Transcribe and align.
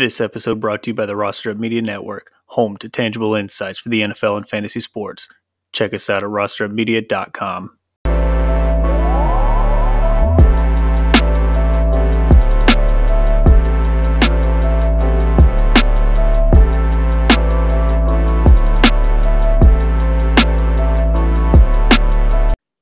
This 0.00 0.18
episode 0.18 0.60
brought 0.60 0.84
to 0.84 0.90
you 0.92 0.94
by 0.94 1.04
the 1.04 1.14
Roster 1.14 1.50
Up 1.50 1.58
Media 1.58 1.82
Network, 1.82 2.32
home 2.46 2.78
to 2.78 2.88
tangible 2.88 3.34
insights 3.34 3.78
for 3.78 3.90
the 3.90 4.00
NFL 4.00 4.38
and 4.38 4.48
fantasy 4.48 4.80
sports. 4.80 5.28
Check 5.74 5.92
us 5.92 6.08
out 6.08 6.22
at 6.22 6.30
rosterupmedia.com. 6.30 7.76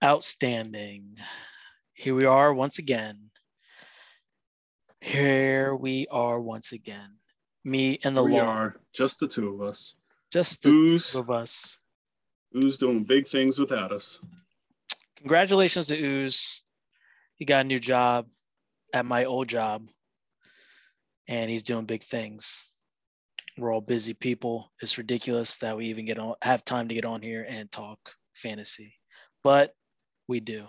Outstanding. 0.05 1.17
Here 1.95 2.15
we 2.15 2.27
are 2.27 2.55
once 2.55 2.79
again. 2.79 3.28
Here 5.01 5.75
we 5.75 6.07
are 6.11 6.41
once 6.41 6.73
again. 6.73 7.17
Me 7.65 7.99
and 8.05 8.17
the 8.17 8.23
we 8.23 8.33
Lord. 8.33 8.45
are 8.45 8.77
just 8.93 9.21
the 9.21 9.29
two 9.29 9.49
of 9.55 9.63
us. 9.63 9.95
Just 10.33 10.63
the 10.63 10.71
Ooze. 10.71 11.13
two 11.13 11.19
of 11.21 11.31
us. 11.31 11.79
Who's 12.53 12.77
doing 12.77 13.05
big 13.05 13.29
things 13.29 13.59
without 13.59 13.93
us? 13.93 14.21
Congratulations 15.17 15.89
to 15.89 15.99
Ooze. 15.99 16.65
He 17.37 17.45
got 17.45 17.65
a 17.65 17.69
new 17.69 17.79
job 17.79 18.27
at 18.93 19.07
my 19.07 19.25
old 19.25 19.49
job. 19.49 19.87
And 21.29 21.51
he's 21.51 21.63
doing 21.63 21.85
big 21.85 22.03
things. 22.03 22.65
We're 23.59 23.73
all 23.73 23.81
busy 23.81 24.15
people. 24.15 24.73
It's 24.81 24.99
ridiculous 24.99 25.59
that 25.59 25.77
we 25.77 25.87
even 25.87 26.05
get 26.07 26.19
on 26.19 26.35
have 26.43 26.65
time 26.65 26.89
to 26.89 26.95
get 26.95 27.05
on 27.05 27.21
here 27.23 27.45
and 27.49 27.71
talk 27.71 27.99
fantasy. 28.33 28.95
But 29.45 29.73
we 30.27 30.41
do. 30.41 30.67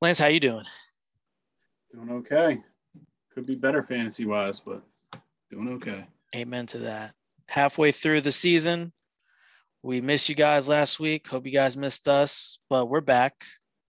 Lance, 0.00 0.18
how 0.18 0.28
you 0.28 0.40
doing? 0.40 0.64
Doing 1.92 2.10
okay. 2.10 2.62
Could 3.34 3.46
be 3.46 3.56
better 3.56 3.82
fantasy 3.82 4.24
wise, 4.24 4.60
but 4.60 4.82
doing 5.50 5.68
okay. 5.74 6.06
Amen 6.34 6.66
to 6.66 6.78
that. 6.78 7.14
Halfway 7.48 7.90
through 7.90 8.20
the 8.20 8.32
season, 8.32 8.92
we 9.82 10.00
missed 10.00 10.28
you 10.28 10.36
guys 10.36 10.68
last 10.68 11.00
week. 11.00 11.26
Hope 11.26 11.46
you 11.46 11.52
guys 11.52 11.76
missed 11.76 12.06
us, 12.06 12.58
but 12.68 12.86
we're 12.86 13.00
back. 13.00 13.44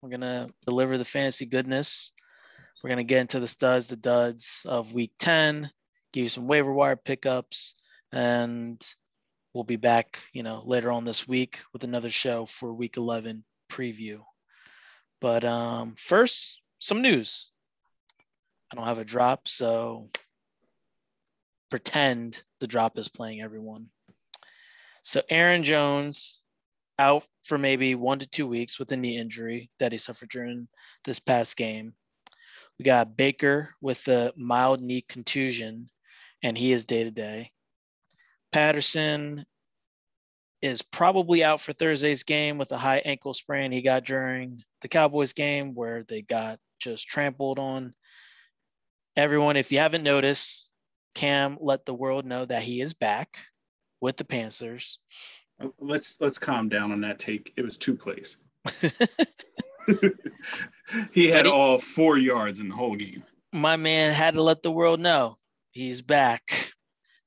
We're 0.00 0.08
going 0.08 0.22
to 0.22 0.48
deliver 0.66 0.96
the 0.96 1.04
fantasy 1.04 1.44
goodness. 1.44 2.14
We're 2.82 2.88
going 2.88 2.98
to 2.98 3.04
get 3.04 3.20
into 3.20 3.40
the 3.40 3.48
studs, 3.48 3.86
the 3.86 3.96
duds 3.96 4.66
of 4.68 4.92
week 4.92 5.12
10, 5.18 5.68
give 6.12 6.22
you 6.22 6.28
some 6.28 6.48
waiver 6.48 6.72
wire 6.72 6.96
pickups, 6.96 7.74
and 8.10 8.84
we'll 9.54 9.64
be 9.64 9.76
back, 9.76 10.18
you 10.32 10.42
know, 10.42 10.62
later 10.64 10.90
on 10.90 11.04
this 11.04 11.28
week 11.28 11.60
with 11.72 11.84
another 11.84 12.10
show 12.10 12.46
for 12.46 12.72
week 12.72 12.96
11 12.96 13.44
preview. 13.70 14.20
But 15.20 15.44
um, 15.44 15.94
first, 15.96 16.62
some 16.80 17.02
news. 17.02 17.51
I 18.72 18.74
don't 18.74 18.86
have 18.86 18.98
a 18.98 19.04
drop, 19.04 19.48
so 19.48 20.08
pretend 21.70 22.42
the 22.58 22.66
drop 22.66 22.96
is 22.96 23.08
playing 23.08 23.42
everyone. 23.42 23.88
So 25.02 25.20
Aaron 25.28 25.62
Jones 25.62 26.42
out 26.98 27.24
for 27.44 27.58
maybe 27.58 27.94
one 27.94 28.18
to 28.20 28.26
two 28.26 28.46
weeks 28.46 28.78
with 28.78 28.90
a 28.92 28.96
knee 28.96 29.18
injury 29.18 29.70
that 29.78 29.92
he 29.92 29.98
suffered 29.98 30.30
during 30.30 30.68
this 31.04 31.18
past 31.18 31.56
game. 31.58 31.92
We 32.78 32.84
got 32.84 33.16
Baker 33.16 33.74
with 33.82 34.08
a 34.08 34.32
mild 34.36 34.80
knee 34.80 35.04
contusion, 35.06 35.90
and 36.42 36.56
he 36.56 36.72
is 36.72 36.86
day 36.86 37.04
to 37.04 37.10
day. 37.10 37.50
Patterson 38.52 39.44
is 40.62 40.80
probably 40.80 41.44
out 41.44 41.60
for 41.60 41.74
Thursday's 41.74 42.22
game 42.22 42.56
with 42.56 42.72
a 42.72 42.78
high 42.78 43.02
ankle 43.04 43.34
sprain 43.34 43.70
he 43.70 43.82
got 43.82 44.04
during 44.04 44.62
the 44.80 44.88
Cowboys 44.88 45.34
game 45.34 45.74
where 45.74 46.04
they 46.04 46.22
got 46.22 46.58
just 46.80 47.06
trampled 47.06 47.58
on. 47.58 47.92
Everyone, 49.16 49.56
if 49.56 49.70
you 49.72 49.78
haven't 49.78 50.02
noticed, 50.02 50.70
Cam 51.14 51.58
let 51.60 51.84
the 51.84 51.94
world 51.94 52.24
know 52.24 52.44
that 52.44 52.62
he 52.62 52.80
is 52.80 52.94
back 52.94 53.38
with 54.00 54.16
the 54.16 54.24
Panthers. 54.24 54.98
Let's 55.78 56.20
let's 56.20 56.38
calm 56.38 56.68
down 56.68 56.92
on 56.92 57.00
that 57.02 57.18
take. 57.18 57.52
It 57.56 57.62
was 57.62 57.76
two 57.76 57.94
plays. 57.94 58.36
he 61.12 61.28
had 61.28 61.46
he- 61.46 61.52
all 61.52 61.78
four 61.78 62.18
yards 62.18 62.60
in 62.60 62.68
the 62.68 62.74
whole 62.74 62.96
game. 62.96 63.22
My 63.52 63.76
man 63.76 64.12
had 64.14 64.34
to 64.34 64.42
let 64.42 64.62
the 64.62 64.72
world 64.72 64.98
know 65.00 65.36
he's 65.72 66.00
back. 66.00 66.72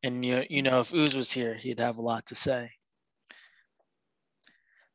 And 0.02 0.26
you, 0.26 0.44
you 0.50 0.62
know, 0.64 0.80
if 0.82 0.94
Ooze 0.94 1.16
was 1.16 1.32
here, 1.32 1.54
he'd 1.54 1.80
have 1.80 1.98
a 1.98 2.02
lot 2.02 2.26
to 2.28 2.36
say. 2.36 2.72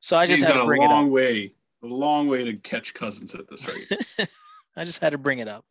So 0.01 0.17
I 0.17 0.27
just 0.27 0.41
He's 0.41 0.47
had 0.47 0.55
to 0.55 0.63
a 0.63 0.67
bring 0.67 0.83
it 0.83 0.87
up. 0.87 0.91
long 0.91 1.11
way, 1.11 1.53
a 1.83 1.87
long 1.87 2.27
way 2.29 2.45
to 2.45 2.55
catch 2.55 2.95
Cousins 2.95 3.35
at 3.35 3.49
this 3.49 3.67
rate. 3.69 4.29
I 4.77 4.85
just 4.85 5.01
had 5.01 5.11
to 5.11 5.19
bring 5.19 5.39
it 5.41 5.49
up. 5.49 5.65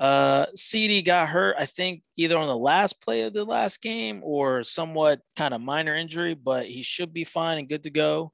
Uh, 0.00 0.46
CD 0.56 1.02
got 1.02 1.28
hurt, 1.28 1.56
I 1.58 1.66
think, 1.66 2.02
either 2.16 2.36
on 2.36 2.48
the 2.48 2.56
last 2.56 3.00
play 3.00 3.22
of 3.22 3.32
the 3.32 3.44
last 3.44 3.80
game 3.80 4.20
or 4.24 4.62
somewhat 4.62 5.20
kind 5.36 5.54
of 5.54 5.60
minor 5.60 5.94
injury, 5.94 6.34
but 6.34 6.66
he 6.66 6.82
should 6.82 7.12
be 7.12 7.24
fine 7.24 7.58
and 7.58 7.68
good 7.68 7.84
to 7.84 7.90
go 7.90 8.32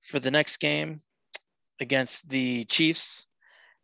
for 0.00 0.18
the 0.18 0.30
next 0.30 0.58
game 0.58 1.02
against 1.80 2.28
the 2.28 2.64
Chiefs. 2.66 3.28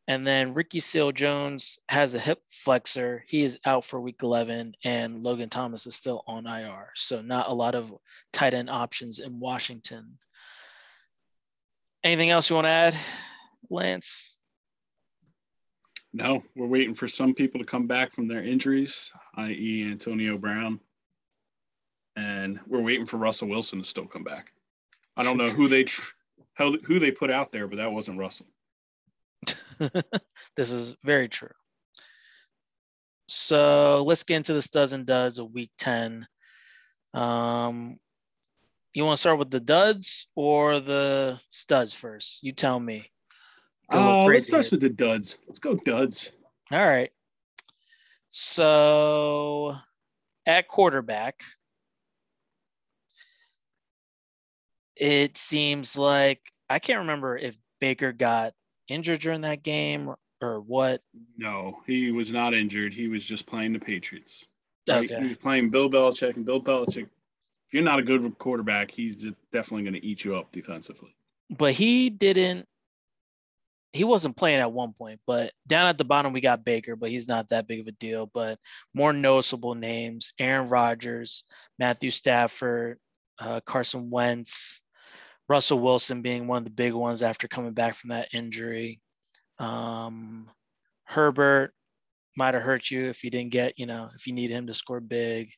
And 0.09 0.27
then 0.27 0.55
Ricky 0.55 0.81
Seals-Jones 0.81 1.79
has 1.89 2.15
a 2.15 2.19
hip 2.19 2.41
flexor. 2.49 3.23
He 3.29 3.43
is 3.43 3.59
out 3.65 3.85
for 3.85 4.01
week 4.01 4.23
11, 4.23 4.75
and 4.83 5.23
Logan 5.23 5.51
Thomas 5.51 5.87
is 5.87 5.95
still 5.95 6.25
on 6.27 6.47
IR. 6.47 6.91
So, 6.97 7.23
not 7.23 7.49
a 7.49 7.55
lot 7.55 7.77
of 7.77 7.95
tight 8.33 8.55
end 8.55 8.71
options 8.71 9.21
in 9.21 9.39
Washington. 9.39 10.19
Anything 12.03 12.31
else 12.31 12.51
you 12.51 12.57
want 12.57 12.65
to 12.65 12.71
add, 12.71 12.97
Lance? 13.69 14.40
No, 16.13 16.43
we're 16.57 16.67
waiting 16.67 16.95
for 16.95 17.09
some 17.09 17.35
people 17.35 17.61
to 17.61 17.67
come 17.67 17.87
back 17.87 18.13
from 18.13 18.27
their 18.27 18.43
injuries, 18.43 19.13
i.e., 19.37 19.89
Antonio 19.89 20.37
Brown, 20.37 20.81
and 22.17 22.59
we're 22.67 22.83
waiting 22.83 23.07
for 23.07 23.17
Russell 23.17 23.49
Wilson 23.49 23.81
to 23.81 23.85
still 23.85 24.07
come 24.07 24.25
back. 24.25 24.53
I 25.17 25.23
don't 25.23 25.37
know 25.37 25.49
who 25.49 25.69
they 25.69 25.87
how, 26.55 26.73
who 26.85 26.99
they 26.99 27.11
put 27.11 27.31
out 27.31 27.53
there, 27.53 27.67
but 27.67 27.77
that 27.77 27.93
wasn't 27.93 28.19
Russell. 28.19 28.47
this 30.57 30.73
is 30.73 30.95
very 31.05 31.29
true. 31.29 31.51
So 33.29 34.03
let's 34.07 34.25
get 34.25 34.37
into 34.37 34.53
the 34.53 34.63
studs 34.63 34.93
and 34.93 35.07
duds 35.07 35.39
of 35.39 35.53
week 35.53 35.71
10. 35.79 36.27
Um, 37.15 37.99
you 38.93 39.05
want 39.05 39.17
to 39.17 39.21
start 39.21 39.39
with 39.39 39.51
the 39.51 39.61
duds 39.61 40.27
or 40.35 40.81
the 40.81 41.41
studs 41.51 41.95
first? 41.95 42.43
You 42.43 42.53
tell 42.53 42.79
me. 42.79 43.11
Go 43.91 43.99
a 43.99 44.01
little 44.01 44.21
Uh, 44.21 44.25
let's 44.27 44.47
start 44.47 44.71
with 44.71 44.81
the 44.81 44.89
duds. 44.89 45.39
Let's 45.47 45.59
go 45.59 45.75
duds. 45.75 46.31
All 46.71 46.87
right. 46.87 47.11
So 48.31 49.75
at 50.47 50.69
quarterback, 50.69 51.43
it 54.97 55.37
seems 55.37 55.97
like 55.97 56.53
I 56.69 56.79
can't 56.79 57.01
remember 57.01 57.37
if 57.37 57.57
Baker 57.81 58.13
got 58.13 58.55
injured 58.89 59.21
during 59.21 59.41
that 59.41 59.63
game 59.65 60.15
or 60.41 60.61
what. 60.61 61.03
No, 61.37 61.81
he 61.87 62.13
was 62.13 62.33
not 62.33 62.55
injured. 62.55 62.95
He 62.95 63.09
was 63.09 63.25
just 63.25 63.47
playing 63.47 63.73
the 63.73 63.81
Patriots. 63.81 64.47
Right? 64.89 65.11
He 65.11 65.29
was 65.29 65.37
playing 65.39 65.71
Bill 65.71 65.91
Belichick, 65.91 66.37
and 66.37 66.45
Bill 66.45 66.61
Belichick. 66.61 67.09
If 67.69 67.75
you're 67.75 67.83
not 67.83 67.99
a 67.99 68.03
good 68.03 68.37
quarterback, 68.39 68.91
he's 68.91 69.17
just 69.17 69.37
definitely 69.53 69.83
going 69.83 70.01
to 70.01 70.05
eat 70.05 70.25
you 70.25 70.37
up 70.37 70.51
defensively. 70.53 71.15
But 71.51 71.73
he 71.73 72.11
didn't 72.11 72.67
he 73.93 74.05
wasn't 74.05 74.37
playing 74.37 74.61
at 74.61 74.73
one 74.73 74.93
point, 74.93 75.21
but 75.27 75.53
down 75.67 75.89
at 75.89 75.99
the 75.99 76.05
bottom 76.05 76.33
we 76.33 76.41
got 76.41 76.65
Baker, 76.65 76.95
but 76.95 77.11
he's 77.11 77.27
not 77.27 77.49
that 77.49 77.67
big 77.67 77.81
of 77.81 77.89
a 77.89 77.93
deal. 77.93 78.31
But 78.33 78.59
more 78.95 79.13
noticeable 79.13 79.75
names: 79.75 80.33
Aaron 80.39 80.69
Rodgers, 80.69 81.45
Matthew 81.79 82.11
Stafford, 82.11 82.99
uh, 83.41 83.61
Carson 83.67 84.11
Wentz, 84.11 84.83
Russell 85.49 85.81
Wilson 85.81 86.23
being 86.23 86.47
one 86.47 86.59
of 86.59 86.65
the 86.65 86.71
big 86.71 86.93
ones 86.93 87.23
after 87.23 87.49
coming 87.49 87.73
back 87.73 87.95
from 87.95 88.11
that 88.11 88.29
injury. 88.33 89.01
Um, 89.59 90.49
Herbert 91.05 91.75
might 92.37 92.55
have 92.55 92.63
hurt 92.63 92.91
you 92.91 93.07
if 93.07 93.25
you 93.25 93.31
didn't 93.31 93.51
get, 93.51 93.77
you 93.77 93.87
know, 93.87 94.11
if 94.15 94.27
you 94.27 94.33
need 94.33 94.51
him 94.51 94.69
to 94.69 94.75
score 94.75 95.01
big. 95.01 95.51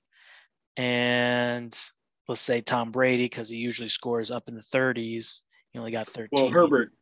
And 0.79 1.79
let's 2.27 2.41
say 2.41 2.63
Tom 2.63 2.91
Brady, 2.91 3.27
because 3.27 3.51
he 3.51 3.57
usually 3.59 3.91
scores 3.91 4.31
up 4.31 4.49
in 4.49 4.55
the 4.55 4.63
30s. 4.63 5.43
He 5.73 5.79
only 5.79 5.93
got 5.93 6.07
13. 6.07 6.29
Well, 6.33 6.51
Herbert, 6.51 6.93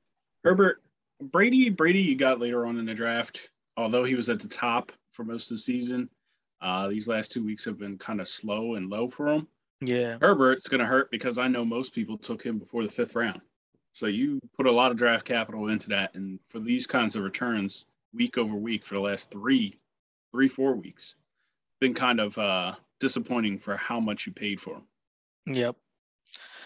Herbert, 0.42 0.82
Brady, 1.20 1.68
Brady, 1.68 2.00
you 2.00 2.16
got 2.16 2.40
later 2.40 2.66
on 2.66 2.78
in 2.78 2.86
the 2.86 2.94
draft. 2.94 3.50
Although 3.76 4.04
he 4.04 4.14
was 4.14 4.28
at 4.28 4.40
the 4.40 4.48
top 4.48 4.92
for 5.12 5.24
most 5.24 5.50
of 5.50 5.54
the 5.54 5.58
season, 5.58 6.08
uh, 6.60 6.88
these 6.88 7.08
last 7.08 7.32
two 7.32 7.44
weeks 7.44 7.64
have 7.64 7.78
been 7.78 7.96
kind 7.98 8.20
of 8.20 8.28
slow 8.28 8.74
and 8.74 8.90
low 8.90 9.08
for 9.08 9.28
him. 9.28 9.46
Yeah. 9.80 10.18
Herbert's 10.20 10.68
going 10.68 10.80
to 10.80 10.86
hurt 10.86 11.10
because 11.10 11.38
I 11.38 11.48
know 11.48 11.64
most 11.64 11.94
people 11.94 12.18
took 12.18 12.42
him 12.42 12.58
before 12.58 12.82
the 12.82 12.90
fifth 12.90 13.16
round. 13.16 13.40
So 13.92 14.06
you 14.06 14.38
put 14.56 14.66
a 14.66 14.72
lot 14.72 14.90
of 14.90 14.96
draft 14.96 15.24
capital 15.24 15.68
into 15.68 15.88
that, 15.88 16.14
and 16.14 16.38
for 16.48 16.60
these 16.60 16.86
kinds 16.86 17.16
of 17.16 17.24
returns, 17.24 17.86
week 18.14 18.38
over 18.38 18.54
week 18.54 18.84
for 18.84 18.94
the 18.94 19.00
last 19.00 19.30
three, 19.30 19.78
three, 20.32 20.48
four 20.48 20.74
weeks, 20.74 21.16
been 21.80 21.94
kind 21.94 22.20
of 22.20 22.36
uh, 22.38 22.74
disappointing 23.00 23.58
for 23.58 23.76
how 23.76 23.98
much 23.98 24.26
you 24.26 24.32
paid 24.32 24.60
for 24.60 24.76
him. 24.76 25.54
Yep. 25.54 25.76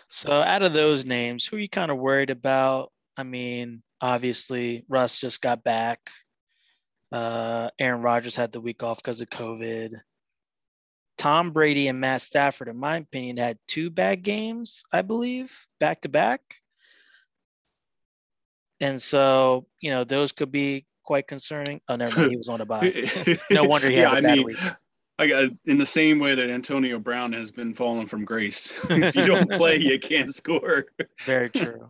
So 0.09 0.31
out 0.33 0.63
of 0.63 0.73
those 0.73 1.07
names, 1.07 1.47
who 1.47 1.57
are 1.57 1.61
you 1.61 1.69
kind 1.69 1.91
of 1.91 1.99
worried 1.99 2.31
about? 2.31 2.93
I 3.17 3.23
mean, 3.23 3.83
obviously 4.05 4.85
Russ 4.87 5.19
just 5.19 5.41
got 5.41 5.65
back. 5.65 6.11
Uh, 7.11 7.71
Aaron 7.79 8.03
Rodgers 8.03 8.37
had 8.37 8.53
the 8.53 8.61
week 8.61 8.83
off 8.83 8.99
because 8.99 9.23
of 9.23 9.31
COVID. 9.31 9.95
Tom 11.17 11.53
Brady 11.53 11.89
and 11.89 12.01
Matt 12.01 12.21
Stafford, 12.21 12.69
in 12.69 12.77
my 12.77 12.97
opinion, 12.99 13.39
had 13.39 13.57
two 13.67 13.89
bad 13.89 14.23
games, 14.23 14.83
I 14.93 15.01
believe, 15.01 15.67
back 15.81 16.03
to 16.03 16.11
back. 16.11 16.43
And 18.81 19.01
so, 19.01 19.67
you 19.81 19.91
know, 19.91 20.05
those 20.05 20.33
could 20.33 20.53
be 20.53 20.85
quite 21.03 21.27
concerning. 21.27 21.81
Oh, 21.89 21.97
never 21.97 22.19
mind. 22.19 22.33
He 22.33 22.37
was 22.37 22.51
on 22.51 22.61
a 22.61 22.67
bye. 22.67 22.93
no 23.51 23.65
wonder 23.65 23.89
he 23.89 23.97
yeah, 23.97 24.11
had 24.11 24.17
a 24.17 24.19
I 24.19 24.21
bad 24.21 24.37
mean, 24.37 24.47
week. 24.47 24.59
I 25.19 25.27
got 25.29 25.49
in 25.65 25.79
the 25.79 25.87
same 25.87 26.19
way 26.19 26.35
that 26.35 26.51
Antonio 26.51 26.99
Brown 26.99 27.33
has 27.33 27.51
been 27.51 27.73
falling 27.73 28.07
from 28.07 28.27
grace. 28.27 28.75
if 28.91 29.17
you 29.17 29.27
don't 29.27 29.51
play, 29.51 29.77
you 29.77 29.99
can't 29.99 30.35
score. 30.35 30.85
Very 31.25 31.49
true. 31.49 31.89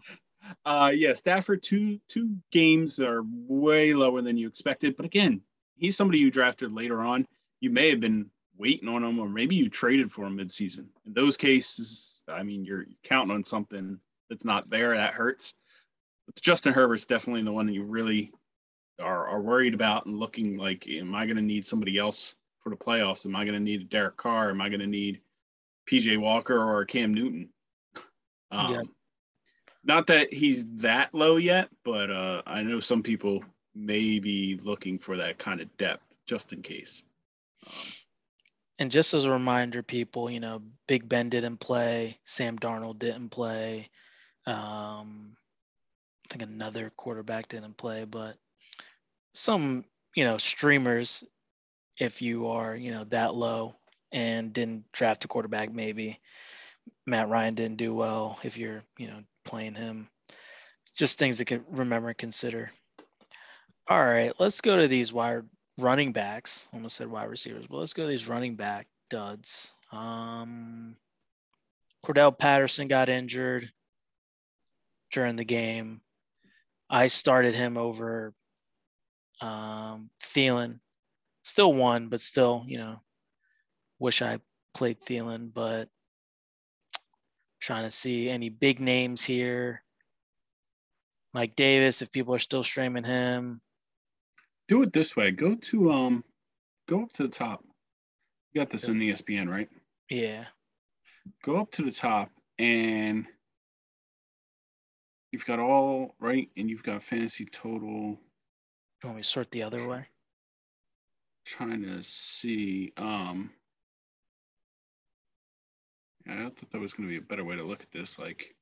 Uh, 0.64 0.92
yeah, 0.94 1.12
Stafford 1.12 1.62
two 1.62 1.98
two 2.08 2.36
games 2.50 3.00
are 3.00 3.22
way 3.46 3.94
lower 3.94 4.22
than 4.22 4.36
you 4.36 4.46
expected, 4.46 4.96
but 4.96 5.06
again, 5.06 5.40
he's 5.76 5.96
somebody 5.96 6.18
you 6.18 6.30
drafted 6.30 6.72
later 6.72 7.02
on. 7.02 7.26
You 7.60 7.70
may 7.70 7.90
have 7.90 8.00
been 8.00 8.30
waiting 8.56 8.88
on 8.88 9.02
him, 9.02 9.18
or 9.18 9.28
maybe 9.28 9.54
you 9.54 9.68
traded 9.68 10.12
for 10.12 10.26
him 10.26 10.38
midseason. 10.38 10.86
In 11.06 11.12
those 11.12 11.36
cases, 11.36 12.22
I 12.28 12.42
mean, 12.42 12.64
you're 12.64 12.86
counting 13.02 13.34
on 13.34 13.44
something 13.44 13.98
that's 14.28 14.44
not 14.44 14.70
there. 14.70 14.96
That 14.96 15.14
hurts. 15.14 15.54
But 16.26 16.40
Justin 16.40 16.72
Herbert's 16.72 17.06
definitely 17.06 17.42
the 17.42 17.52
one 17.52 17.66
that 17.66 17.72
you 17.72 17.84
really 17.84 18.32
are, 19.00 19.28
are 19.28 19.42
worried 19.42 19.74
about 19.74 20.06
and 20.06 20.18
looking 20.18 20.56
like, 20.56 20.86
am 20.88 21.14
I 21.14 21.26
going 21.26 21.36
to 21.36 21.42
need 21.42 21.66
somebody 21.66 21.98
else 21.98 22.36
for 22.60 22.70
the 22.70 22.76
playoffs? 22.76 23.26
Am 23.26 23.36
I 23.36 23.44
going 23.44 23.54
to 23.54 23.60
need 23.60 23.82
a 23.82 23.84
Derek 23.84 24.16
Carr? 24.16 24.50
Am 24.50 24.60
I 24.60 24.68
going 24.68 24.80
to 24.80 24.86
need 24.86 25.20
PJ 25.90 26.18
Walker 26.18 26.58
or 26.58 26.84
Cam 26.84 27.12
Newton? 27.14 27.48
Um, 28.50 28.72
Yeah. 28.72 28.82
Not 29.84 30.06
that 30.06 30.32
he's 30.32 30.66
that 30.76 31.14
low 31.14 31.36
yet, 31.36 31.68
but 31.84 32.10
uh, 32.10 32.42
I 32.46 32.62
know 32.62 32.80
some 32.80 33.02
people 33.02 33.44
may 33.74 34.18
be 34.18 34.58
looking 34.62 34.98
for 34.98 35.16
that 35.16 35.38
kind 35.38 35.60
of 35.60 35.76
depth 35.76 36.22
just 36.26 36.52
in 36.52 36.62
case. 36.62 37.02
Um, 37.66 37.72
And 38.78 38.90
just 38.90 39.14
as 39.14 39.24
a 39.24 39.30
reminder, 39.30 39.82
people, 39.82 40.28
you 40.30 40.40
know, 40.40 40.62
Big 40.88 41.08
Ben 41.08 41.28
didn't 41.28 41.58
play, 41.58 42.18
Sam 42.24 42.58
Darnold 42.58 42.98
didn't 42.98 43.28
play. 43.28 43.88
Um, 44.46 45.36
I 46.24 46.28
think 46.30 46.42
another 46.42 46.90
quarterback 46.96 47.48
didn't 47.48 47.76
play, 47.76 48.04
but 48.04 48.36
some, 49.32 49.84
you 50.16 50.24
know, 50.24 50.38
streamers, 50.38 51.22
if 52.00 52.20
you 52.20 52.48
are, 52.48 52.74
you 52.74 52.90
know, 52.90 53.04
that 53.04 53.34
low 53.34 53.76
and 54.12 54.52
didn't 54.52 54.90
draft 54.92 55.24
a 55.24 55.28
quarterback, 55.28 55.72
maybe 55.72 56.18
Matt 57.06 57.28
Ryan 57.28 57.54
didn't 57.54 57.76
do 57.76 57.94
well 57.94 58.38
if 58.42 58.56
you're, 58.56 58.82
you 58.98 59.08
know, 59.08 59.22
playing 59.44 59.74
him. 59.74 60.08
Just 60.96 61.18
things 61.18 61.42
to 61.42 61.60
remember 61.70 62.08
and 62.08 62.18
consider. 62.18 62.70
All 63.88 64.04
right, 64.04 64.32
let's 64.38 64.60
go 64.60 64.76
to 64.76 64.88
these 64.88 65.12
wide 65.12 65.42
running 65.78 66.12
backs. 66.12 66.68
Almost 66.72 66.96
said 66.96 67.10
wide 67.10 67.28
receivers, 67.28 67.66
but 67.68 67.76
let's 67.78 67.92
go 67.92 68.04
to 68.04 68.08
these 68.08 68.28
running 68.28 68.56
back 68.56 68.86
duds. 69.10 69.74
Um, 69.92 70.96
Cordell 72.04 72.36
Patterson 72.38 72.88
got 72.88 73.08
injured 73.08 73.70
during 75.12 75.36
the 75.36 75.44
game. 75.44 76.00
I 76.88 77.08
started 77.08 77.54
him 77.54 77.76
over 77.76 78.32
um, 79.40 80.10
Thielen. 80.22 80.80
Still 81.42 81.74
won, 81.74 82.08
but 82.08 82.20
still, 82.20 82.64
you 82.66 82.78
know, 82.78 83.00
wish 83.98 84.22
I 84.22 84.38
played 84.74 85.00
Thielen, 85.00 85.52
but 85.52 85.88
trying 87.64 87.84
to 87.84 87.90
see 87.90 88.28
any 88.28 88.50
big 88.50 88.78
names 88.78 89.24
here. 89.24 89.82
Mike 91.32 91.56
Davis, 91.56 92.02
if 92.02 92.12
people 92.12 92.34
are 92.34 92.38
still 92.38 92.62
streaming 92.62 93.04
him. 93.04 93.60
do 94.68 94.82
it 94.82 94.92
this 94.92 95.16
way. 95.16 95.30
Go 95.30 95.54
to 95.54 95.90
um, 95.90 96.24
go 96.86 97.02
up 97.02 97.12
to 97.14 97.22
the 97.22 97.28
top. 97.28 97.64
You 98.52 98.60
got 98.60 98.70
this 98.70 98.88
in 98.88 99.02
E 99.02 99.10
ESPN, 99.10 99.48
right? 99.48 99.68
Yeah. 100.10 100.44
Go 101.42 101.56
up 101.56 101.70
to 101.72 101.82
the 101.82 101.90
top 101.90 102.30
and 102.58 103.26
you've 105.32 105.46
got 105.46 105.58
all 105.58 106.14
right, 106.20 106.48
and 106.56 106.68
you've 106.70 106.84
got 106.84 107.02
fantasy 107.02 107.46
total. 107.46 107.88
You 107.88 108.18
want 109.04 109.16
me 109.16 109.22
to 109.22 109.28
sort 109.28 109.50
the 109.50 109.62
other 109.62 109.88
way? 109.88 110.06
Trying 111.46 111.82
to 111.82 112.02
see. 112.02 112.92
Um, 112.96 113.50
I 116.28 116.44
thought 116.44 116.70
that 116.70 116.80
was 116.80 116.94
going 116.94 117.08
to 117.08 117.12
be 117.12 117.18
a 117.18 117.22
better 117.22 117.44
way 117.44 117.56
to 117.56 117.62
look 117.62 117.82
at 117.82 117.90
this. 117.90 118.18
Like, 118.18 118.54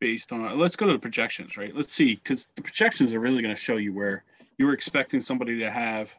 based 0.00 0.32
on, 0.32 0.58
let's 0.58 0.76
go 0.76 0.86
to 0.86 0.92
the 0.92 0.98
projections, 0.98 1.56
right? 1.56 1.74
Let's 1.74 1.92
see, 1.92 2.16
because 2.16 2.48
the 2.56 2.62
projections 2.62 3.14
are 3.14 3.20
really 3.20 3.42
going 3.42 3.54
to 3.54 3.60
show 3.60 3.76
you 3.76 3.92
where 3.92 4.24
you 4.58 4.66
were 4.66 4.72
expecting 4.72 5.20
somebody 5.20 5.58
to 5.60 5.70
have 5.70 6.14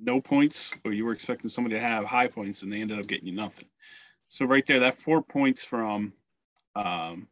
no 0.00 0.20
points 0.20 0.74
or 0.84 0.92
you 0.92 1.04
were 1.04 1.12
expecting 1.12 1.48
somebody 1.48 1.76
to 1.76 1.80
have 1.80 2.04
high 2.04 2.26
points 2.26 2.62
and 2.62 2.72
they 2.72 2.80
ended 2.80 2.98
up 2.98 3.06
getting 3.06 3.26
you 3.26 3.34
nothing. 3.34 3.68
So, 4.28 4.46
right 4.46 4.66
there, 4.66 4.80
that 4.80 4.94
four 4.94 5.22
points 5.22 5.62
from, 5.62 6.12
um, 6.74 7.28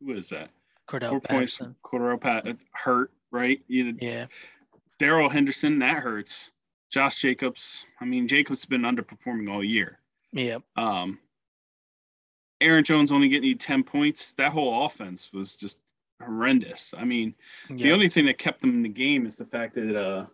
who 0.00 0.14
is 0.14 0.28
that? 0.30 0.50
Cordell 0.88 1.10
four 1.10 1.20
points 1.20 1.56
from 1.56 1.76
Cordero 1.84 2.20
Pat 2.20 2.46
hurt, 2.72 3.12
right? 3.30 3.62
You, 3.68 3.96
Yeah. 4.00 4.26
Darrell 4.98 5.28
Henderson, 5.28 5.78
that 5.78 5.98
hurts. 5.98 6.50
Josh 6.90 7.20
Jacobs, 7.20 7.86
I 8.00 8.04
mean, 8.04 8.28
Jacobs 8.28 8.60
has 8.60 8.66
been 8.66 8.82
underperforming 8.82 9.50
all 9.50 9.64
year. 9.64 9.98
Yeah. 10.32 10.58
Um, 10.76 11.18
Aaron 12.60 12.84
Jones 12.84 13.10
only 13.12 13.28
getting 13.28 13.48
you 13.48 13.54
10 13.54 13.82
points. 13.82 14.32
That 14.34 14.52
whole 14.52 14.86
offense 14.86 15.32
was 15.32 15.56
just 15.56 15.78
horrendous. 16.20 16.94
I 16.96 17.04
mean, 17.04 17.34
the 17.68 17.92
only 17.92 18.08
thing 18.08 18.26
that 18.26 18.38
kept 18.38 18.60
them 18.60 18.70
in 18.70 18.82
the 18.82 18.88
game 18.88 19.26
is 19.26 19.36
the 19.36 19.44
fact 19.44 19.74
that 19.74 19.96
uh, 19.96 20.26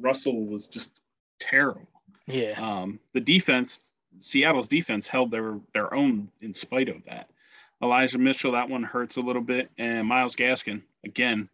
Russell 0.00 0.44
was 0.46 0.66
just 0.68 1.02
terrible. 1.40 1.88
Yeah. 2.26 2.52
Um, 2.60 3.00
the 3.12 3.20
defense, 3.20 3.96
Seattle's 4.20 4.68
defense 4.68 5.08
held 5.08 5.30
their, 5.32 5.58
their 5.74 5.92
own 5.92 6.28
in 6.40 6.52
spite 6.52 6.88
of 6.88 7.04
that. 7.06 7.28
Elijah 7.82 8.18
Mitchell, 8.18 8.52
that 8.52 8.68
one 8.70 8.84
hurts 8.84 9.16
a 9.16 9.20
little 9.20 9.42
bit. 9.42 9.68
And 9.76 10.06
Myles 10.06 10.36
Gaskin, 10.36 10.82
again, 11.04 11.48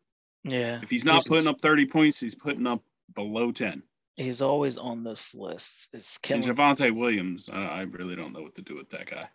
Yeah. 0.45 0.81
if 0.83 0.91
he's 0.91 1.07
not 1.07 1.15
He's- 1.15 1.29
putting 1.29 1.47
up 1.47 1.63
30 1.63 1.87
points, 1.87 2.21
he's 2.21 2.35
putting 2.35 2.67
up 2.67 2.83
below 3.15 3.51
10. 3.51 3.83
He's 4.19 4.43
always 4.43 4.79
on 4.79 5.05
this 5.05 5.35
list. 5.35 5.91
It's 5.93 6.19
And 6.31 6.43
killing. 6.43 6.57
Javonte 6.57 6.95
Williams, 6.95 7.49
I, 7.53 7.61
I 7.63 7.81
really 7.83 8.17
don't 8.17 8.33
know 8.33 8.43
what 8.43 8.57
to 8.57 8.63
do 8.63 8.77
with 8.77 8.91
that 8.91 9.07
guy. 9.07 9.29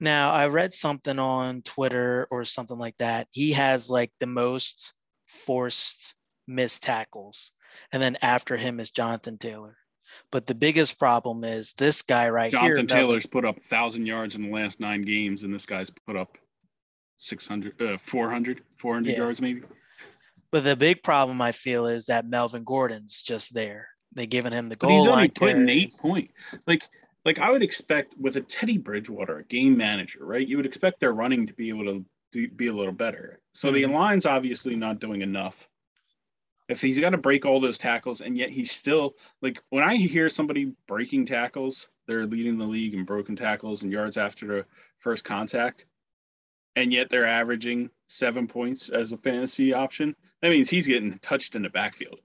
Now, 0.00 0.30
I 0.30 0.46
read 0.46 0.72
something 0.72 1.18
on 1.18 1.62
Twitter 1.62 2.26
or 2.30 2.44
something 2.44 2.78
like 2.78 2.96
that. 2.98 3.28
He 3.32 3.52
has 3.52 3.90
like 3.90 4.10
the 4.18 4.26
most 4.26 4.94
forced 5.26 6.14
missed 6.46 6.82
tackles. 6.84 7.52
And 7.92 8.02
then 8.02 8.16
after 8.22 8.56
him 8.56 8.80
is 8.80 8.90
Jonathan 8.90 9.36
Taylor. 9.36 9.76
But 10.32 10.46
the 10.46 10.54
biggest 10.54 10.98
problem 10.98 11.44
is 11.44 11.74
this 11.74 12.00
guy 12.00 12.30
right 12.30 12.50
here. 12.50 12.60
Jonathan 12.60 12.86
Taylor's 12.86 13.26
put 13.26 13.44
up 13.44 13.56
1,000 13.56 14.06
yards 14.06 14.36
in 14.36 14.42
the 14.42 14.50
last 14.50 14.80
nine 14.80 15.02
games, 15.02 15.42
and 15.42 15.52
this 15.52 15.66
guy's 15.66 15.90
put 15.90 16.16
up 16.16 16.38
600, 17.18 17.82
uh, 17.82 17.98
400, 17.98 18.62
400 18.76 19.10
Yeah. 19.10 19.18
yards 19.18 19.42
maybe. 19.42 19.62
But 20.50 20.64
the 20.64 20.76
big 20.76 21.02
problem 21.02 21.42
I 21.42 21.52
feel 21.52 21.86
is 21.86 22.06
that 22.06 22.26
Melvin 22.26 22.64
Gordon's 22.64 23.22
just 23.22 23.52
there. 23.52 23.88
They 24.12 24.26
giving 24.26 24.52
him 24.52 24.68
the 24.68 24.76
goal. 24.76 24.90
But 24.90 24.94
he's 24.94 25.06
only 25.06 25.28
putting 25.28 25.68
eight 25.68 25.94
point. 26.00 26.30
Like, 26.66 26.88
like 27.24 27.38
I 27.38 27.50
would 27.50 27.62
expect 27.62 28.16
with 28.18 28.36
a 28.36 28.40
Teddy 28.40 28.78
Bridgewater, 28.78 29.38
a 29.38 29.44
game 29.44 29.76
manager, 29.76 30.24
right? 30.24 30.46
You 30.46 30.56
would 30.56 30.66
expect 30.66 31.00
their 31.00 31.12
running 31.12 31.46
to 31.46 31.54
be 31.54 31.68
able 31.68 31.84
to 31.84 32.04
do, 32.32 32.48
be 32.48 32.68
a 32.68 32.72
little 32.72 32.92
better. 32.92 33.40
So 33.52 33.70
the 33.70 33.82
Mhm. 33.82 33.92
line's 33.92 34.26
obviously 34.26 34.76
not 34.76 34.98
doing 35.00 35.22
enough. 35.22 35.68
If 36.68 36.82
he's 36.82 37.00
got 37.00 37.10
to 37.10 37.18
break 37.18 37.46
all 37.46 37.60
those 37.60 37.78
tackles, 37.78 38.20
and 38.20 38.36
yet 38.36 38.50
he's 38.50 38.70
still 38.70 39.16
like 39.40 39.62
when 39.70 39.84
I 39.84 39.96
hear 39.96 40.28
somebody 40.28 40.72
breaking 40.86 41.24
tackles, 41.26 41.88
they're 42.06 42.26
leading 42.26 42.58
the 42.58 42.66
league 42.66 42.94
in 42.94 43.04
broken 43.04 43.36
tackles 43.36 43.82
and 43.82 43.92
yards 43.92 44.16
after 44.16 44.46
the 44.46 44.66
first 44.98 45.24
contact, 45.24 45.86
and 46.76 46.92
yet 46.92 47.08
they're 47.08 47.26
averaging 47.26 47.90
seven 48.06 48.46
points 48.46 48.88
as 48.90 49.12
a 49.12 49.16
fantasy 49.16 49.72
option. 49.72 50.14
That 50.42 50.50
means 50.50 50.68
he's 50.70 50.86
getting 50.86 51.18
touched 51.20 51.54
in 51.54 51.62
the 51.62 51.70
backfield. 51.70 52.20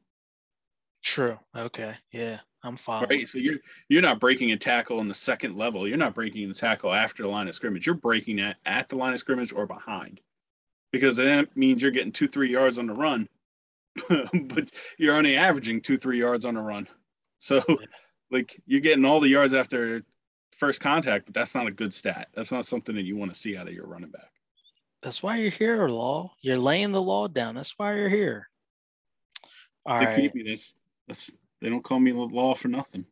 True. 1.03 1.37
Okay. 1.55 1.93
Yeah. 2.11 2.39
I'm 2.63 2.77
following. 2.77 3.09
right? 3.09 3.27
So 3.27 3.39
you're 3.39 3.59
you're 3.89 4.01
not 4.01 4.21
breaking 4.21 4.53
a 4.53 4.57
tackle 4.57 4.99
in 4.99 5.09
the 5.09 5.13
second 5.13 5.57
level. 5.57 5.87
You're 5.87 5.97
not 5.97 6.15
breaking 6.15 6.47
the 6.47 6.53
tackle 6.53 6.93
after 6.93 7.23
the 7.23 7.29
line 7.29 7.49
of 7.49 7.55
scrimmage. 7.55 7.85
You're 7.85 7.95
breaking 7.95 8.39
it 8.39 8.55
at 8.65 8.87
the 8.87 8.95
line 8.95 9.13
of 9.13 9.19
scrimmage 9.19 9.51
or 9.51 9.67
behind, 9.67 10.21
because 10.91 11.17
that 11.17 11.55
means 11.57 11.81
you're 11.81 11.91
getting 11.91 12.13
two 12.13 12.27
three 12.27 12.49
yards 12.49 12.77
on 12.77 12.87
the 12.87 12.93
run, 12.93 13.27
but 14.09 14.71
you're 14.97 15.15
only 15.15 15.35
averaging 15.35 15.81
two 15.81 15.97
three 15.97 16.19
yards 16.19 16.45
on 16.45 16.53
the 16.53 16.61
run. 16.61 16.87
So, 17.37 17.61
like 18.31 18.61
you're 18.65 18.79
getting 18.79 19.03
all 19.03 19.19
the 19.19 19.27
yards 19.27 19.53
after 19.53 20.03
first 20.57 20.79
contact, 20.79 21.25
but 21.25 21.33
that's 21.33 21.55
not 21.55 21.67
a 21.67 21.71
good 21.71 21.93
stat. 21.93 22.29
That's 22.33 22.53
not 22.53 22.65
something 22.65 22.95
that 22.95 23.03
you 23.03 23.17
want 23.17 23.33
to 23.33 23.39
see 23.39 23.57
out 23.57 23.67
of 23.67 23.73
your 23.73 23.87
running 23.87 24.11
back. 24.11 24.31
That's 25.01 25.21
why 25.21 25.35
you're 25.35 25.51
here, 25.51 25.89
Law. 25.89 26.31
You're 26.39 26.57
laying 26.57 26.93
the 26.93 27.01
law 27.01 27.27
down. 27.27 27.55
That's 27.55 27.77
why 27.77 27.95
you're 27.95 28.07
here. 28.07 28.49
All 29.85 29.99
they 29.99 30.05
right. 30.05 30.31
this. 30.45 30.75
That's 31.13 31.31
they 31.61 31.69
don't 31.69 31.83
call 31.83 31.99
me 31.99 32.11
law 32.11 32.55
for 32.55 32.69
nothing. 32.69 33.05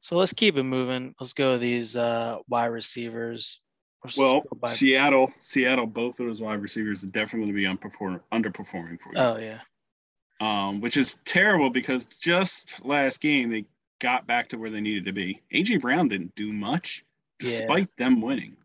So 0.00 0.16
let's 0.16 0.32
keep 0.32 0.56
it 0.56 0.64
moving. 0.64 1.14
Let's 1.20 1.34
go 1.34 1.52
to 1.52 1.58
these 1.58 1.94
uh, 1.94 2.38
wide 2.48 2.66
receivers. 2.66 3.60
Let's 4.02 4.18
Well, 4.18 4.42
by- 4.56 4.68
Seattle, 4.68 5.32
Seattle, 5.38 5.86
both 5.86 6.18
of 6.18 6.26
those 6.26 6.40
wide 6.40 6.60
receivers 6.60 7.04
are 7.04 7.08
definitely 7.08 7.52
going 7.52 7.78
to 7.78 7.80
be 7.80 7.88
unperform- 7.88 8.20
underperforming 8.32 9.00
for 9.00 9.12
you. 9.14 9.20
oh 9.20 9.38
yeah. 9.38 9.60
um, 10.40 10.80
which 10.80 10.96
is 10.96 11.18
terrible 11.24 11.70
because 11.70 12.06
just 12.20 12.84
last 12.84 13.20
game 13.20 13.50
they 13.50 13.66
got 14.00 14.26
back 14.26 14.48
to 14.48 14.58
where 14.58 14.70
they 14.70 14.80
needed 14.80 15.04
to 15.04 15.12
be. 15.12 15.40
AJ 15.54 15.82
Brown 15.82 16.08
didn't 16.08 16.34
do 16.34 16.52
much 16.52 17.04
despite 17.38 17.88
yeah. 17.96 18.04
them 18.04 18.20
winning. 18.20 18.56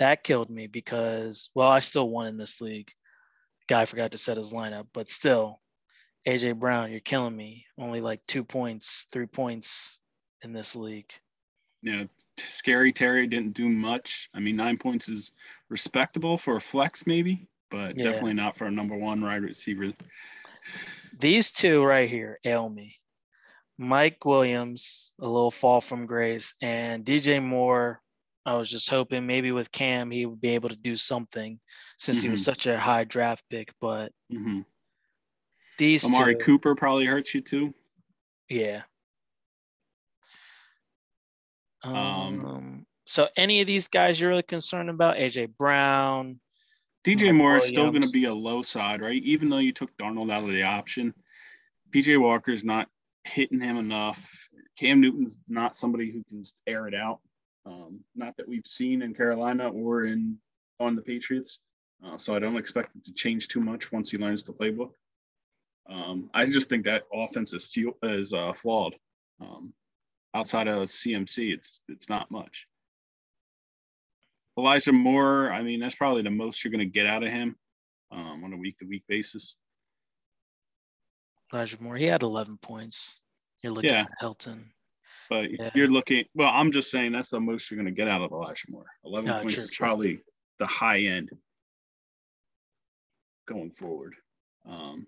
That 0.00 0.24
killed 0.24 0.50
me 0.50 0.66
because, 0.66 1.50
well, 1.54 1.68
I 1.68 1.78
still 1.78 2.10
won 2.10 2.26
in 2.26 2.36
this 2.36 2.60
league. 2.60 2.90
Guy 3.68 3.84
forgot 3.84 4.10
to 4.10 4.18
set 4.18 4.36
his 4.36 4.52
lineup, 4.52 4.88
but 4.92 5.08
still, 5.08 5.60
AJ 6.26 6.58
Brown, 6.58 6.90
you're 6.90 7.00
killing 7.00 7.36
me. 7.36 7.64
Only 7.78 8.00
like 8.00 8.20
two 8.26 8.44
points, 8.44 9.06
three 9.12 9.26
points 9.26 10.00
in 10.42 10.52
this 10.52 10.76
league. 10.76 11.10
Yeah, 11.82 12.04
scary 12.36 12.92
Terry 12.92 13.26
didn't 13.26 13.54
do 13.54 13.68
much. 13.68 14.28
I 14.34 14.40
mean, 14.40 14.56
nine 14.56 14.78
points 14.78 15.08
is 15.08 15.32
respectable 15.68 16.36
for 16.36 16.56
a 16.56 16.60
flex, 16.60 17.06
maybe, 17.06 17.46
but 17.70 17.96
yeah. 17.96 18.04
definitely 18.04 18.34
not 18.34 18.56
for 18.56 18.66
a 18.66 18.70
number 18.70 18.96
one 18.96 19.20
wide 19.20 19.42
receiver. 19.42 19.92
These 21.18 21.52
two 21.52 21.84
right 21.84 22.08
here 22.08 22.38
ail 22.44 22.68
me. 22.68 22.96
Mike 23.78 24.24
Williams, 24.24 25.14
a 25.20 25.26
little 25.26 25.52
fall 25.52 25.80
from 25.80 26.06
grace, 26.06 26.54
and 26.60 27.04
DJ 27.04 27.42
Moore. 27.42 28.02
I 28.44 28.54
was 28.54 28.70
just 28.70 28.90
hoping 28.90 29.26
maybe 29.26 29.52
with 29.52 29.70
Cam 29.70 30.10
he 30.10 30.26
would 30.26 30.40
be 30.40 30.50
able 30.50 30.70
to 30.70 30.76
do 30.76 30.96
something 30.96 31.60
since 31.96 32.18
mm-hmm. 32.18 32.26
he 32.26 32.32
was 32.32 32.40
mm-hmm. 32.40 32.50
such 32.50 32.66
a 32.66 32.78
high 32.78 33.04
draft 33.04 33.44
pick. 33.50 33.72
But 33.80 34.10
mm-hmm. 34.32 34.60
These 35.78 36.04
Amari 36.04 36.34
two, 36.34 36.44
Cooper 36.44 36.74
probably 36.74 37.06
hurts 37.06 37.34
you 37.34 37.40
too. 37.40 37.74
Yeah. 38.48 38.82
Um, 41.82 41.94
um, 41.94 42.86
so 43.06 43.28
any 43.36 43.60
of 43.60 43.66
these 43.66 43.88
guys 43.88 44.20
you're 44.20 44.30
really 44.30 44.42
concerned 44.42 44.90
about? 44.90 45.16
AJ 45.16 45.56
Brown, 45.56 46.40
DJ 47.04 47.34
Moore 47.34 47.58
is 47.58 47.68
still 47.68 47.90
going 47.90 48.02
to 48.02 48.10
be 48.10 48.24
a 48.24 48.34
low 48.34 48.62
side, 48.62 49.00
right? 49.00 49.22
Even 49.22 49.48
though 49.48 49.58
you 49.58 49.72
took 49.72 49.96
Darnold 49.96 50.32
out 50.32 50.44
of 50.44 50.50
the 50.50 50.64
option, 50.64 51.14
PJ 51.90 52.20
Walker's 52.20 52.64
not 52.64 52.88
hitting 53.24 53.60
him 53.60 53.76
enough. 53.76 54.48
Cam 54.78 55.00
Newton's 55.00 55.38
not 55.48 55.76
somebody 55.76 56.10
who 56.10 56.22
can 56.24 56.42
air 56.66 56.86
it 56.86 56.94
out. 56.94 57.20
Um, 57.64 58.00
not 58.14 58.36
that 58.36 58.48
we've 58.48 58.66
seen 58.66 59.02
in 59.02 59.14
Carolina 59.14 59.68
or 59.68 60.04
in 60.04 60.38
on 60.80 60.96
the 60.96 61.02
Patriots. 61.02 61.60
Uh, 62.04 62.16
so 62.16 62.34
I 62.34 62.38
don't 62.38 62.56
expect 62.56 62.94
him 62.94 63.02
to 63.04 63.12
change 63.12 63.48
too 63.48 63.60
much 63.60 63.90
once 63.90 64.10
he 64.10 64.18
learns 64.18 64.44
the 64.44 64.52
playbook. 64.52 64.90
Um, 65.88 66.30
I 66.34 66.46
just 66.46 66.68
think 66.68 66.84
that 66.84 67.04
offense 67.12 67.52
is 67.52 67.76
is 68.02 68.32
uh, 68.32 68.52
flawed. 68.52 68.94
Um, 69.40 69.72
outside 70.34 70.68
of 70.68 70.88
CMC, 70.88 71.54
it's 71.54 71.80
it's 71.88 72.08
not 72.08 72.30
much. 72.30 72.66
Elijah 74.58 74.92
Moore, 74.92 75.52
I 75.52 75.62
mean, 75.62 75.78
that's 75.78 75.94
probably 75.94 76.22
the 76.22 76.30
most 76.30 76.64
you're 76.64 76.72
going 76.72 76.80
to 76.80 76.92
get 76.92 77.06
out 77.06 77.22
of 77.22 77.30
him 77.30 77.54
um, 78.10 78.42
on 78.44 78.52
a 78.52 78.56
week 78.56 78.76
to 78.78 78.86
week 78.86 79.04
basis. 79.08 79.56
Elijah 81.52 81.80
Moore, 81.80 81.94
he 81.94 82.06
had 82.06 82.22
11 82.22 82.58
points. 82.58 83.20
You're 83.62 83.72
looking 83.72 83.90
yeah. 83.90 84.00
at 84.00 84.10
Hilton. 84.18 84.70
But 85.30 85.50
yeah. 85.52 85.70
you're 85.74 85.88
looking, 85.88 86.24
well, 86.34 86.50
I'm 86.52 86.72
just 86.72 86.90
saying 86.90 87.12
that's 87.12 87.30
the 87.30 87.38
most 87.38 87.70
you're 87.70 87.76
going 87.76 87.94
to 87.94 87.96
get 87.96 88.08
out 88.08 88.20
of 88.20 88.32
Elijah 88.32 88.66
Moore. 88.68 88.86
11 89.04 89.30
points 89.30 89.54
true, 89.54 89.62
is 89.62 89.70
true. 89.70 89.86
probably 89.86 90.20
the 90.58 90.66
high 90.66 91.00
end 91.00 91.30
going 93.46 93.70
forward. 93.70 94.14
Um, 94.68 95.06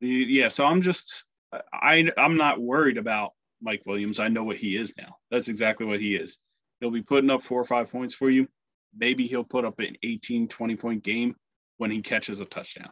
yeah, 0.00 0.48
so 0.48 0.66
I'm 0.66 0.82
just, 0.82 1.24
I, 1.72 2.10
I'm 2.16 2.36
not 2.36 2.60
worried 2.60 2.98
about 2.98 3.32
Mike 3.60 3.82
Williams. 3.86 4.20
I 4.20 4.28
know 4.28 4.44
what 4.44 4.56
he 4.56 4.76
is 4.76 4.94
now. 4.96 5.16
That's 5.30 5.48
exactly 5.48 5.86
what 5.86 6.00
he 6.00 6.14
is. 6.14 6.38
He'll 6.80 6.90
be 6.90 7.02
putting 7.02 7.30
up 7.30 7.42
four 7.42 7.60
or 7.60 7.64
five 7.64 7.90
points 7.90 8.14
for 8.14 8.30
you. 8.30 8.48
Maybe 8.96 9.26
he'll 9.26 9.44
put 9.44 9.64
up 9.64 9.78
an 9.78 9.96
18, 10.02 10.48
20 10.48 10.76
point 10.76 11.02
game 11.02 11.36
when 11.78 11.90
he 11.90 12.00
catches 12.00 12.40
a 12.40 12.44
touchdown. 12.44 12.90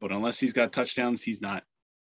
But 0.00 0.12
unless 0.12 0.38
he's 0.38 0.52
got 0.52 0.72
touchdowns, 0.72 1.22
he's 1.22 1.40
not 1.40 1.62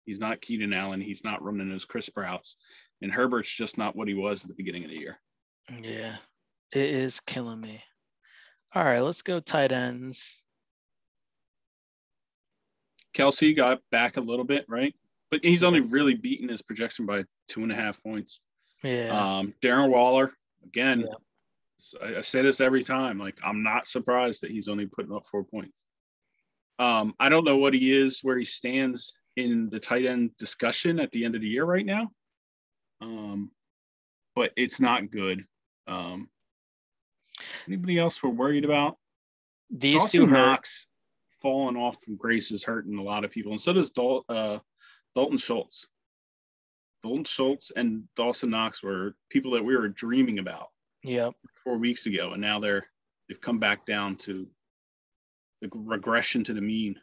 he's 0.04 0.18
not 0.18 0.40
Keenan 0.40 0.72
Allen. 0.72 1.00
He's 1.00 1.24
not 1.24 1.42
running 1.42 1.70
his 1.70 1.84
Chris 1.84 2.06
Sprouts. 2.06 2.56
And 3.02 3.12
Herbert's 3.12 3.54
just 3.54 3.78
not 3.78 3.94
what 3.94 4.08
he 4.08 4.14
was 4.14 4.42
at 4.42 4.48
the 4.48 4.54
beginning 4.54 4.84
of 4.84 4.90
the 4.90 4.96
year. 4.96 5.20
Yeah. 5.80 6.16
It 6.72 6.90
is 6.90 7.20
killing 7.20 7.60
me. 7.60 7.82
All 8.74 8.84
right, 8.84 9.00
let's 9.00 9.22
go 9.22 9.38
tight 9.38 9.70
ends. 9.70 10.43
Kelce 13.14 13.56
got 13.56 13.80
back 13.90 14.16
a 14.16 14.20
little 14.20 14.44
bit, 14.44 14.64
right? 14.68 14.94
But 15.30 15.44
he's 15.44 15.64
only 15.64 15.80
really 15.80 16.14
beaten 16.14 16.48
his 16.48 16.62
projection 16.62 17.06
by 17.06 17.24
two 17.48 17.62
and 17.62 17.72
a 17.72 17.74
half 17.74 18.02
points. 18.02 18.40
Yeah. 18.82 19.38
Um, 19.38 19.54
Darren 19.62 19.90
Waller, 19.90 20.32
Again, 20.66 21.00
yeah. 21.00 22.06
I, 22.06 22.18
I, 22.18 22.20
say 22.20 22.42
this 22.42 22.60
every 22.60 22.82
time. 22.82 23.18
Like, 23.18 23.38
I'm 23.44 23.62
not 23.62 23.86
surprised 23.86 24.42
that 24.42 24.50
he's 24.50 24.68
only 24.68 24.86
putting 24.86 25.14
up 25.14 25.26
four 25.26 25.44
points. 25.44 25.84
Um, 26.78 27.14
I 27.20 27.28
don't 27.28 27.44
know 27.44 27.56
what 27.56 27.74
he 27.74 27.92
is, 27.92 28.20
where 28.22 28.38
he 28.38 28.44
stands 28.44 29.12
in 29.36 29.68
the 29.70 29.80
tight 29.80 30.06
end 30.06 30.30
discussion 30.38 30.98
at 30.98 31.10
the 31.12 31.24
end 31.24 31.34
of 31.34 31.40
the 31.40 31.48
year 31.48 31.64
right 31.64 31.86
now. 31.86 32.10
Um, 33.00 33.50
but 34.34 34.52
it's 34.56 34.80
not 34.80 35.10
good. 35.10 35.44
Um, 35.86 36.28
anybody 37.68 37.98
else 37.98 38.22
we're 38.22 38.30
worried 38.30 38.64
about? 38.64 38.96
These 39.70 40.02
Dawson 40.02 40.20
two 40.20 40.26
Knox 40.26 40.86
falling 41.44 41.76
off 41.76 42.02
from 42.02 42.16
grace 42.16 42.50
is 42.52 42.64
hurting 42.64 42.96
a 42.96 43.02
lot 43.02 43.22
of 43.22 43.30
people, 43.30 43.52
and 43.52 43.60
so 43.60 43.74
does 43.74 43.90
Dal- 43.90 44.24
uh, 44.30 44.58
Dalton 45.14 45.36
Schultz. 45.36 45.86
Dalton 47.02 47.24
Schultz 47.24 47.70
and 47.76 48.04
Dawson 48.16 48.48
Knox 48.48 48.82
were 48.82 49.14
people 49.28 49.50
that 49.50 49.64
we 49.64 49.76
were 49.76 49.88
dreaming 49.88 50.38
about. 50.38 50.68
Yep. 51.02 51.34
Four 51.62 51.76
weeks 51.76 52.06
ago, 52.06 52.32
and 52.32 52.40
now 52.40 52.58
they're 52.58 52.86
they've 53.28 53.40
come 53.40 53.58
back 53.58 53.84
down 53.84 54.16
to 54.16 54.48
the 55.60 55.68
regression 55.74 56.42
to 56.44 56.54
the 56.54 56.62
mean 56.62 56.96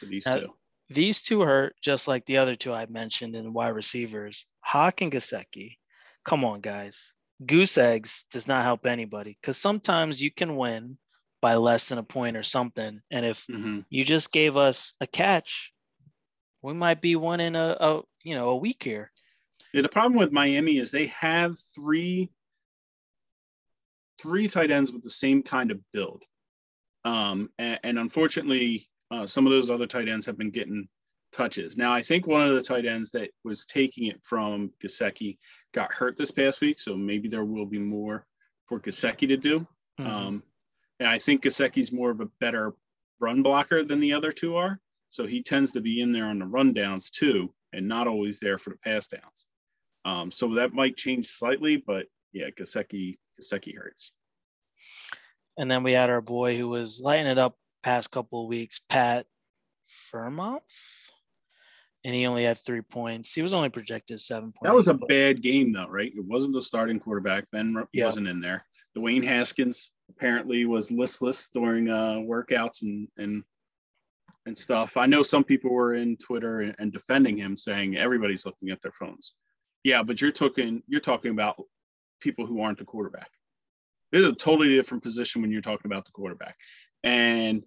for 0.00 0.06
these 0.06 0.26
now, 0.26 0.34
two. 0.34 0.54
These 0.90 1.22
two 1.22 1.42
hurt 1.42 1.76
just 1.80 2.08
like 2.08 2.26
the 2.26 2.38
other 2.38 2.56
two 2.56 2.72
I 2.72 2.86
mentioned 2.86 3.36
in 3.36 3.52
wide 3.52 3.68
receivers. 3.68 4.44
Hawk 4.60 5.02
and 5.02 5.12
Gesicki. 5.12 5.76
Come 6.24 6.44
on, 6.44 6.60
guys. 6.60 7.14
Goose 7.46 7.78
eggs 7.78 8.24
does 8.32 8.48
not 8.48 8.64
help 8.64 8.86
anybody 8.86 9.38
because 9.40 9.56
sometimes 9.56 10.20
you 10.20 10.32
can 10.32 10.56
win 10.56 10.98
by 11.40 11.54
less 11.54 11.88
than 11.88 11.98
a 11.98 12.02
point 12.02 12.36
or 12.36 12.42
something. 12.42 13.00
And 13.10 13.24
if 13.24 13.46
mm-hmm. 13.46 13.80
you 13.90 14.04
just 14.04 14.32
gave 14.32 14.56
us 14.56 14.92
a 15.00 15.06
catch, 15.06 15.72
we 16.62 16.74
might 16.74 17.00
be 17.00 17.16
one 17.16 17.40
in 17.40 17.54
a, 17.56 17.76
a 17.80 18.02
you 18.24 18.34
know 18.34 18.50
a 18.50 18.56
week 18.56 18.82
here. 18.82 19.10
Yeah, 19.72 19.82
the 19.82 19.88
problem 19.88 20.18
with 20.18 20.32
Miami 20.32 20.78
is 20.78 20.90
they 20.90 21.06
have 21.06 21.56
three 21.74 22.30
three 24.20 24.48
tight 24.48 24.70
ends 24.70 24.90
with 24.90 25.02
the 25.02 25.10
same 25.10 25.42
kind 25.42 25.70
of 25.70 25.78
build, 25.92 26.24
um, 27.04 27.50
and, 27.58 27.78
and, 27.84 27.98
unfortunately, 27.98 28.88
uh, 29.12 29.26
some 29.26 29.46
of 29.46 29.52
those 29.52 29.70
other 29.70 29.86
tight 29.86 30.08
ends 30.08 30.26
have 30.26 30.36
been 30.36 30.50
getting 30.50 30.88
touches. 31.32 31.76
Now, 31.76 31.92
I 31.92 32.02
think 32.02 32.26
one 32.26 32.48
of 32.48 32.54
the 32.56 32.62
tight 32.62 32.84
ends 32.84 33.10
that 33.12 33.30
was 33.44 33.64
taking 33.64 34.06
it 34.06 34.20
from 34.24 34.72
Gesicki 34.82 35.38
got 35.72 35.92
hurt 35.92 36.16
this 36.16 36.30
past 36.30 36.60
week, 36.60 36.80
so 36.80 36.96
maybe 36.96 37.28
there 37.28 37.44
will 37.44 37.66
be 37.66 37.78
more 37.78 38.26
for 38.66 38.80
Gesicki 38.80 39.28
to 39.28 39.36
do. 39.36 39.60
Mm-hmm. 40.00 40.06
Um, 40.06 40.42
and 41.00 41.08
I 41.08 41.18
think 41.18 41.42
Gesicki's 41.42 41.92
more 41.92 42.10
of 42.10 42.20
a 42.20 42.30
better 42.40 42.74
run 43.20 43.42
blocker 43.42 43.82
than 43.84 44.00
the 44.00 44.12
other 44.12 44.32
two 44.32 44.56
are, 44.56 44.80
so 45.08 45.26
he 45.26 45.42
tends 45.42 45.72
to 45.72 45.80
be 45.80 46.00
in 46.00 46.12
there 46.12 46.26
on 46.26 46.38
the 46.38 46.46
run 46.46 46.72
downs 46.72 47.10
too, 47.10 47.52
and 47.72 47.86
not 47.86 48.06
always 48.06 48.38
there 48.40 48.58
for 48.58 48.70
the 48.70 48.78
pass 48.78 49.08
downs. 49.08 49.46
Um, 50.04 50.30
so 50.30 50.54
that 50.54 50.72
might 50.72 50.96
change 50.96 51.26
slightly, 51.26 51.76
but 51.76 52.06
yeah, 52.32 52.50
Gesicki 52.50 53.18
Gesicki 53.40 53.76
hurts. 53.76 54.12
And 55.56 55.70
then 55.70 55.82
we 55.82 55.92
had 55.92 56.10
our 56.10 56.20
boy 56.20 56.56
who 56.56 56.68
was 56.68 57.00
lighting 57.00 57.26
it 57.26 57.38
up 57.38 57.56
past 57.82 58.10
couple 58.10 58.42
of 58.42 58.48
weeks, 58.48 58.80
Pat 58.88 59.26
Freiermuth, 60.12 61.10
and 62.04 62.14
he 62.14 62.26
only 62.26 62.44
had 62.44 62.58
three 62.58 62.80
points. 62.80 63.34
He 63.34 63.42
was 63.42 63.52
only 63.52 63.68
projected 63.68 64.20
seven 64.20 64.52
points. 64.52 64.62
That 64.62 64.74
was 64.74 64.88
a 64.88 64.94
bad 64.94 65.42
game, 65.42 65.72
though, 65.72 65.88
right? 65.88 66.12
It 66.14 66.24
wasn't 66.24 66.54
the 66.54 66.62
starting 66.62 67.00
quarterback. 67.00 67.50
Ben 67.50 67.74
yep. 67.92 68.06
wasn't 68.06 68.28
in 68.28 68.40
there. 68.40 68.64
Dwayne 68.96 69.24
Haskins 69.24 69.90
apparently 70.10 70.64
was 70.64 70.90
listless 70.90 71.50
during 71.50 71.88
uh, 71.88 72.16
workouts 72.16 72.82
and 72.82 73.08
and 73.16 73.42
and 74.46 74.56
stuff. 74.56 74.96
I 74.96 75.06
know 75.06 75.22
some 75.22 75.44
people 75.44 75.70
were 75.70 75.94
in 75.94 76.16
Twitter 76.16 76.74
and, 76.78 76.92
defending 76.92 77.36
him, 77.36 77.56
saying 77.56 77.96
everybody's 77.96 78.46
looking 78.46 78.70
at 78.70 78.80
their 78.80 78.92
phones. 78.92 79.34
Yeah, 79.84 80.02
but 80.02 80.20
you're 80.20 80.32
talking 80.32 80.82
you're 80.88 81.00
talking 81.00 81.30
about 81.30 81.62
people 82.20 82.46
who 82.46 82.60
aren't 82.60 82.78
the 82.78 82.84
quarterback. 82.84 83.30
This 84.10 84.22
is 84.22 84.28
a 84.28 84.34
totally 84.34 84.74
different 84.74 85.02
position 85.02 85.42
when 85.42 85.52
you're 85.52 85.60
talking 85.60 85.90
about 85.90 86.06
the 86.06 86.12
quarterback. 86.12 86.56
And 87.04 87.62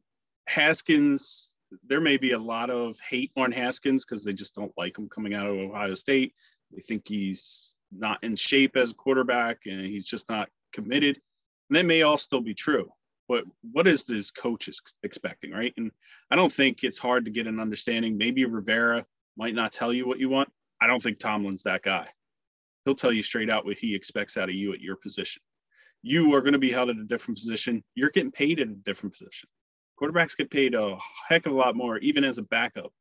Haskins, 0.48 1.54
there 1.88 2.02
may 2.02 2.18
be 2.18 2.32
a 2.32 2.40
lot 2.40 2.70
of 2.70 2.98
hate 3.08 3.32
on 3.38 3.52
Haskins 3.52 4.04
because 4.04 4.24
they 4.24 4.34
just 4.34 4.56
don't 4.56 4.74
like 4.76 4.98
him 4.98 5.08
coming 5.08 5.34
out 5.34 5.48
of 5.48 5.58
Ohio 5.58 5.94
State. 5.94 6.34
They 6.74 6.82
think 6.82 7.08
he's 7.08 7.76
not 7.92 8.24
in 8.24 8.36
shape 8.36 8.76
as 8.76 8.92
a 8.92 8.96
quarterback 8.96 9.60
and 9.66 9.86
he's 9.86 10.06
just 10.06 10.30
not 10.30 10.50
committed. 10.74 11.20
And 11.72 11.78
that 11.78 11.86
may 11.86 12.02
all 12.02 12.18
still 12.18 12.42
be 12.42 12.54
true. 12.54 12.92
But 13.30 13.46
what 13.72 13.88
is 13.88 14.04
this 14.04 14.30
coach 14.30 14.68
is 14.68 14.82
expecting, 15.04 15.52
right? 15.52 15.74
And 15.78 15.90
I 16.30 16.36
don't 16.36 16.52
think 16.52 16.84
it's 16.84 16.98
hard 16.98 17.24
to 17.24 17.32
get 17.32 17.48
an 17.48 17.62
understanding. 17.62 18.18
Maybe 18.18 18.44
Rivera 18.44 19.06
might 19.38 19.56
not 19.56 19.72
tell 19.72 19.94
you 19.94 20.06
what 20.06 20.20
you 20.20 20.28
want, 20.28 20.50
I 20.82 20.88
don't 20.88 21.02
think 21.02 21.18
Tomlin's 21.18 21.64
that 21.64 21.82
guy. 21.82 22.10
He'll 22.84 22.94
tell 22.94 23.14
you 23.14 23.24
straight 23.24 23.50
out 23.50 23.64
what 23.64 23.78
he 23.78 23.96
expects 23.96 24.36
out 24.36 24.50
of 24.50 24.56
you 24.56 24.74
at 24.74 24.82
your 24.82 24.98
position. 24.98 25.42
You 26.02 26.34
are 26.34 26.42
going 26.42 26.54
to 26.54 26.60
be 26.60 26.74
held 26.74 26.90
at 26.90 26.98
a 26.98 27.06
different 27.06 27.38
position. 27.38 27.86
You're 27.96 28.10
getting 28.10 28.32
paid 28.32 28.60
at 28.60 28.68
a 28.68 28.74
different 28.74 29.14
position. 29.14 29.48
quarterbacks 29.98 30.36
get 30.36 30.50
paid 30.50 30.76
a 30.76 30.98
heck 31.30 31.46
of 31.46 31.54
a 31.54 31.56
lot 31.56 31.78
more, 31.78 32.00
even 32.00 32.26
as 32.26 32.38
a 32.38 32.44
backup, 32.44 32.92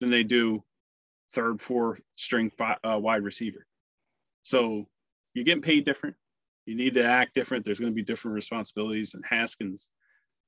than 0.00 0.10
they 0.10 0.22
do 0.22 0.62
third, 1.32 1.60
fourth 1.60 2.00
string 2.14 2.52
uh, 2.60 2.98
wide 3.00 3.24
receiver. 3.24 3.66
So 4.42 4.86
you're 5.34 5.44
getting 5.44 5.62
paid 5.62 5.84
different. 5.84 6.14
You 6.70 6.76
need 6.76 6.94
to 6.94 7.04
act 7.04 7.34
different. 7.34 7.64
There's 7.64 7.80
going 7.80 7.90
to 7.90 7.96
be 7.96 8.04
different 8.04 8.36
responsibilities. 8.36 9.14
And 9.14 9.24
Haskins 9.28 9.88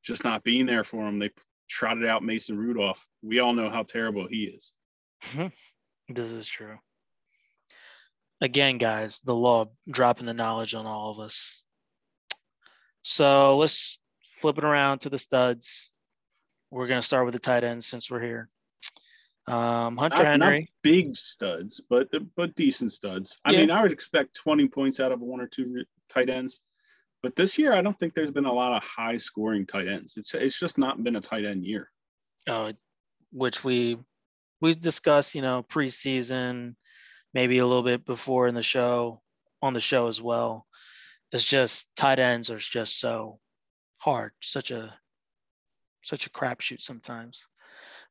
just 0.05 0.23
not 0.23 0.45
being 0.45 0.67
there 0.67 0.85
for 0.85 1.05
him, 1.05 1.19
they 1.19 1.31
trotted 1.69 2.07
out 2.07 2.23
Mason 2.23 2.57
Rudolph. 2.57 3.05
We 3.23 3.41
all 3.41 3.53
know 3.53 3.69
how 3.69 3.83
terrible 3.83 4.29
he 4.29 4.45
is. 4.45 4.73
this 6.09 6.31
is 6.31 6.47
true. 6.47 6.79
Again, 8.41 8.79
guys, 8.79 9.19
the 9.19 9.35
law 9.35 9.67
dropping 9.91 10.27
the 10.27 10.33
knowledge 10.33 10.77
on 10.77 10.87
all 10.87 11.11
of 11.11 11.19
us. 11.19 11.65
So 13.01 13.59
let's 13.59 13.99
flip 14.41 14.59
it 14.59 14.65
around 14.65 15.01
to 15.01 15.11
the 15.11 15.19
studs. 15.19 15.93
We're 16.71 16.87
going 16.87 17.01
to 17.01 17.07
start 17.07 17.25
with 17.25 17.35
the 17.35 17.41
tight 17.41 17.65
ends 17.65 17.85
since 17.85 18.09
we're 18.09 18.23
here. 18.23 18.49
Um, 19.49 19.97
Hunter 19.97 20.23
not, 20.23 20.41
Henry, 20.41 20.61
not 20.61 20.69
big 20.83 21.17
studs, 21.17 21.81
but 21.91 22.09
but 22.37 22.55
decent 22.55 22.93
studs. 22.93 23.39
I 23.45 23.51
yeah. 23.51 23.59
mean, 23.59 23.71
I 23.73 23.83
would 23.83 23.91
expect 23.91 24.37
20 24.37 24.69
points 24.69 25.01
out 25.01 25.11
of 25.11 25.21
one 25.21 25.41
or 25.41 25.49
two 25.49 25.85
tight 26.13 26.29
ends, 26.29 26.61
but 27.23 27.37
this 27.37 27.57
year 27.59 27.73
I 27.73 27.83
don't 27.83 27.99
think 27.99 28.15
there's 28.15 28.31
been 28.31 28.47
a 28.47 28.53
lot 28.53 28.73
of 28.73 28.83
high 28.83 29.17
scoring 29.17 29.67
tight 29.67 29.89
ends. 29.89 30.15
It's 30.17 30.35
it's 30.35 30.59
just 30.59 30.79
not 30.79 31.03
been 31.03 31.17
a 31.17 31.21
tight 31.21 31.45
end 31.45 31.65
year. 31.65 31.91
Uh, 32.49 32.73
which 33.33 33.65
we 33.65 33.99
we 34.61 34.75
discussed, 34.75 35.35
you 35.35 35.43
know, 35.43 35.65
preseason, 35.69 36.75
maybe 37.35 37.59
a 37.59 37.67
little 37.67 37.83
bit 37.83 38.05
before 38.05 38.47
in 38.47 38.55
the 38.55 38.63
show, 38.63 39.21
on 39.61 39.75
the 39.75 39.81
show 39.81 40.09
as 40.09 40.21
well. 40.21 40.67
It's 41.33 41.45
just 41.45 41.95
tight 41.97 42.19
ends 42.19 42.51
are 42.51 42.59
just 42.59 43.01
so 43.01 43.39
hard, 43.99 44.33
such 44.43 44.71
a 44.71 44.95
such 46.03 46.27
a 46.27 46.31
crapshoot 46.31 46.81
sometimes. 46.81 47.47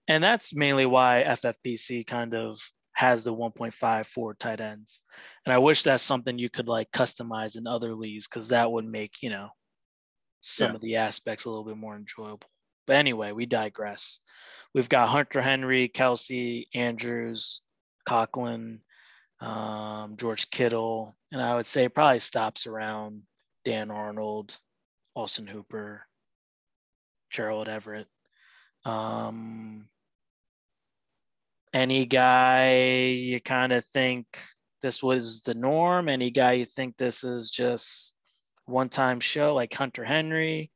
And 0.07 0.23
that's 0.23 0.55
mainly 0.55 0.85
why 0.85 1.23
FFPC 1.27 2.07
kind 2.07 2.33
of 2.33 2.59
has 3.01 3.23
the 3.23 3.33
1.5 3.33 4.05
for 4.05 4.35
tight 4.35 4.61
ends. 4.61 5.01
And 5.43 5.51
I 5.51 5.57
wish 5.57 5.81
that's 5.81 6.03
something 6.03 6.37
you 6.37 6.51
could 6.51 6.67
like 6.67 6.91
customize 6.91 7.57
in 7.57 7.65
other 7.65 7.95
leagues 7.95 8.27
because 8.27 8.49
that 8.49 8.71
would 8.71 8.85
make, 8.85 9.23
you 9.23 9.31
know, 9.31 9.49
some 10.41 10.69
yeah. 10.69 10.75
of 10.75 10.81
the 10.81 10.95
aspects 10.97 11.45
a 11.45 11.49
little 11.49 11.65
bit 11.65 11.77
more 11.77 11.95
enjoyable. 11.95 12.47
But 12.85 12.97
anyway, 12.97 13.31
we 13.31 13.47
digress. 13.47 14.19
We've 14.75 14.87
got 14.87 15.09
Hunter 15.09 15.41
Henry, 15.41 15.89
Kelce, 15.89 16.67
Andrews, 16.75 17.63
Conklin, 18.05 18.81
um, 19.39 20.15
George 20.15 20.51
Kittle, 20.51 21.15
and 21.31 21.41
I 21.41 21.55
would 21.55 21.65
say 21.65 21.89
probably 21.89 22.19
stops 22.19 22.67
around 22.67 23.23
Dan 23.65 23.89
Arnold, 23.89 24.55
Austin 25.15 25.47
Hooper, 25.47 26.05
Gerald 27.31 27.67
Everett. 27.67 28.07
Um, 28.85 29.87
any 31.73 32.05
guy 32.05 33.05
you 33.05 33.39
kind 33.39 33.71
of 33.71 33.85
think 33.85 34.25
this 34.81 35.01
was 35.01 35.41
the 35.41 35.53
norm? 35.53 36.09
Any 36.09 36.31
guy 36.31 36.53
you 36.53 36.65
think 36.65 36.97
this 36.97 37.23
is 37.23 37.49
just 37.49 38.15
one 38.65 38.89
time 38.89 39.19
show 39.19 39.53
like 39.53 39.73
Hunter 39.73 40.03
Henry? 40.03 40.71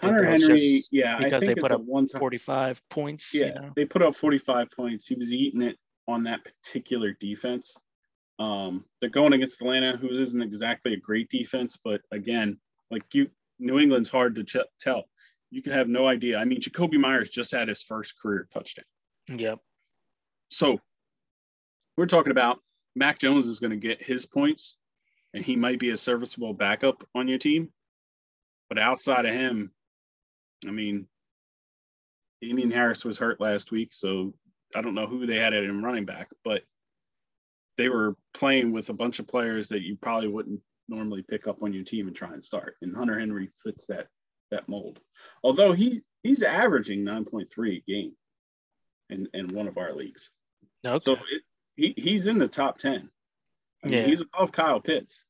Hunter 0.00 0.24
Henry, 0.24 0.80
yeah, 0.92 1.18
because 1.18 1.44
they 1.44 1.54
put 1.54 1.72
up 1.72 1.82
one 1.82 2.06
45 2.06 2.80
points. 2.90 3.34
Yeah, 3.34 3.46
you 3.46 3.54
know? 3.54 3.70
they 3.74 3.84
put 3.84 4.02
up 4.02 4.14
45 4.14 4.70
points. 4.70 5.06
He 5.06 5.14
was 5.14 5.32
eating 5.32 5.62
it 5.62 5.76
on 6.06 6.22
that 6.24 6.44
particular 6.44 7.12
defense. 7.18 7.76
Um, 8.38 8.84
they're 9.00 9.10
going 9.10 9.32
against 9.32 9.60
Atlanta, 9.60 9.96
who 9.96 10.08
isn't 10.08 10.42
exactly 10.42 10.94
a 10.94 10.96
great 10.96 11.28
defense, 11.28 11.76
but 11.82 12.00
again, 12.12 12.58
like 12.90 13.02
you, 13.12 13.28
New 13.58 13.78
England's 13.78 14.08
hard 14.08 14.34
to 14.36 14.44
ch- 14.44 14.56
tell. 14.78 15.04
You 15.50 15.62
can 15.62 15.72
have 15.72 15.88
no 15.88 16.06
idea. 16.06 16.38
I 16.38 16.44
mean, 16.44 16.60
Jakobi 16.60 16.98
Meyers 16.98 17.28
just 17.28 17.50
had 17.50 17.68
his 17.68 17.82
first 17.82 18.18
career 18.20 18.48
touchdown. 18.52 18.84
Yep. 19.30 19.60
So 20.50 20.80
we're 21.96 22.06
talking 22.06 22.32
about 22.32 22.58
Mac 22.96 23.18
Jones 23.18 23.46
is 23.46 23.60
going 23.60 23.70
to 23.70 23.76
get 23.76 24.02
his 24.02 24.26
points, 24.26 24.76
and 25.34 25.44
he 25.44 25.56
might 25.56 25.78
be 25.78 25.90
a 25.90 25.96
serviceable 25.96 26.52
backup 26.52 27.06
on 27.14 27.28
your 27.28 27.38
team. 27.38 27.70
But 28.68 28.78
outside 28.78 29.26
of 29.26 29.34
him, 29.34 29.70
I 30.66 30.70
mean, 30.70 31.06
Indian 32.42 32.70
Harris 32.70 33.04
was 33.04 33.18
hurt 33.18 33.40
last 33.40 33.70
week, 33.70 33.92
so 33.92 34.34
I 34.74 34.80
don't 34.80 34.94
know 34.94 35.06
who 35.06 35.26
they 35.26 35.36
had 35.36 35.54
at 35.54 35.64
him 35.64 35.84
running 35.84 36.04
back, 36.04 36.28
but 36.44 36.62
they 37.76 37.88
were 37.88 38.16
playing 38.34 38.72
with 38.72 38.88
a 38.90 38.94
bunch 38.94 39.18
of 39.18 39.26
players 39.26 39.68
that 39.68 39.82
you 39.82 39.96
probably 39.96 40.28
wouldn't 40.28 40.60
normally 40.88 41.22
pick 41.22 41.46
up 41.46 41.62
on 41.62 41.72
your 41.72 41.84
team 41.84 42.08
and 42.08 42.16
try 42.16 42.32
and 42.32 42.44
start. 42.44 42.74
And 42.82 42.96
Hunter 42.96 43.18
Henry 43.18 43.50
fits 43.62 43.86
that 43.86 44.08
that 44.50 44.68
mold. 44.68 44.98
Although 45.44 45.72
he 45.72 46.02
he's 46.22 46.42
averaging 46.42 47.04
9.3 47.04 47.76
a 47.76 47.82
game 47.86 48.12
in, 49.10 49.28
in 49.34 49.48
one 49.48 49.68
of 49.68 49.78
our 49.78 49.92
leagues. 49.92 50.30
Okay. 50.84 50.98
So 51.00 51.12
it, 51.12 51.42
he, 51.76 51.94
he's 51.96 52.26
in 52.26 52.38
the 52.38 52.48
top 52.48 52.78
10. 52.78 53.10
I 53.82 53.88
mean, 53.88 53.98
yeah. 53.98 54.06
he's 54.06 54.20
above 54.20 54.52
Kyle 54.52 54.80
Pitts. 54.80 55.24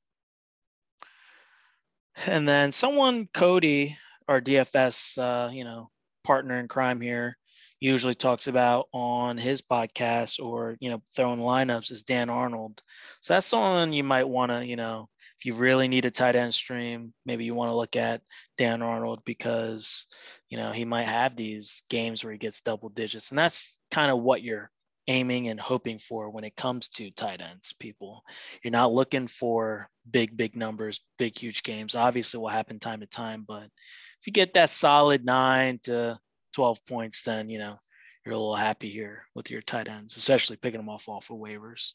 And 2.26 2.48
then 2.48 2.72
someone, 2.72 3.28
Cody, 3.32 3.96
our 4.28 4.40
DFS, 4.40 5.18
uh, 5.18 5.50
you 5.50 5.64
know, 5.64 5.90
partner 6.24 6.58
in 6.58 6.68
crime 6.68 7.00
here, 7.00 7.36
usually 7.80 8.14
talks 8.14 8.46
about 8.46 8.88
on 8.92 9.38
his 9.38 9.62
podcast 9.62 10.44
or 10.44 10.76
you 10.80 10.90
know 10.90 11.02
throwing 11.16 11.40
lineups 11.40 11.90
is 11.90 12.02
Dan 12.02 12.28
Arnold. 12.28 12.82
So 13.20 13.34
that's 13.34 13.46
someone 13.46 13.92
you 13.92 14.04
might 14.04 14.28
want 14.28 14.52
to 14.52 14.64
you 14.64 14.76
know 14.76 15.08
if 15.40 15.46
you 15.46 15.54
really 15.54 15.88
need 15.88 16.04
a 16.04 16.10
tight 16.10 16.36
end 16.36 16.52
stream, 16.52 17.14
maybe 17.24 17.46
you 17.46 17.54
want 17.54 17.70
to 17.70 17.74
look 17.74 17.96
at 17.96 18.20
Dan 18.58 18.82
Arnold 18.82 19.24
because 19.24 20.06
you 20.50 20.58
know 20.58 20.70
he 20.70 20.84
might 20.84 21.08
have 21.08 21.34
these 21.34 21.82
games 21.88 22.22
where 22.22 22.32
he 22.32 22.38
gets 22.38 22.60
double 22.60 22.90
digits, 22.90 23.30
and 23.30 23.38
that's 23.38 23.80
kind 23.90 24.10
of 24.10 24.20
what 24.20 24.42
you're 24.42 24.70
aiming 25.08 25.48
and 25.48 25.58
hoping 25.58 25.98
for 25.98 26.28
when 26.28 26.44
it 26.44 26.56
comes 26.56 26.90
to 26.90 27.10
tight 27.12 27.40
ends. 27.40 27.72
People, 27.80 28.22
you're 28.62 28.70
not 28.70 28.92
looking 28.92 29.26
for 29.26 29.88
big, 30.10 30.36
big 30.36 30.54
numbers, 30.56 31.00
big, 31.18 31.38
huge 31.38 31.62
games. 31.62 31.94
Obviously, 31.94 32.38
will 32.38 32.48
happen 32.48 32.78
time 32.78 33.00
to 33.00 33.06
time, 33.06 33.42
but 33.48 33.64
if 33.64 34.26
you 34.26 34.34
get 34.34 34.52
that 34.52 34.68
solid 34.68 35.24
nine 35.24 35.80
to 35.84 36.18
12 36.52 36.86
points, 36.86 37.22
then 37.22 37.48
you 37.48 37.58
know 37.58 37.78
you're 38.26 38.34
a 38.34 38.38
little 38.38 38.54
happy 38.54 38.90
here 38.90 39.24
with 39.34 39.50
your 39.50 39.62
tight 39.62 39.88
ends, 39.88 40.18
especially 40.18 40.56
picking 40.58 40.80
them 40.80 40.90
off 40.90 41.08
off 41.08 41.30
of 41.30 41.38
waivers. 41.38 41.94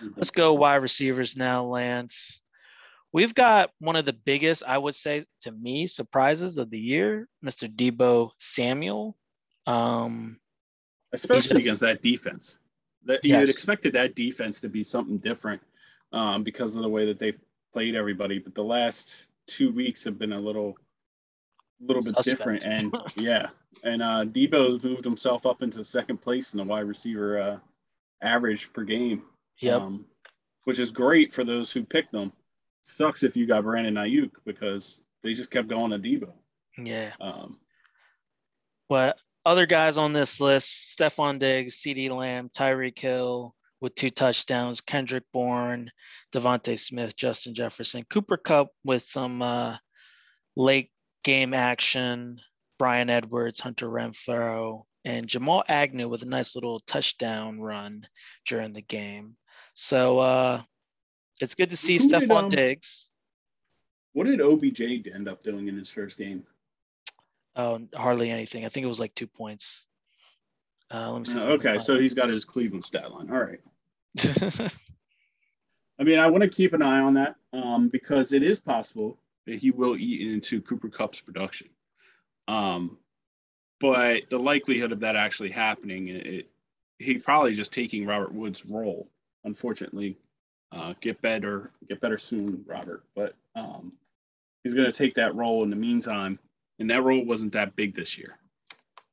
Mm-hmm. 0.00 0.14
Let's 0.14 0.30
go 0.30 0.54
wide 0.54 0.76
receivers 0.76 1.36
now, 1.36 1.64
Lance. 1.64 2.40
We've 3.12 3.34
got 3.34 3.70
one 3.78 3.96
of 3.96 4.04
the 4.04 4.12
biggest, 4.12 4.62
I 4.66 4.76
would 4.76 4.94
say, 4.94 5.24
to 5.42 5.52
me, 5.52 5.86
surprises 5.86 6.58
of 6.58 6.70
the 6.70 6.78
year, 6.78 7.26
Mr. 7.44 7.72
Deebo 7.74 8.30
Samuel. 8.38 9.16
Um, 9.66 10.38
Especially 11.12 11.56
just, 11.56 11.66
against 11.66 11.80
that 11.80 12.02
defense. 12.02 12.58
That 13.04 13.24
you 13.24 13.30
yes. 13.30 13.40
had 13.40 13.48
expected 13.48 13.92
that 13.94 14.14
defense 14.14 14.60
to 14.60 14.68
be 14.68 14.84
something 14.84 15.18
different 15.18 15.62
um, 16.12 16.42
because 16.42 16.76
of 16.76 16.82
the 16.82 16.88
way 16.88 17.06
that 17.06 17.18
they've 17.18 17.38
played 17.72 17.94
everybody. 17.94 18.38
But 18.38 18.54
the 18.54 18.64
last 18.64 19.26
two 19.46 19.72
weeks 19.72 20.04
have 20.04 20.18
been 20.18 20.32
a 20.32 20.40
little, 20.40 20.76
little 21.80 22.02
bit 22.02 22.14
different. 22.22 22.66
And 22.66 22.94
yeah, 23.16 23.48
and 23.84 24.02
uh, 24.02 24.24
Deebo's 24.26 24.82
moved 24.82 25.04
himself 25.04 25.46
up 25.46 25.62
into 25.62 25.82
second 25.82 26.18
place 26.18 26.52
in 26.52 26.58
the 26.58 26.64
wide 26.64 26.86
receiver 26.86 27.40
uh, 27.40 27.58
average 28.22 28.70
per 28.74 28.84
game. 28.84 29.22
Yep. 29.60 29.80
Um, 29.80 30.04
which 30.64 30.78
is 30.78 30.90
great 30.90 31.32
for 31.32 31.44
those 31.44 31.70
who 31.70 31.82
picked 31.82 32.12
them 32.12 32.30
sucks 32.82 33.22
if 33.22 33.36
you 33.36 33.46
got 33.46 33.64
Brandon 33.64 33.94
Aiyuk 33.94 34.30
because 34.44 35.02
they 35.22 35.32
just 35.34 35.50
kept 35.50 35.68
going 35.68 35.90
to 35.90 35.98
Deebo. 35.98 36.32
Yeah. 36.76 37.12
Um, 37.20 37.58
well, 38.88 39.14
other 39.44 39.66
guys 39.66 39.98
on 39.98 40.12
this 40.12 40.40
list: 40.40 40.96
Stefon 40.98 41.38
Diggs, 41.38 41.76
CeeDee 41.76 42.10
Lamb, 42.10 42.50
Tyreek 42.50 42.98
Hill 42.98 43.54
with 43.80 43.94
two 43.94 44.10
touchdowns, 44.10 44.80
Kendrick 44.80 45.24
Bourne, 45.32 45.90
DeVonta 46.32 46.78
Smith, 46.78 47.16
Justin 47.16 47.54
Jefferson, 47.54 48.04
Cooper 48.10 48.36
Kupp 48.36 48.68
with 48.84 49.02
some 49.02 49.40
uh, 49.42 49.76
late 50.56 50.90
game 51.22 51.54
action, 51.54 52.40
Bryan 52.78 53.10
Edwards, 53.10 53.60
Hunter 53.60 53.88
Renfrow, 53.88 54.82
and 55.04 55.26
Jamal 55.26 55.64
Agnew 55.68 56.08
with 56.08 56.22
a 56.22 56.26
nice 56.26 56.54
little 56.54 56.80
touchdown 56.80 57.60
run 57.60 58.06
during 58.46 58.72
the 58.72 58.82
game. 58.82 59.36
So 59.74 60.18
uh, 60.18 60.62
it's 61.40 61.54
good 61.54 61.70
to 61.70 61.76
see 61.76 61.98
Who 61.98 62.08
Stefon 62.08 62.44
um, 62.44 62.48
Diggs. 62.48 63.10
What 64.12 64.26
did 64.26 64.40
OBJ 64.40 64.80
end 65.14 65.28
up 65.28 65.42
doing 65.42 65.68
in 65.68 65.76
his 65.76 65.88
first 65.88 66.18
game? 66.18 66.44
Oh, 67.56 67.80
hardly 67.94 68.30
anything. 68.30 68.64
I 68.64 68.68
think 68.68 68.84
it 68.84 68.88
was 68.88 69.00
like 69.00 69.14
two 69.14 69.26
points. 69.26 69.86
Uh, 70.92 71.10
let 71.10 71.18
me 71.20 71.26
see. 71.26 71.38
Uh, 71.38 71.52
okay, 71.52 71.78
so 71.78 71.98
he's 71.98 72.14
got 72.14 72.28
his 72.28 72.44
Cleveland 72.44 72.84
stat 72.84 73.12
line. 73.12 73.30
All 73.30 73.38
right. 73.38 73.60
I 76.00 76.04
mean, 76.04 76.18
I 76.18 76.28
want 76.28 76.42
to 76.42 76.48
keep 76.48 76.72
an 76.72 76.82
eye 76.82 77.00
on 77.00 77.14
that 77.14 77.36
um, 77.52 77.88
because 77.88 78.32
it 78.32 78.42
is 78.42 78.60
possible 78.60 79.18
that 79.46 79.56
he 79.58 79.70
will 79.70 79.96
eat 79.96 80.32
into 80.32 80.62
Cooper 80.62 80.88
Kupp's 80.88 81.20
production. 81.20 81.68
Um, 82.46 82.98
but 83.80 84.30
the 84.30 84.38
likelihood 84.38 84.92
of 84.92 85.00
that 85.00 85.16
actually 85.16 85.50
happening, 85.50 86.08
it, 86.08 86.26
it, 86.26 86.50
he 86.98 87.18
probably 87.18 87.54
just 87.54 87.72
taking 87.72 88.06
Robert 88.06 88.32
Woods' 88.32 88.64
role. 88.64 89.08
Unfortunately, 89.44 90.16
uh, 90.72 90.94
get 91.00 91.20
better, 91.22 91.72
get 91.88 92.00
better 92.00 92.18
soon, 92.18 92.64
Robert. 92.66 93.04
But 93.14 93.34
um, 93.54 93.92
he's 94.62 94.74
going 94.74 94.90
to 94.90 94.96
take 94.96 95.14
that 95.14 95.34
role 95.34 95.62
in 95.62 95.70
the 95.70 95.76
meantime 95.76 96.38
and 96.78 96.90
that 96.90 97.02
role 97.02 97.24
wasn't 97.24 97.52
that 97.52 97.76
big 97.76 97.94
this 97.94 98.16
year. 98.16 98.38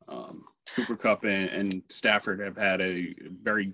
Um, 0.08 0.46
Cooper 0.76 0.96
Kupp 0.96 1.24
and, 1.24 1.50
and, 1.50 1.82
Stafford 1.90 2.40
have 2.40 2.58
had 2.58 2.82
a 2.82 3.16
very 3.42 3.74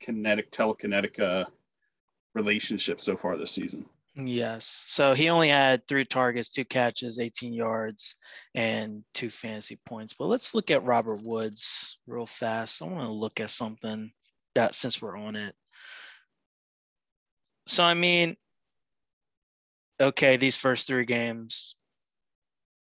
kinetic, 0.00 0.50
telekinetic 0.50 1.20
uh, 1.20 1.44
relationship 2.34 3.00
so 3.00 3.16
far 3.16 3.36
this 3.36 3.52
season. 3.52 3.86
Yes. 4.16 4.82
So 4.86 5.14
he 5.14 5.28
only 5.28 5.50
had 5.50 5.86
three 5.86 6.04
targets, 6.04 6.48
two 6.48 6.64
catches, 6.64 7.18
18 7.18 7.52
yards, 7.52 8.16
and 8.54 9.04
two 9.14 9.28
fantasy 9.28 9.76
points. 9.84 10.14
But 10.18 10.26
let's 10.26 10.54
look 10.54 10.70
at 10.70 10.84
Robert 10.84 11.22
Woods 11.22 11.98
real 12.06 12.26
fast. 12.26 12.82
I 12.82 12.86
want 12.86 13.00
to 13.00 13.12
look 13.12 13.40
at 13.40 13.50
something 13.50 14.10
that 14.54 14.74
since 14.74 15.02
we're 15.02 15.18
on 15.18 15.36
it. 15.36 15.54
So, 17.66 17.82
I 17.82 17.94
mean, 17.94 18.36
okay, 20.00 20.36
these 20.36 20.56
first 20.56 20.86
three 20.86 21.04
games, 21.04 21.74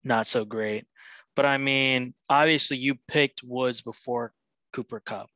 not 0.03 0.27
so 0.27 0.45
great. 0.45 0.85
But 1.35 1.45
I 1.45 1.57
mean, 1.57 2.13
obviously, 2.29 2.77
you 2.77 2.95
picked 3.07 3.43
Woods 3.43 3.81
before 3.81 4.33
Cooper 4.73 4.99
Kupp. 4.99 5.29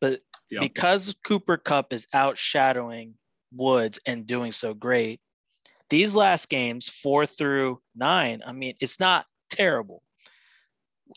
But 0.00 0.20
yep. 0.50 0.62
because 0.62 1.14
Cooper 1.24 1.56
Kupp 1.56 1.92
is 1.92 2.08
outshadowing 2.14 3.12
Woods 3.52 4.00
and 4.06 4.26
doing 4.26 4.52
so 4.52 4.74
great, 4.74 5.20
these 5.90 6.14
last 6.14 6.48
games, 6.48 6.88
four 6.88 7.26
through 7.26 7.80
nine, 7.96 8.42
I 8.46 8.52
mean, 8.52 8.74
it's 8.80 9.00
not 9.00 9.26
terrible. 9.50 10.02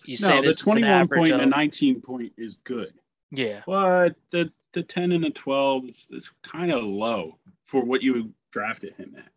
You 0.05 0.17
no, 0.21 0.27
say 0.27 0.41
the 0.41 0.53
21 0.53 1.07
point 1.09 1.31
of, 1.31 1.41
and 1.41 1.51
19 1.51 2.01
point 2.01 2.31
is 2.37 2.57
good. 2.63 2.93
Yeah. 3.31 3.61
But 3.65 4.15
the, 4.31 4.51
the 4.73 4.83
10 4.83 5.11
and 5.11 5.23
the 5.23 5.29
12 5.29 5.85
is, 5.85 6.07
is 6.11 6.31
kind 6.43 6.71
of 6.71 6.83
low 6.83 7.37
for 7.63 7.83
what 7.83 8.01
you 8.01 8.33
drafted 8.51 8.93
him 8.95 9.15
at. 9.17 9.31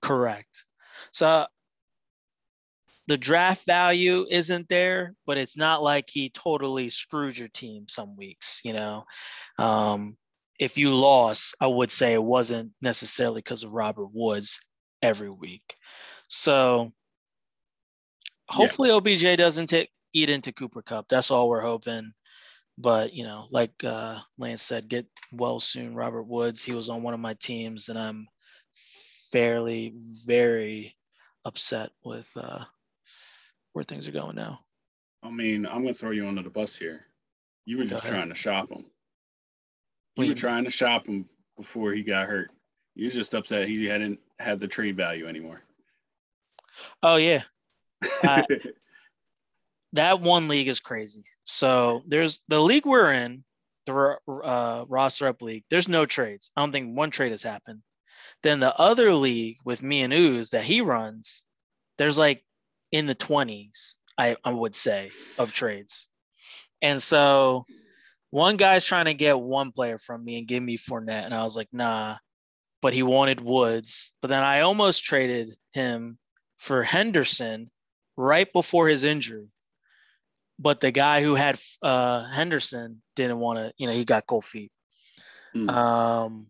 Correct. 0.00 0.64
So 1.12 1.46
the 3.06 3.16
draft 3.16 3.64
value 3.66 4.26
isn't 4.28 4.68
there, 4.68 5.14
but 5.26 5.38
it's 5.38 5.56
not 5.56 5.82
like 5.82 6.08
he 6.10 6.30
totally 6.30 6.88
screwed 6.88 7.38
your 7.38 7.48
team 7.48 7.86
some 7.88 8.16
weeks, 8.16 8.60
you 8.64 8.72
know. 8.72 9.04
Um, 9.58 10.16
if 10.58 10.76
you 10.76 10.94
lost, 10.94 11.54
I 11.60 11.66
would 11.66 11.92
say 11.92 12.14
it 12.14 12.22
wasn't 12.22 12.72
necessarily 12.82 13.38
because 13.38 13.62
of 13.62 13.72
Robert 13.72 14.08
Woods 14.12 14.60
every 15.02 15.30
week. 15.30 15.76
So 16.28 16.92
hopefully 18.48 18.88
yeah. 18.88 18.96
OBJ 18.96 19.38
doesn't 19.38 19.66
take 19.66 19.90
eat 20.12 20.30
into 20.30 20.52
Cooper 20.52 20.82
Kupp. 20.82 21.08
That's 21.08 21.30
all 21.30 21.48
we're 21.48 21.60
hoping. 21.60 22.12
But 22.78 23.14
you 23.14 23.24
know, 23.24 23.46
like 23.50 23.72
uh, 23.84 24.20
Lance 24.38 24.62
said, 24.62 24.88
get 24.88 25.06
well 25.32 25.60
soon. 25.60 25.94
Robert 25.94 26.24
Woods. 26.24 26.62
He 26.62 26.74
was 26.74 26.88
on 26.88 27.02
one 27.02 27.14
of 27.14 27.20
my 27.20 27.34
teams, 27.34 27.88
and 27.88 27.98
I'm 27.98 28.26
fairly 29.32 29.94
very 30.26 30.94
upset 31.44 31.90
with 32.04 32.30
uh, 32.36 32.64
where 33.72 33.84
things 33.84 34.08
are 34.08 34.12
going 34.12 34.36
now. 34.36 34.60
I 35.22 35.30
mean, 35.30 35.66
I'm 35.66 35.82
gonna 35.82 35.94
throw 35.94 36.10
you 36.10 36.26
under 36.28 36.42
the 36.42 36.50
bus 36.50 36.76
here. 36.76 37.06
You 37.64 37.78
were 37.78 37.84
just 37.84 38.06
trying 38.06 38.28
to 38.28 38.34
shop 38.34 38.70
him. 38.70 38.84
You 40.16 40.28
were 40.28 40.34
trying 40.34 40.64
to 40.64 40.70
shop 40.70 41.06
him 41.06 41.28
before 41.56 41.92
he 41.92 42.02
got 42.02 42.28
hurt. 42.28 42.50
You 42.94 43.06
were 43.06 43.10
just 43.10 43.34
upset 43.34 43.68
he 43.68 43.86
hadn't 43.86 44.20
had 44.38 44.60
the 44.60 44.68
trade 44.68 44.96
value 44.96 45.26
anymore. 45.26 45.62
Oh 47.02 47.16
yeah. 47.16 47.42
Uh, 48.22 48.42
that 49.92 50.20
one 50.20 50.48
league 50.48 50.68
is 50.68 50.80
crazy. 50.80 51.24
So 51.44 52.02
there's 52.06 52.40
the 52.48 52.60
league 52.60 52.86
we're 52.86 53.12
in, 53.12 53.44
the 53.86 54.16
uh, 54.28 54.84
roster 54.88 55.28
up 55.28 55.42
league. 55.42 55.64
There's 55.70 55.88
no 55.88 56.06
trades. 56.06 56.50
I 56.56 56.60
don't 56.60 56.72
think 56.72 56.96
one 56.96 57.10
trade 57.10 57.30
has 57.30 57.42
happened. 57.42 57.82
Then 58.42 58.60
the 58.60 58.74
other 58.78 59.14
league 59.14 59.58
with 59.64 59.82
me 59.82 60.02
and 60.02 60.12
Ooze 60.12 60.50
that 60.50 60.64
he 60.64 60.80
runs, 60.80 61.46
there's 61.98 62.18
like 62.18 62.44
in 62.92 63.06
the 63.06 63.14
20s, 63.14 63.96
I, 64.18 64.36
I 64.44 64.50
would 64.50 64.76
say, 64.76 65.10
of 65.38 65.52
trades. 65.52 66.08
And 66.82 67.02
so 67.02 67.64
one 68.30 68.56
guy's 68.56 68.84
trying 68.84 69.06
to 69.06 69.14
get 69.14 69.40
one 69.40 69.72
player 69.72 69.98
from 69.98 70.24
me 70.24 70.38
and 70.38 70.48
give 70.48 70.62
me 70.62 70.76
Fournette. 70.76 71.24
And 71.24 71.34
I 71.34 71.42
was 71.42 71.56
like, 71.56 71.68
nah, 71.72 72.16
but 72.82 72.92
he 72.92 73.02
wanted 73.02 73.40
Woods. 73.40 74.12
But 74.20 74.28
then 74.28 74.42
I 74.42 74.60
almost 74.60 75.04
traded 75.04 75.56
him 75.72 76.18
for 76.58 76.82
Henderson 76.82 77.70
right 78.16 78.52
before 78.52 78.88
his 78.88 79.04
injury. 79.04 79.48
But 80.58 80.80
the 80.80 80.90
guy 80.90 81.22
who 81.22 81.34
had 81.34 81.58
uh, 81.82 82.24
Henderson 82.24 83.02
didn't 83.14 83.38
want 83.38 83.58
to, 83.58 83.72
you 83.76 83.86
know, 83.86 83.92
he 83.92 84.04
got 84.04 84.26
cold 84.26 84.44
feet. 84.44 84.72
Mm. 85.54 85.70
Um, 85.70 86.46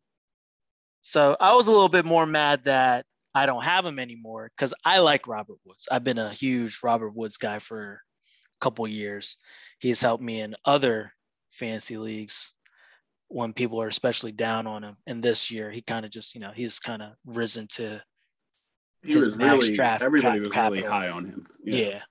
so 1.02 1.36
I 1.40 1.54
was 1.54 1.68
a 1.68 1.72
little 1.72 1.88
bit 1.88 2.04
more 2.04 2.26
mad 2.26 2.64
that 2.64 3.04
I 3.34 3.46
don't 3.46 3.64
have 3.64 3.84
him 3.84 3.98
anymore 3.98 4.50
because 4.56 4.74
I 4.84 5.00
like 5.00 5.28
Robert 5.28 5.58
Woods. 5.64 5.88
I've 5.90 6.04
been 6.04 6.18
a 6.18 6.30
huge 6.30 6.80
Robert 6.82 7.14
Woods 7.14 7.36
guy 7.36 7.58
for 7.58 7.92
a 7.92 8.58
couple 8.60 8.86
years. 8.88 9.36
He's 9.78 10.00
helped 10.00 10.22
me 10.22 10.40
in 10.40 10.56
other 10.64 11.12
fantasy 11.50 11.98
leagues 11.98 12.54
when 13.28 13.52
people 13.52 13.80
are 13.82 13.88
especially 13.88 14.32
down 14.32 14.66
on 14.66 14.82
him. 14.82 14.96
And 15.06 15.22
this 15.22 15.50
year, 15.50 15.70
he 15.70 15.82
kind 15.82 16.04
of 16.04 16.10
just, 16.10 16.34
you 16.34 16.40
know, 16.40 16.52
he's 16.54 16.78
kind 16.78 17.02
of 17.02 17.12
risen 17.24 17.66
to 17.72 18.00
he 19.02 19.14
his 19.14 19.28
was 19.28 19.36
max 19.36 19.64
really, 19.64 19.76
draft. 19.76 20.02
Everybody 20.02 20.40
was 20.40 20.48
capital. 20.48 20.76
really 20.76 20.88
high 20.88 21.10
on 21.10 21.26
him. 21.26 21.46
Yeah. 21.62 21.88
yeah. 21.88 22.02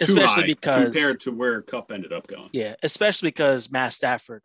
Especially 0.00 0.44
because 0.46 0.94
compared 0.94 1.20
to 1.20 1.32
where 1.32 1.62
Kupp 1.62 1.92
ended 1.92 2.12
up 2.12 2.26
going. 2.26 2.48
Yeah, 2.52 2.74
especially 2.82 3.28
because 3.28 3.70
Matt 3.70 3.92
Stafford 3.92 4.42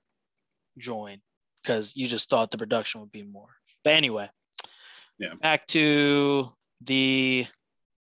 joined 0.78 1.22
because 1.64 1.96
you 1.96 2.08
just 2.08 2.30
thought 2.30 2.52
the 2.52 2.58
production 2.58 3.02
would 3.02 3.12
be 3.12 3.24
more. 3.24 3.50
But 3.84 3.94
anyway, 3.94 4.30
yeah. 5.18 5.34
Back 5.42 5.66
to 5.68 6.52
the 6.82 7.46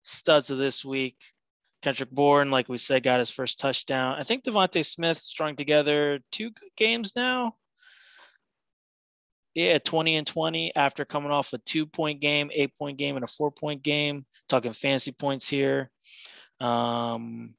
studs 0.03 0.51
of 0.51 0.59
this 0.59 0.85
week. 0.85 1.17
Kendrick 1.83 2.11
Bourne, 2.11 2.51
like 2.51 2.69
we 2.69 2.79
said, 2.79 3.03
got 3.03 3.21
his 3.21 3.31
first 3.31 3.61
touchdown. 3.61 4.17
I 4.19 4.25
think 4.25 4.45
DeVonta 4.45 4.85
Smith 4.85 5.19
strung 5.19 5.55
together 5.55 6.19
two 6.33 6.51
good 6.51 6.71
games 6.77 7.15
now. 7.15 7.55
Yeah, 9.55 9.79
20 9.79 10.17
and 10.17 10.27
20 10.27 10.75
after 10.75 11.05
coming 11.05 11.31
off 11.31 11.53
a 11.53 11.59
two 11.59 11.87
point 11.87 12.21
game, 12.21 12.51
eight 12.53 12.77
point 12.77 12.99
game, 12.99 13.17
and 13.17 13.25
a 13.25 13.29
four 13.29 13.51
point 13.51 13.83
game. 13.83 14.25
Talking 14.49 14.73
fancy 14.73 15.13
points 15.13 15.49
here. 15.49 15.91
Um, 16.61 17.55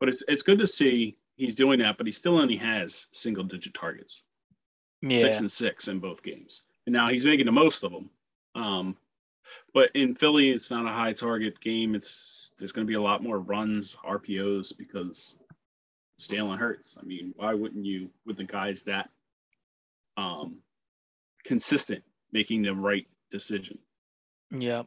but 0.00 0.08
it's 0.08 0.22
it's 0.28 0.42
good 0.42 0.58
to 0.58 0.66
see 0.66 1.16
he's 1.36 1.54
doing 1.54 1.78
that, 1.80 1.96
but 1.96 2.06
he 2.06 2.12
still 2.12 2.38
only 2.38 2.56
has 2.56 3.06
single 3.12 3.44
digit 3.44 3.74
targets. 3.74 4.22
Yeah. 5.00 5.18
Six 5.18 5.40
and 5.40 5.50
six 5.50 5.88
in 5.88 5.98
both 5.98 6.22
games. 6.22 6.62
And 6.86 6.92
now 6.92 7.08
he's 7.08 7.24
making 7.24 7.46
the 7.46 7.52
most 7.52 7.82
of 7.82 7.92
them. 7.92 8.10
Um, 8.54 8.96
but 9.74 9.90
in 9.94 10.14
Philly, 10.14 10.50
it's 10.50 10.70
not 10.70 10.86
a 10.86 10.92
high 10.92 11.12
target 11.12 11.60
game. 11.60 11.94
It's 11.94 12.52
there's 12.58 12.72
going 12.72 12.86
to 12.86 12.90
be 12.90 12.96
a 12.96 13.02
lot 13.02 13.22
more 13.22 13.40
runs, 13.40 13.96
RPOs 14.04 14.76
because 14.76 15.38
it's 16.16 16.26
Jalen 16.26 16.58
Hurts. 16.58 16.96
I 17.00 17.04
mean, 17.04 17.32
why 17.36 17.54
wouldn't 17.54 17.84
you 17.84 18.10
with 18.26 18.36
the 18.36 18.44
guys 18.44 18.82
that 18.82 19.10
um, 20.16 20.58
consistent 21.44 22.04
making 22.32 22.62
the 22.62 22.74
right 22.74 23.06
decision? 23.30 23.78
Yep. 24.50 24.86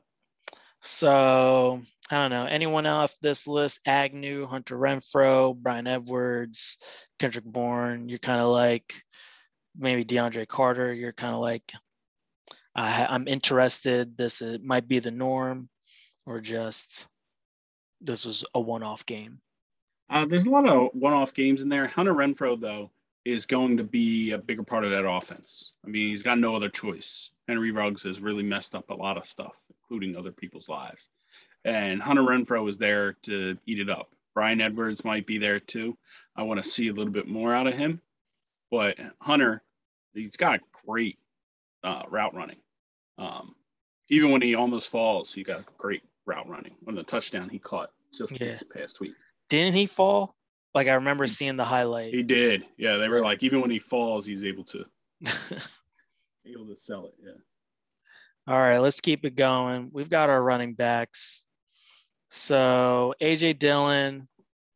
So 0.81 1.81
I 2.11 2.17
don't 2.17 2.29
know 2.29 2.45
anyone 2.45 2.85
off 2.85 3.17
this 3.21 3.47
list: 3.47 3.79
Agnew, 3.85 4.45
Hunter 4.45 4.77
Renfrow, 4.77 5.55
Bryan 5.55 5.87
Edwards, 5.87 6.77
Kendrick 7.19 7.45
Bourne. 7.45 8.09
You're 8.09 8.19
kind 8.19 8.41
of 8.41 8.49
like 8.49 8.93
maybe 9.77 10.05
DeAndre 10.05 10.47
Carter. 10.47 10.93
You're 10.93 11.13
kind 11.13 11.33
of 11.33 11.41
like 11.41 11.63
I, 12.75 13.07
I'm 13.09 13.27
interested. 13.27 14.17
This 14.17 14.41
is, 14.41 14.59
might 14.61 14.87
be 14.87 14.99
the 14.99 15.11
norm, 15.11 15.69
or 16.25 16.41
just 16.41 17.07
this 18.01 18.25
was 18.25 18.43
a 18.53 18.59
one-off 18.59 19.05
game. 19.05 19.39
Uh, 20.09 20.25
there's 20.25 20.45
a 20.45 20.49
lot 20.49 20.67
of 20.67 20.89
one-off 20.93 21.33
games 21.33 21.63
in 21.63 21.69
there. 21.69 21.87
Hunter 21.87 22.13
Renfrow 22.13 22.59
though, 22.59 22.91
is 23.25 23.47
going 23.47 23.77
to 23.77 23.83
be 23.83 24.31
a 24.31 24.37
bigger 24.37 24.63
part 24.63 24.85
of 24.85 24.91
that 24.91 25.09
offense. 25.09 25.73
I 25.83 25.89
mean, 25.89 26.09
he's 26.09 26.21
got 26.21 26.37
no 26.37 26.55
other 26.55 26.69
choice. 26.69 27.31
Henry 27.47 27.71
Ruggs 27.71 28.03
has 28.03 28.21
really 28.21 28.43
messed 28.43 28.75
up 28.75 28.91
a 28.91 28.93
lot 28.93 29.17
of 29.17 29.25
stuff, 29.25 29.63
including 29.69 30.15
other 30.15 30.31
people's 30.31 30.69
lives. 30.69 31.09
And 31.65 32.01
Hunter 32.01 32.21
Renfrow 32.21 32.69
is 32.69 32.77
there 32.77 33.13
to 33.23 33.57
eat 33.65 33.79
it 33.79 33.89
up. 33.89 34.11
Bryan 34.33 34.61
Edwards 34.61 35.03
might 35.03 35.25
be 35.25 35.37
there 35.37 35.59
too. 35.59 35.97
I 36.35 36.43
want 36.43 36.63
to 36.63 36.69
see 36.69 36.87
a 36.89 36.93
little 36.93 37.11
bit 37.11 37.27
more 37.27 37.53
out 37.53 37.67
of 37.67 37.73
him. 37.73 37.99
But 38.69 38.97
Hunter, 39.19 39.63
he's 40.13 40.37
got 40.37 40.59
great 40.85 41.17
uh, 41.83 42.03
route 42.09 42.35
running. 42.35 42.57
Um, 43.17 43.55
even 44.09 44.31
when 44.31 44.41
he 44.41 44.55
almost 44.55 44.89
falls, 44.89 45.33
he 45.33 45.43
got 45.43 45.65
great 45.77 46.03
route 46.25 46.47
running 46.47 46.75
on 46.87 46.95
the 46.95 47.03
touchdown 47.03 47.49
he 47.49 47.59
caught 47.59 47.91
just 48.13 48.33
yeah. 48.33 48.49
this 48.49 48.63
past 48.63 48.99
week. 48.99 49.13
Didn't 49.49 49.73
he 49.73 49.85
fall? 49.85 50.35
Like 50.73 50.87
I 50.87 50.93
remember 50.93 51.25
seeing 51.27 51.55
the 51.55 51.63
highlight. 51.63 52.13
He 52.13 52.21
did. 52.21 52.65
Yeah, 52.77 52.97
they 52.97 53.07
were 53.07 53.21
like 53.21 53.41
even 53.43 53.61
when 53.61 53.71
he 53.71 53.79
falls, 53.79 54.25
he's 54.25 54.43
able 54.43 54.65
to 54.65 54.85
able 56.45 56.67
to 56.67 56.75
sell 56.75 57.05
it. 57.05 57.13
Yeah. 57.23 57.31
All 58.47 58.59
right, 58.59 58.77
let's 58.77 58.99
keep 58.99 59.25
it 59.25 59.35
going. 59.35 59.89
We've 59.91 60.09
got 60.09 60.29
our 60.29 60.43
running 60.43 60.73
backs. 60.73 61.44
So 62.35 63.13
AJ 63.21 63.59
Dillon, 63.59 64.27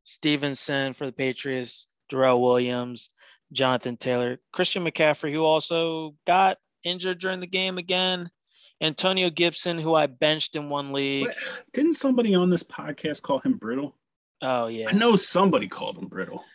Stevenson 0.06 0.93
for 0.93 1.06
the 1.06 1.12
Patriots, 1.12 1.88
Darrel 2.10 2.41
Williams, 2.41 3.12
Jonathan 3.52 3.98
Taylor, 3.98 4.39
Christian 4.54 4.86
McCaffrey, 4.86 5.34
who 5.34 5.43
also 5.43 6.15
got 6.26 6.58
injured 6.86 7.19
during 7.19 7.41
the 7.41 7.48
game 7.48 7.78
again. 7.78 8.30
Antonio 8.80 9.30
Gibson, 9.30 9.78
who 9.78 9.93
I 9.93 10.08
benched 10.08 10.56
in 10.56 10.69
one 10.69 10.93
league. 10.93 11.28
What? 11.28 11.36
Didn't 11.74 11.95
somebody 11.95 12.34
on 12.34 12.50
this 12.50 12.63
podcast 12.63 13.24
call 13.24 13.39
him 13.39 13.58
brittle? 13.58 13.98
Oh 14.41 14.67
yeah. 14.67 14.88
I 14.88 14.93
know 14.93 15.17
somebody 15.17 15.67
called 15.67 15.98
him 15.98 16.08
brittle. 16.08 16.45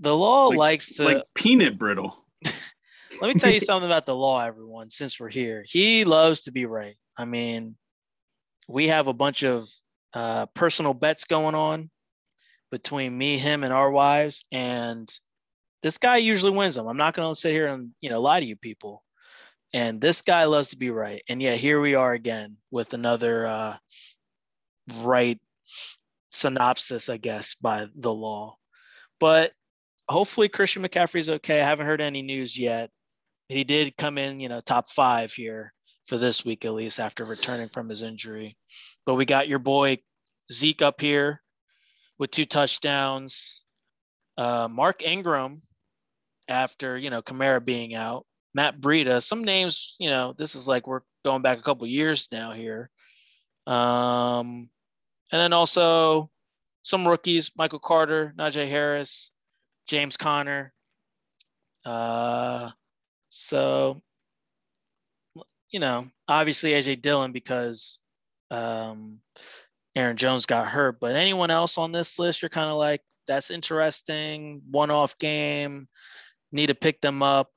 The 0.00 0.16
law 0.16 0.48
Like- 0.48 0.58
likes 0.58 0.96
to 0.96 1.04
Like 1.04 1.22
peanut 1.32 1.78
brittle. 1.78 2.24
let 3.22 3.32
me 3.32 3.34
tell 3.34 3.52
you 3.52 3.60
something 3.60 3.88
about 3.88 4.04
the 4.04 4.16
law, 4.16 4.44
everyone, 4.44 4.90
since 4.90 5.20
we're 5.20 5.30
here. 5.30 5.64
He 5.64 6.04
loves 6.04 6.40
to 6.42 6.50
be 6.50 6.66
right. 6.66 6.96
I 7.16 7.24
mean, 7.24 7.76
we 8.66 8.88
have 8.88 9.06
a 9.06 9.14
bunch 9.14 9.44
of 9.44 9.70
uh, 10.14 10.46
personal 10.46 10.94
bets 10.94 11.24
going 11.24 11.54
on 11.54 11.90
between 12.70 13.16
me, 13.16 13.38
him, 13.38 13.64
and 13.64 13.72
our 13.72 13.90
wives, 13.90 14.44
and 14.52 15.08
this 15.82 15.98
guy 15.98 16.18
usually 16.18 16.56
wins 16.56 16.74
them. 16.74 16.86
I'm 16.86 16.96
not 16.96 17.14
going 17.14 17.32
to 17.32 17.38
sit 17.38 17.52
here 17.52 17.68
and 17.68 17.90
you 18.00 18.10
know 18.10 18.20
lie 18.20 18.40
to 18.40 18.46
you 18.46 18.56
people. 18.56 19.02
And 19.72 20.00
this 20.00 20.22
guy 20.22 20.44
loves 20.44 20.70
to 20.70 20.76
be 20.76 20.90
right. 20.90 21.22
And 21.28 21.40
yeah, 21.40 21.54
here 21.54 21.80
we 21.80 21.94
are 21.94 22.12
again 22.12 22.56
with 22.72 22.92
another 22.92 23.46
uh, 23.46 23.76
right 24.98 25.38
synopsis, 26.32 27.08
I 27.08 27.18
guess, 27.18 27.54
by 27.54 27.86
the 27.94 28.12
law. 28.12 28.56
But 29.20 29.52
hopefully 30.08 30.48
Christian 30.48 30.82
McCaffrey's 30.82 31.30
okay. 31.30 31.60
I 31.60 31.64
haven't 31.64 31.86
heard 31.86 32.00
any 32.00 32.22
news 32.22 32.58
yet. 32.58 32.90
He 33.48 33.64
did 33.64 33.96
come 33.96 34.18
in, 34.18 34.40
you 34.40 34.48
know, 34.48 34.60
top 34.60 34.88
five 34.88 35.32
here 35.32 35.72
for 36.06 36.18
this 36.18 36.44
week 36.44 36.64
at 36.64 36.74
least 36.74 36.98
after 36.98 37.24
returning 37.24 37.68
from 37.68 37.88
his 37.88 38.02
injury. 38.02 38.56
But 39.06 39.14
we 39.14 39.24
got 39.24 39.48
your 39.48 39.58
boy 39.58 39.98
Zeke 40.52 40.82
up 40.82 41.00
here 41.00 41.42
with 42.18 42.30
two 42.30 42.44
touchdowns. 42.44 43.64
Uh, 44.36 44.68
Mark 44.70 45.02
Ingram 45.02 45.62
after 46.48 46.96
you 46.96 47.10
know 47.10 47.22
Kamara 47.22 47.64
being 47.64 47.94
out. 47.94 48.26
Matt 48.54 48.80
Breida. 48.80 49.22
Some 49.22 49.44
names, 49.44 49.96
you 50.00 50.10
know, 50.10 50.34
this 50.36 50.54
is 50.54 50.66
like 50.66 50.86
we're 50.86 51.02
going 51.24 51.42
back 51.42 51.58
a 51.58 51.62
couple 51.62 51.86
years 51.86 52.28
now 52.32 52.52
here. 52.52 52.90
Um, 53.66 54.68
and 55.30 55.40
then 55.40 55.52
also 55.52 56.30
some 56.82 57.06
rookies: 57.06 57.52
Michael 57.56 57.78
Carter, 57.78 58.34
Najee 58.36 58.68
Harris, 58.68 59.32
James 59.86 60.16
Conner. 60.16 60.72
Uh, 61.84 62.70
so 63.28 64.00
you 65.70 65.78
know, 65.78 66.08
obviously 66.26 66.72
AJ 66.72 67.00
Dillon 67.00 67.32
because 67.32 68.00
um, 68.50 69.18
Aaron 69.96 70.16
Jones 70.16 70.46
got 70.46 70.68
hurt. 70.68 71.00
But 71.00 71.16
anyone 71.16 71.50
else 71.50 71.78
on 71.78 71.92
this 71.92 72.18
list, 72.18 72.42
you're 72.42 72.48
kind 72.48 72.70
of 72.70 72.76
like, 72.76 73.02
that's 73.26 73.50
interesting. 73.50 74.62
One-off 74.70 75.18
game. 75.18 75.88
Need 76.52 76.66
to 76.66 76.74
pick 76.74 77.00
them 77.00 77.22
up. 77.22 77.50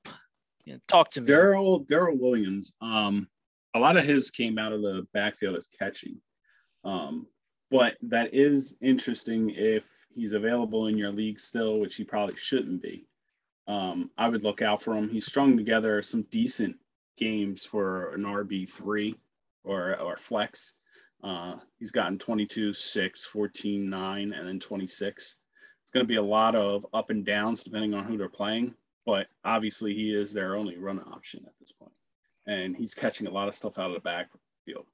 You 0.65 0.73
know, 0.73 0.79
talk 0.88 1.10
to 1.12 1.21
me. 1.21 1.27
Darrel 1.27 1.79
Darrel 1.79 2.17
Williams. 2.17 2.71
Um, 2.79 3.27
a 3.73 3.79
lot 3.79 3.97
of 3.97 4.06
his 4.06 4.29
came 4.29 4.58
out 4.58 4.71
of 4.71 4.82
the 4.82 5.06
backfield 5.13 5.56
as 5.56 5.67
catching. 5.67 6.21
Um, 6.84 7.27
but 7.71 7.95
that 8.03 8.34
is 8.34 8.77
interesting 8.82 9.49
if 9.49 9.86
he's 10.13 10.34
available 10.34 10.88
in 10.88 10.97
your 10.97 11.12
league 11.12 11.39
still, 11.39 11.79
which 11.79 11.95
he 11.95 12.03
probably 12.03 12.36
shouldn't 12.36 12.84
be. 12.84 13.08
Um, 13.67 14.12
I 14.17 14.29
would 14.29 14.43
look 14.43 14.62
out 14.62 14.82
for 14.82 14.95
him. 14.95 15.10
He's 15.10 15.25
strung 15.25 15.58
together 15.58 16.01
some 16.01 16.23
decent 16.29 16.75
games 17.17 17.65
for 17.65 18.13
an 18.13 18.23
RB 18.23 18.69
three 18.69 19.15
or 19.63 19.99
or 19.99 20.17
flex. 20.17 20.73
Uh, 21.23 21.55
he's 21.79 21.91
gotten 21.91 22.17
22, 22.17 22.73
6, 22.73 23.25
14, 23.25 23.89
9, 23.89 24.33
and 24.33 24.47
then 24.47 24.59
26. 24.59 25.38
It's 25.81 25.91
going 25.91 26.03
to 26.03 26.07
be 26.07 26.17
a 26.17 26.21
lot 26.21 26.55
of 26.55 26.86
up 26.93 27.09
and 27.09 27.25
downs 27.25 27.63
depending 27.63 27.93
on 27.93 28.05
who 28.05 28.17
they're 28.17 28.29
playing 28.29 28.75
but 29.05 29.27
obviously 29.43 29.93
he 29.93 30.13
is 30.13 30.33
their 30.33 30.55
only 30.55 30.77
run 30.77 30.99
option 30.99 31.43
at 31.45 31.53
this 31.59 31.71
point. 31.71 31.91
And 32.47 32.75
he's 32.75 32.93
catching 32.93 33.27
a 33.27 33.31
lot 33.31 33.47
of 33.47 33.55
stuff 33.55 33.77
out 33.77 33.89
of 33.89 33.93
the 33.93 33.99
backfield. 34.01 34.86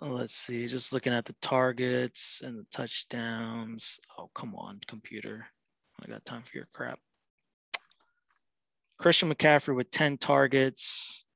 Let's 0.00 0.34
see. 0.34 0.66
Just 0.66 0.92
looking 0.92 1.12
at 1.12 1.24
the 1.24 1.34
targets 1.42 2.42
and 2.44 2.58
the 2.58 2.66
touchdowns. 2.72 4.00
Oh, 4.18 4.30
come 4.34 4.54
on, 4.56 4.80
computer. 4.88 5.46
I 6.02 6.06
got 6.06 6.24
time 6.24 6.42
for 6.42 6.56
your 6.56 6.66
crap. 6.72 6.98
Christian 8.98 9.32
McCaffrey 9.32 9.76
with 9.76 9.90
10 9.90 10.18
targets. 10.18 11.26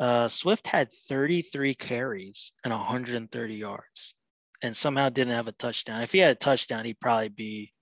Uh, 0.00 0.28
Swift 0.28 0.66
had 0.66 0.92
33 0.92 1.74
carries 1.74 2.52
and 2.64 2.72
130 2.72 3.54
yards 3.54 4.14
and 4.62 4.76
somehow 4.76 5.08
didn't 5.08 5.34
have 5.34 5.46
a 5.48 5.52
touchdown. 5.52 6.02
If 6.02 6.12
he 6.12 6.18
had 6.18 6.32
a 6.32 6.34
touchdown, 6.34 6.84
he'd 6.84 7.00
probably 7.00 7.28
be. 7.28 7.72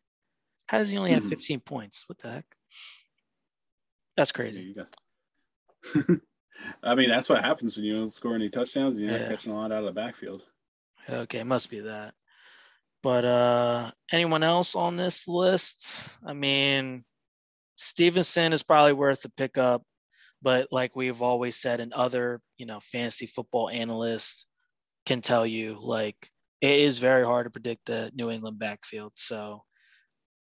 How 0.68 0.78
does 0.78 0.90
he 0.90 0.98
only 0.98 1.12
have 1.12 1.22
Mhm. 1.24 1.28
15 1.30 1.60
points? 1.60 2.08
What 2.08 2.18
the 2.18 2.30
heck? 2.32 2.56
That's 4.16 4.32
crazy. 4.32 4.74
I 6.82 6.94
mean, 6.94 7.08
that's 7.08 7.28
what 7.28 7.42
happens 7.44 7.76
when 7.76 7.84
you 7.86 7.94
don't 7.94 8.12
score 8.12 8.34
any 8.34 8.48
touchdowns. 8.50 8.98
You're 8.98 9.10
not 9.10 9.20
Yeah. 9.20 9.28
catching 9.28 9.52
a 9.52 9.56
lot 9.56 9.72
out 9.72 9.80
of 9.80 9.84
the 9.86 9.92
backfield. 9.92 10.44
Okay, 11.08 11.42
must 11.44 11.70
be 11.70 11.80
that. 11.80 12.14
But 13.02 13.24
uh 13.24 13.90
anyone 14.12 14.42
else 14.44 14.76
on 14.76 14.96
this 14.96 15.26
list? 15.26 16.20
I 16.24 16.34
mean, 16.34 17.04
Stevenson 17.76 18.52
is 18.52 18.62
probably 18.62 18.92
worth 18.92 19.24
a 19.24 19.28
pickup, 19.30 19.82
but 20.42 20.68
like 20.70 20.96
we've 20.96 21.22
always 21.22 21.56
said, 21.56 21.80
and 21.80 21.92
other 21.92 22.40
you 22.58 22.66
know 22.66 22.80
fantasy 22.80 23.26
football 23.26 23.70
analysts 23.70 24.46
can 25.06 25.20
tell 25.20 25.46
you, 25.46 25.76
like 25.80 26.16
it 26.60 26.80
is 26.80 26.98
very 26.98 27.24
hard 27.24 27.46
to 27.46 27.50
predict 27.50 27.86
the 27.86 28.10
New 28.14 28.30
England 28.30 28.58
backfield. 28.58 29.12
So 29.16 29.62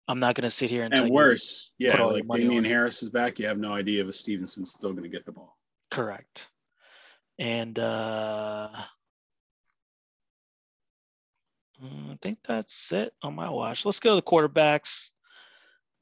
I'm 0.09 0.21
not 0.21 0.35
going 0.35 0.45
to 0.45 0.51
sit 0.51 0.71
here 0.71 0.83
and, 0.85 0.95
tell 0.95 1.05
And 1.05 1.15
worse, 1.15 1.73
yeah, 1.79 1.93
put 1.93 2.01
all 2.01 2.17
your 2.17 2.25
like 2.25 2.41
Damien. 2.41 2.65
Harris 2.65 3.03
is 3.03 3.11
back. 3.11 3.39
You 3.39 3.47
have 3.47 3.59
no 3.59 3.73
idea 3.73 4.05
if 4.05 4.15
Stevenson's 4.15 4.71
still 4.71 4.91
going 4.93 5.05
to 5.05 5.09
get 5.09 5.25
the 5.25 5.33
ball. 5.33 5.57
Correct. 5.91 6.51
And 7.39 7.79
uh 7.79 8.71
I 11.83 12.19
think 12.21 12.39
that's 12.47 12.93
it 12.93 13.15
on 13.23 13.35
my 13.35 13.49
watch. 13.49 13.87
Let's 13.87 14.01
go 14.01 14.11
to 14.11 14.17
the 14.17 14.23
quarterbacks, 14.23 15.13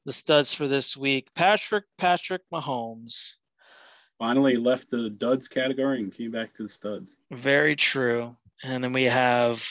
the 0.05 0.11
studs 0.11 0.53
for 0.53 0.67
this 0.67 0.97
week. 0.97 1.29
Patrick 1.35 1.85
Patrick 1.97 2.41
Mahomes. 2.51 3.35
Finally 4.19 4.57
left 4.57 4.89
the 4.91 5.09
duds 5.09 5.47
category 5.47 5.99
and 5.99 6.13
came 6.13 6.29
back 6.31 6.53
to 6.55 6.63
the 6.63 6.69
studs. 6.69 7.15
Very 7.31 7.75
true. 7.75 8.35
And 8.63 8.83
then 8.83 8.91
we 8.93 9.03
have 9.03 9.65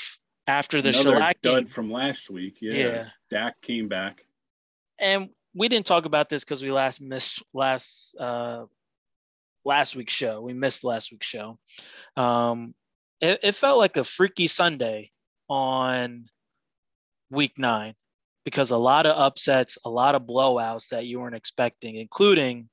after 0.47 0.81
the 0.81 0.89
Another 0.89 1.17
shellacking. 1.21 1.43
dud 1.43 1.69
from 1.71 1.91
last 1.93 2.31
week. 2.31 2.57
Yeah. 2.61 2.73
Yeah. 2.75 3.09
Dak 3.31 3.61
came 3.63 3.89
back. 3.89 4.25
and 4.99 5.29
we 5.55 5.69
didn't 5.69 5.87
talk 5.87 6.05
about 6.05 6.29
this 6.29 6.45
because 6.45 6.63
we 6.63 6.71
last 6.71 7.01
missed 7.01 7.43
last 7.53 8.15
uh 8.19 8.65
last 9.65 9.97
week's 9.97 10.13
show. 10.15 10.41
We 10.41 10.53
missed 10.55 10.85
last 10.85 11.11
week's 11.13 11.27
show. 11.27 11.59
Um 12.17 12.75
it, 13.21 13.41
it 13.43 13.53
felt 13.55 13.79
like 13.79 13.97
a 13.97 14.05
freaky 14.05 14.47
Sunday 14.47 15.11
on 15.49 16.27
week 17.31 17.59
nine 17.59 17.95
because 18.45 18.71
a 18.71 18.77
lot 18.79 19.05
of 19.05 19.19
upsets, 19.19 19.77
a 19.85 19.91
lot 19.91 20.15
of 20.15 20.23
blowouts 20.23 20.89
that 20.89 21.05
you 21.05 21.21
weren't 21.21 21.35
expecting, 21.35 21.97
including 21.97 22.69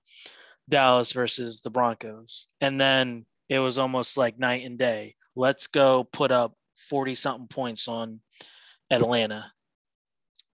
Dallas 0.70 1.12
versus 1.12 1.62
the 1.62 1.70
Broncos. 1.70 2.48
And 2.62 2.80
then 2.80 3.26
it 3.50 3.60
was 3.60 3.78
almost 3.78 4.18
like 4.18 4.40
night 4.40 4.66
and 4.66 4.78
day. 4.78 5.16
Let's 5.36 5.68
go 5.68 6.04
put 6.04 6.32
up 6.32 6.54
40 6.76 7.16
something 7.16 7.48
points 7.48 7.88
on 7.88 8.20
Atlanta. 8.90 9.52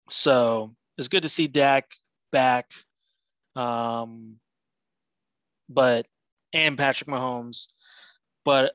So 0.10 0.76
it's 0.98 1.08
good 1.08 1.24
to 1.24 1.30
see 1.30 1.48
Dak 1.48 1.90
back. 2.32 2.72
Um, 3.56 4.36
but 5.70 6.06
and 6.54 6.78
Patrick 6.78 7.10
Mahomes. 7.10 7.68
But 8.44 8.74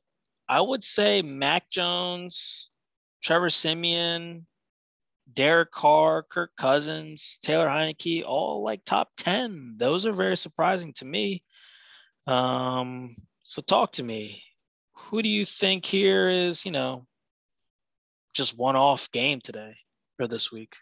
I 0.49 0.61
would 0.61 0.85
say 0.85 1.23
Mac 1.23 1.71
Jones, 1.71 2.71
Trevor 3.23 3.51
Siemian, 3.51 4.47
Derek 5.35 5.71
Carr, 5.71 6.23
Kirk 6.23 6.51
Cousins, 6.57 7.39
Taylor 7.43 7.69
Heinicke, 7.69 8.25
all 8.25 8.63
like 8.63 8.85
top 8.85 9.11
10. 9.17 9.75
Those 9.77 10.07
are 10.07 10.13
very 10.13 10.37
surprising 10.37 10.93
to 10.95 11.05
me. 11.05 11.43
Um, 12.27 13.17
so 13.43 13.63
talk 13.63 13.93
to 13.93 14.03
me. 14.03 14.43
Who 14.95 15.23
do 15.23 15.29
you 15.29 15.45
think 15.45 15.85
here 15.85 16.29
is, 16.29 16.65
you 16.65 16.73
know, 16.73 17.07
just 18.35 18.57
one 18.57 18.77
off 18.77 19.11
game 19.11 19.41
today 19.41 19.75
or 20.19 20.27
this 20.27 20.53
week? 20.53 20.75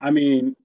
I 0.00 0.10
mean, 0.10 0.56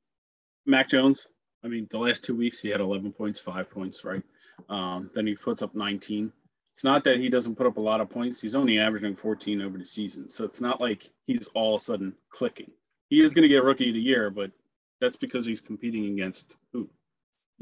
Mac 0.65 0.89
Jones. 0.89 1.27
I 1.63 1.67
mean, 1.67 1.87
the 1.89 1.97
last 1.97 2.23
two 2.23 2.35
weeks 2.35 2.61
he 2.61 2.69
had 2.69 2.81
11 2.81 3.11
points, 3.13 3.39
five 3.39 3.69
points, 3.69 4.03
right? 4.03 4.23
Um, 4.69 5.09
then 5.13 5.27
he 5.27 5.35
puts 5.35 5.61
up 5.61 5.75
19. 5.75 6.31
It's 6.73 6.83
not 6.83 7.03
that 7.05 7.19
he 7.19 7.29
doesn't 7.29 7.55
put 7.55 7.67
up 7.67 7.77
a 7.77 7.81
lot 7.81 8.01
of 8.01 8.09
points. 8.09 8.41
He's 8.41 8.55
only 8.55 8.79
averaging 8.79 9.15
14 9.15 9.61
over 9.61 9.77
the 9.77 9.85
season. 9.85 10.27
So 10.27 10.43
it's 10.43 10.61
not 10.61 10.81
like 10.81 11.09
he's 11.25 11.47
all 11.53 11.75
of 11.75 11.81
a 11.81 11.83
sudden 11.83 12.13
clicking. 12.29 12.71
He 13.15 13.21
is 13.21 13.33
going 13.33 13.43
to 13.43 13.47
get 13.47 13.63
rookie 13.63 13.87
of 13.87 13.93
the 13.93 14.01
year, 14.01 14.29
but 14.29 14.51
that's 14.99 15.15
because 15.15 15.45
he's 15.45 15.61
competing 15.61 16.11
against 16.11 16.57
who? 16.73 16.89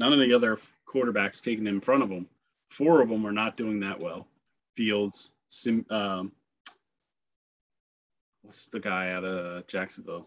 None 0.00 0.12
of 0.12 0.18
the 0.18 0.34
other 0.34 0.58
quarterbacks 0.84 1.40
taken 1.40 1.68
in 1.68 1.80
front 1.80 2.02
of 2.02 2.10
him. 2.10 2.26
Four 2.70 3.00
of 3.00 3.08
them 3.08 3.24
are 3.24 3.30
not 3.30 3.56
doing 3.56 3.78
that 3.78 4.00
well. 4.00 4.26
Fields, 4.74 5.30
Sim, 5.46 5.86
um, 5.90 6.32
what's 8.42 8.66
the 8.66 8.80
guy 8.80 9.12
out 9.12 9.22
of 9.22 9.64
Jacksonville? 9.68 10.26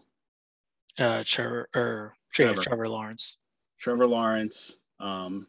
Uh, 0.98 1.22
Trevor 1.26 1.68
or 1.74 2.14
Trevor. 2.32 2.54
Trevor. 2.54 2.62
Trevor 2.62 2.88
Lawrence. 2.88 3.36
Trevor 3.78 4.06
Lawrence, 4.06 4.78
um, 4.98 5.46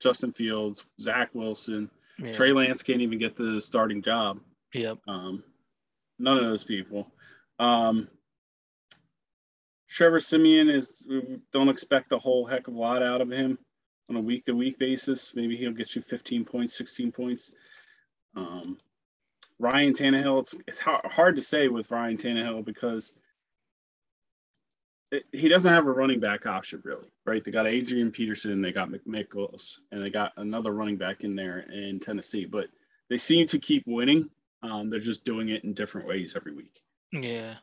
Justin 0.00 0.32
Fields, 0.32 0.86
Zach 1.02 1.28
Wilson. 1.34 1.90
Yeah. 2.18 2.32
Trey 2.32 2.52
Lance 2.54 2.82
can't 2.82 3.02
even 3.02 3.18
get 3.18 3.36
the 3.36 3.60
starting 3.60 4.00
job. 4.00 4.40
Yep. 4.72 5.00
Um, 5.06 5.44
none 6.18 6.38
of 6.38 6.44
those 6.44 6.64
people. 6.64 7.12
Um, 7.58 8.08
Trevor 9.88 10.20
Siemian 10.20 10.68
is 10.68 11.02
don't 11.52 11.68
expect 11.68 12.12
a 12.12 12.18
whole 12.18 12.44
heck 12.44 12.68
of 12.68 12.74
a 12.74 12.78
lot 12.78 13.02
out 13.02 13.20
of 13.20 13.30
him 13.30 13.58
on 14.10 14.16
a 14.16 14.20
week 14.20 14.44
to 14.46 14.52
week 14.54 14.78
basis. 14.78 15.32
Maybe 15.34 15.56
he'll 15.56 15.72
get 15.72 15.94
you 15.94 16.02
15 16.02 16.44
points, 16.44 16.76
16 16.76 17.12
points. 17.12 17.52
Um, 18.36 18.78
Ryan 19.58 19.92
Tannehill, 19.92 20.40
it's, 20.40 20.54
it's 20.66 20.78
hard 20.78 21.36
to 21.36 21.42
say 21.42 21.68
with 21.68 21.90
Ryan 21.90 22.16
Tannehill 22.16 22.64
because 22.64 23.14
it, 25.10 25.24
he 25.32 25.48
doesn't 25.48 25.72
have 25.72 25.86
a 25.86 25.92
running 25.92 26.20
back 26.20 26.46
option 26.46 26.80
really, 26.84 27.08
right? 27.24 27.42
They 27.42 27.50
got 27.50 27.66
Adrian 27.66 28.12
Peterson, 28.12 28.60
they 28.60 28.72
got 28.72 28.90
McNichols, 28.90 29.78
and 29.90 30.02
they 30.02 30.10
got 30.10 30.32
another 30.36 30.72
running 30.72 30.96
back 30.96 31.24
in 31.24 31.34
there 31.34 31.60
in 31.60 31.98
Tennessee, 31.98 32.44
but 32.44 32.68
they 33.08 33.16
seem 33.16 33.46
to 33.48 33.58
keep 33.58 33.84
winning. 33.86 34.28
Um, 34.62 34.90
they're 34.90 35.00
just 35.00 35.24
doing 35.24 35.48
it 35.48 35.64
in 35.64 35.72
different 35.72 36.06
ways 36.06 36.34
every 36.36 36.52
week. 36.52 36.82
Yeah. 37.12 37.54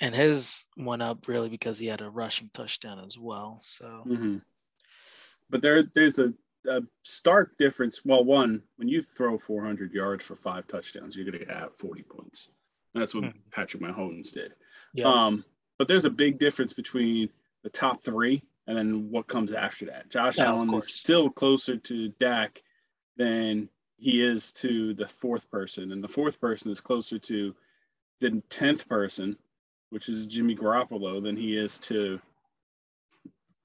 And 0.00 0.14
his 0.14 0.68
went 0.76 1.02
up 1.02 1.28
really 1.28 1.48
because 1.48 1.78
he 1.78 1.86
had 1.86 2.00
a 2.00 2.10
rushing 2.10 2.50
touchdown 2.52 3.04
as 3.06 3.18
well. 3.18 3.58
So, 3.62 4.04
mm-hmm. 4.06 4.38
but 5.48 5.62
there, 5.62 5.84
there's 5.94 6.18
a, 6.18 6.32
a, 6.68 6.80
stark 7.02 7.56
difference. 7.56 8.00
Well, 8.04 8.24
one, 8.24 8.62
when 8.76 8.88
you 8.88 9.02
throw 9.02 9.38
400 9.38 9.92
yards 9.92 10.24
for 10.24 10.34
five 10.34 10.66
touchdowns, 10.66 11.16
you're 11.16 11.30
going 11.30 11.46
to 11.46 11.54
have 11.54 11.76
40 11.76 12.02
points. 12.02 12.48
That's 12.94 13.14
what 13.14 13.24
mm-hmm. 13.24 13.38
Patrick 13.52 13.82
Mahomes 13.82 14.32
did. 14.32 14.54
Yeah. 14.92 15.06
Um, 15.06 15.44
but 15.78 15.88
there's 15.88 16.04
a 16.04 16.10
big 16.10 16.38
difference 16.38 16.72
between 16.72 17.28
the 17.62 17.70
top 17.70 18.02
three 18.02 18.42
and 18.66 18.76
then 18.76 19.10
what 19.10 19.26
comes 19.26 19.52
after 19.52 19.86
that. 19.86 20.10
Josh 20.10 20.38
yeah, 20.38 20.46
Allen 20.46 20.72
is 20.74 20.94
still 20.94 21.28
closer 21.30 21.76
to 21.76 22.08
Dak 22.20 22.62
than 23.16 23.68
he 23.98 24.24
is 24.24 24.52
to 24.52 24.94
the 24.94 25.06
fourth 25.06 25.50
person, 25.50 25.92
and 25.92 26.02
the 26.02 26.08
fourth 26.08 26.40
person 26.40 26.70
is 26.70 26.80
closer 26.80 27.18
to 27.18 27.54
the 28.20 28.42
tenth 28.50 28.88
person, 28.88 29.36
which 29.92 30.08
is 30.08 30.26
Jimmy 30.26 30.56
Garoppolo, 30.56 31.22
than 31.22 31.36
he 31.36 31.56
is 31.56 31.78
to 31.80 32.20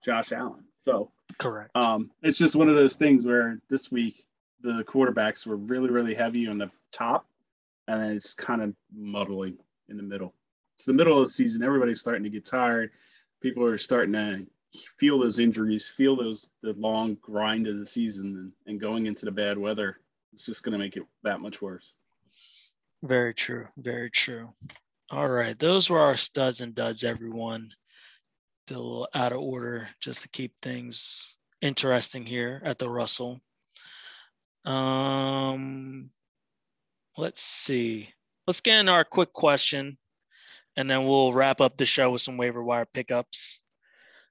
Josh 0.03 0.31
Allen. 0.31 0.63
So 0.77 1.11
correct. 1.37 1.75
Um, 1.75 2.11
it's 2.21 2.37
just 2.37 2.55
one 2.55 2.69
of 2.69 2.75
those 2.75 2.95
things 2.95 3.25
where 3.25 3.59
this 3.69 3.91
week 3.91 4.25
the 4.61 4.83
quarterbacks 4.83 5.45
were 5.45 5.55
really, 5.55 5.89
really 5.89 6.13
heavy 6.13 6.47
on 6.47 6.57
the 6.57 6.69
top, 6.91 7.27
and 7.87 8.01
then 8.01 8.11
it's 8.11 8.33
kind 8.33 8.61
of 8.61 8.73
muddling 8.95 9.57
in 9.89 9.97
the 9.97 10.03
middle. 10.03 10.33
It's 10.75 10.85
the 10.85 10.93
middle 10.93 11.17
of 11.17 11.25
the 11.25 11.31
season. 11.31 11.63
Everybody's 11.63 11.99
starting 11.99 12.23
to 12.23 12.29
get 12.29 12.45
tired. 12.45 12.91
People 13.41 13.65
are 13.65 13.77
starting 13.77 14.13
to 14.13 14.45
feel 14.97 15.19
those 15.19 15.39
injuries, 15.39 15.89
feel 15.89 16.15
those 16.15 16.51
the 16.61 16.73
long 16.73 17.15
grind 17.21 17.67
of 17.67 17.79
the 17.79 17.85
season, 17.85 18.35
and, 18.35 18.51
and 18.67 18.79
going 18.79 19.05
into 19.05 19.25
the 19.25 19.31
bad 19.31 19.57
weather 19.57 19.97
it's 20.37 20.45
just 20.45 20.61
going 20.61 20.73
to 20.73 20.77
make 20.77 20.95
it 20.95 21.03
that 21.23 21.41
much 21.41 21.63
worse. 21.63 21.93
Very 23.03 23.33
true. 23.33 23.67
Very 23.77 24.11
true. 24.11 24.49
All 25.09 25.29
right. 25.29 25.57
Those 25.57 25.89
were 25.89 26.01
our 26.01 26.17
studs 26.17 26.59
and 26.59 26.75
duds, 26.75 27.05
everyone. 27.05 27.69
a 28.69 28.73
little 28.73 29.07
out 29.13 29.31
of 29.31 29.39
order 29.39 29.87
just 30.01 30.23
to 30.23 30.29
keep 30.29 30.51
things 30.61 31.37
interesting 31.61 32.25
here 32.25 32.61
at 32.65 32.77
the 32.77 32.89
Russell. 32.89 33.39
Um, 34.65 36.09
let's 37.17 37.41
see. 37.41 38.09
Let's 38.47 38.59
get 38.59 38.81
in 38.81 38.89
our 38.89 39.05
quick 39.05 39.31
question 39.31 39.97
and 40.75 40.91
then 40.91 41.05
we'll 41.05 41.31
wrap 41.31 41.61
up 41.61 41.77
the 41.77 41.85
show 41.85 42.11
with 42.11 42.21
some 42.21 42.35
waiver 42.35 42.61
wire 42.61 42.85
pickups. 42.85 43.63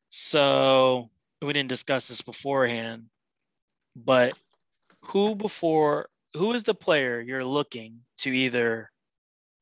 So 0.09 1.09
we 1.41 1.55
didn't 1.55 1.71
discuss 1.71 2.09
this 2.09 2.21
beforehand, 2.21 3.07
but 3.97 4.35
who 5.07 5.35
before 5.35 6.11
who 6.35 6.53
is 6.53 6.65
the 6.65 6.75
player 6.75 7.19
you're 7.19 7.45
looking 7.45 8.01
to 8.19 8.31
either 8.31 8.91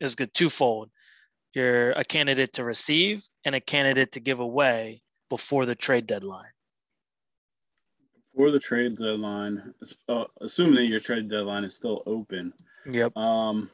is 0.01 0.17
good 0.17 0.35
twofold 0.35 0.91
you're 1.55 1.93
a 1.93 2.05
candidate 2.05 2.55
to 2.55 2.65
receive 2.65 3.25
and 3.45 3.55
a 3.55 3.61
candidate 3.61 4.13
to 4.13 4.21
give 4.21 4.41
away 4.41 5.03
before 5.31 5.67
the 5.67 5.75
trade 5.75 6.07
deadline. 6.07 6.51
Before 8.33 8.51
the 8.51 8.59
trade 8.59 8.97
deadline 8.99 9.75
uh, 10.09 10.25
assuming 10.41 10.75
that 10.75 10.87
your 10.87 11.01
trade 11.01 11.31
deadline 11.31 11.65
is 11.65 11.75
still 11.75 12.03
open. 12.07 12.53
Yep. 12.87 13.17
Um 13.17 13.71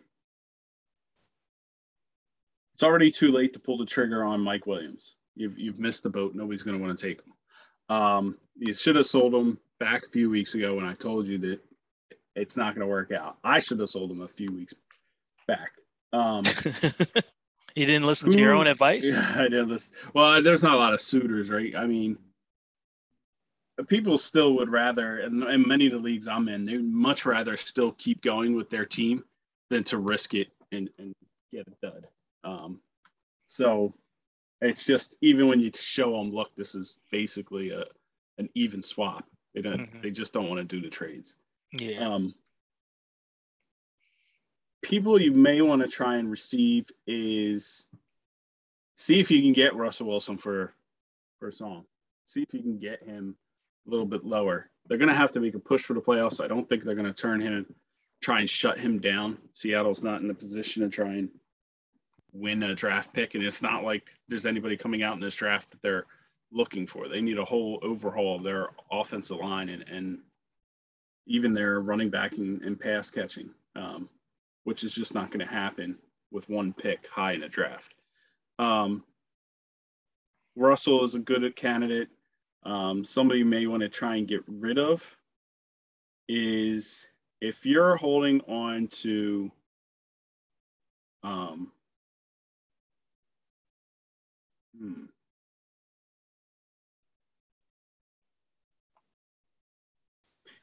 it's 2.75 2.83
already 2.83 3.11
too 3.11 3.33
late 3.33 3.53
to 3.55 3.59
pull 3.59 3.79
the 3.79 3.87
trigger 3.87 4.25
on 4.25 4.41
mike 4.41 4.67
williams. 4.67 5.17
You've, 5.37 5.59
you've 5.59 5.79
missed 5.79 6.03
the 6.03 6.11
boat. 6.11 6.35
Nobody's 6.35 6.63
going 6.63 6.79
to 6.79 6.85
want 6.85 6.99
to 6.99 7.09
take 7.09 7.23
him. 7.23 7.97
Um, 7.97 8.39
you 8.57 8.73
should 8.73 8.97
have 8.97 9.07
sold 9.07 9.35
him 9.35 9.59
back 9.79 10.05
a 10.05 10.09
few 10.09 10.29
weeks 10.29 10.55
ago 10.55 10.75
when 10.75 10.85
I 10.85 10.95
told 10.95 11.27
you 11.27 11.39
that 11.39 11.61
it's 12.37 12.57
not 12.57 12.75
going 12.75 12.87
to 12.87 12.91
work 12.91 13.11
out. 13.11 13.39
I 13.43 13.59
should 13.59 13.81
have 13.81 13.89
sold 13.89 14.11
him 14.11 14.21
a 14.21 14.29
few 14.29 14.53
weeks 14.53 14.75
back. 15.47 15.73
Um, 16.13 16.45
you 17.75 17.87
didn't 17.87 18.07
listen 18.07 18.31
to 18.31 18.39
your 18.39 18.55
own 18.55 18.67
advice. 18.67 19.11
Yeah, 19.13 19.35
I 19.37 19.43
didn't 19.45 19.69
listen. 19.69 19.93
Well, 20.15 20.43
there's 20.43 20.63
not 20.63 20.75
a 20.75 20.79
lot 20.79 20.93
of 20.93 21.01
suitors, 21.01 21.51
right? 21.51 21.75
I 21.77 21.87
mean, 21.87 22.19
people 23.89 24.19
still 24.19 24.55
would 24.55 24.71
rather, 24.71 25.19
and, 25.19 25.43
and 25.45 25.67
many 25.67 25.87
of 25.87 25.93
the 25.93 25.99
leagues 25.99 26.27
I'm 26.27 26.49
in, 26.49 26.65
they'd 26.65 26.83
much 26.83 27.27
rather 27.27 27.57
still 27.57 27.93
keep 27.93 28.23
going 28.23 28.55
with 28.55 28.71
their 28.71 28.85
team 28.85 29.25
than 29.71 29.85
to 29.85 29.99
risk 29.99 30.35
it 30.35 30.49
and, 30.73 30.91
and 30.99 31.15
get 31.53 31.67
a 31.67 31.87
dud. 31.87 32.07
Um, 32.45 32.81
so 33.47 33.95
it's 34.61 34.85
just 34.85 35.17
even 35.21 35.49
when 35.49 35.61
you 35.61 35.71
show 35.75 36.13
them, 36.13 36.33
look, 36.33 36.55
this 36.57 36.75
is 36.75 37.01
basically 37.11 37.71
a 37.71 37.85
an 38.39 38.49
even 38.55 38.83
swap. 38.83 39.27
They 39.55 39.63
don't. 39.63 39.81
Mm-hmm. 39.81 40.01
They 40.01 40.11
just 40.11 40.33
don't 40.33 40.49
want 40.49 40.59
to 40.59 40.65
do 40.65 40.81
the 40.81 40.89
trades. 40.89 41.37
Yeah. 41.73 42.09
Um, 42.09 42.35
people 44.83 45.21
you 45.21 45.33
may 45.33 45.61
want 45.61 45.83
to 45.83 45.89
try 45.89 46.17
and 46.17 46.31
receive 46.31 46.87
is 47.07 47.87
see 48.95 49.21
if 49.21 49.31
you 49.31 49.43
can 49.43 49.53
get 49.53 49.75
Russell 49.75 50.09
Wilson 50.09 50.39
for 50.39 50.75
for 51.39 51.49
a 51.49 51.53
song. 51.53 51.85
See 52.27 52.43
if 52.43 52.55
you 52.55 52.61
can 52.61 52.79
get 52.79 53.03
him 53.03 53.37
a 53.87 53.91
little 53.91 54.07
bit 54.07 54.25
lower. 54.25 54.71
They're 54.87 54.99
going 54.99 55.09
to 55.09 55.15
have 55.15 55.33
to 55.33 55.41
make 55.41 55.55
a 55.55 55.59
push 55.59 55.83
for 55.83 55.95
the 55.95 56.01
playoffs. 56.01 56.43
I 56.43 56.49
don't 56.49 56.69
think 56.69 56.85
they're 56.85 56.95
going 56.95 57.07
to 57.07 57.13
turn 57.13 57.41
him, 57.41 57.75
try 58.21 58.41
and 58.41 58.51
shut 58.51 58.79
him 58.79 58.99
down. 58.99 59.39
Seattle's 59.55 60.03
not 60.03 60.21
in 60.21 60.31
a 60.31 60.35
position 60.35 60.83
to 60.83 60.89
try 60.89 61.15
and 61.15 61.31
win 62.33 62.63
a 62.63 62.75
draft 62.75 63.13
pick, 63.13 63.35
and 63.35 63.45
it's 63.45 63.63
not 63.63 63.83
like 63.83 64.15
there's 64.29 64.47
anybody 64.47 64.77
coming 64.77 65.03
out 65.03 65.15
in 65.15 65.21
this 65.21 65.35
draft 65.37 65.71
that 65.71 65.83
they're 65.83 66.07
looking 66.53 66.87
for. 66.87 67.09
They 67.09 67.21
need 67.21 67.39
a 67.39 67.45
whole 67.45 67.79
overhaul 67.83 68.37
of 68.37 68.45
their 68.45 68.69
offensive 68.91 69.39
line 69.39 69.69
and, 69.69 69.85
and 69.89 70.19
even 71.27 71.55
their 71.55 71.81
running 71.81 72.11
back 72.11 72.33
and, 72.37 72.63
and 72.63 72.79
pass 72.79 73.11
catching, 73.11 73.51
um, 73.77 74.09
which 74.65 74.85
is 74.85 74.95
just 74.95 75.15
not 75.15 75.31
going 75.31 75.47
to 75.47 75.53
happen 75.53 75.97
with 76.31 76.49
one 76.49 76.73
pick 76.73 77.07
high 77.09 77.33
in 77.33 77.43
a 77.43 77.49
draft. 77.49 77.95
Um, 78.59 79.05
Russell 80.57 81.05
is 81.05 81.15
a 81.15 81.21
good 81.21 81.55
candidate. 81.57 82.09
Um, 82.65 83.05
somebody 83.05 83.43
may 83.43 83.67
want 83.67 83.83
to 83.83 83.89
try 83.89 84.17
and 84.17 84.29
get 84.29 84.43
rid 84.47 84.79
of 84.79 85.05
is 86.29 87.07
if 87.41 87.65
you're 87.65 87.97
holding 87.97 88.41
on 88.43 88.87
to 88.89 89.51
um, 91.23 91.73
hmm, 94.79 95.05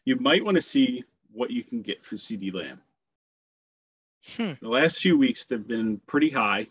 you 0.06 0.16
might 0.18 0.44
want 0.44 0.56
to 0.56 0.62
see 0.62 1.04
what 1.34 1.52
you 1.52 1.64
can 1.64 1.82
get 1.82 2.06
for 2.06 2.16
CeeDee 2.16 2.54
Lamb. 2.54 2.82
Hmm. 4.36 4.54
The 4.62 4.70
last 4.70 5.00
few 5.00 5.18
weeks 5.18 5.46
they've 5.46 5.68
been 5.68 6.02
pretty 6.08 6.30
high. 6.30 6.68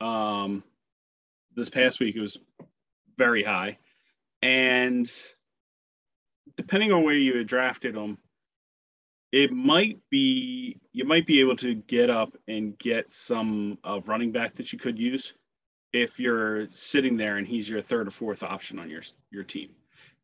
Um, 0.00 0.62
this 1.54 1.68
past 1.68 2.00
week 2.00 2.16
it 2.16 2.20
was 2.20 2.38
very 3.16 3.42
high, 3.42 3.78
and 4.42 5.10
depending 6.56 6.92
on 6.92 7.02
where 7.02 7.14
you 7.14 7.36
had 7.36 7.46
drafted 7.46 7.94
them, 7.94 8.18
it 9.32 9.52
might 9.52 9.98
be 10.10 10.78
you 10.92 11.04
might 11.04 11.26
be 11.26 11.40
able 11.40 11.56
to 11.56 11.74
get 11.74 12.10
up 12.10 12.36
and 12.46 12.78
get 12.78 13.10
some 13.10 13.78
uh, 13.84 14.00
running 14.04 14.32
back 14.32 14.54
that 14.54 14.72
you 14.72 14.78
could 14.78 14.98
use 14.98 15.34
if 15.92 16.20
you're 16.20 16.68
sitting 16.68 17.16
there 17.16 17.38
and 17.38 17.46
he's 17.46 17.68
your 17.68 17.80
third 17.80 18.06
or 18.06 18.10
fourth 18.10 18.42
option 18.42 18.78
on 18.78 18.90
your 18.90 19.02
your 19.30 19.44
team 19.44 19.70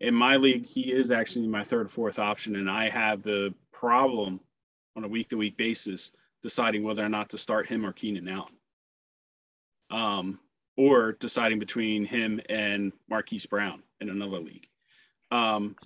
in 0.03 0.14
my 0.14 0.36
league, 0.36 0.66
he 0.66 0.93
is 0.93 1.11
actually 1.12 1.47
my 1.47 1.62
third, 1.62 1.86
or 1.86 1.89
fourth 1.89 2.18
option, 2.18 2.57
and 2.57 2.68
I 2.68 2.89
have 2.89 3.22
the 3.22 3.55
problem 3.72 4.41
on 4.97 5.05
a 5.05 5.09
week 5.09 5.28
to 5.28 5.36
week 5.36 5.57
basis 5.57 6.12
deciding 6.43 6.82
whether 6.82 7.05
or 7.05 7.09
not 7.09 7.30
to 7.30 7.38
start 7.38 7.66
him 7.66 7.84
or 7.84 7.93
Keenan 7.93 8.28
Allen, 8.28 8.57
um, 9.90 10.38
or 10.76 11.12
deciding 11.12 11.59
between 11.59 12.05
him 12.05 12.40
and 12.49 12.93
Marquise 13.09 13.47
Brown 13.47 13.82
in 14.01 14.09
another 14.09 14.38
league. 14.38 14.66
Um, 15.30 15.76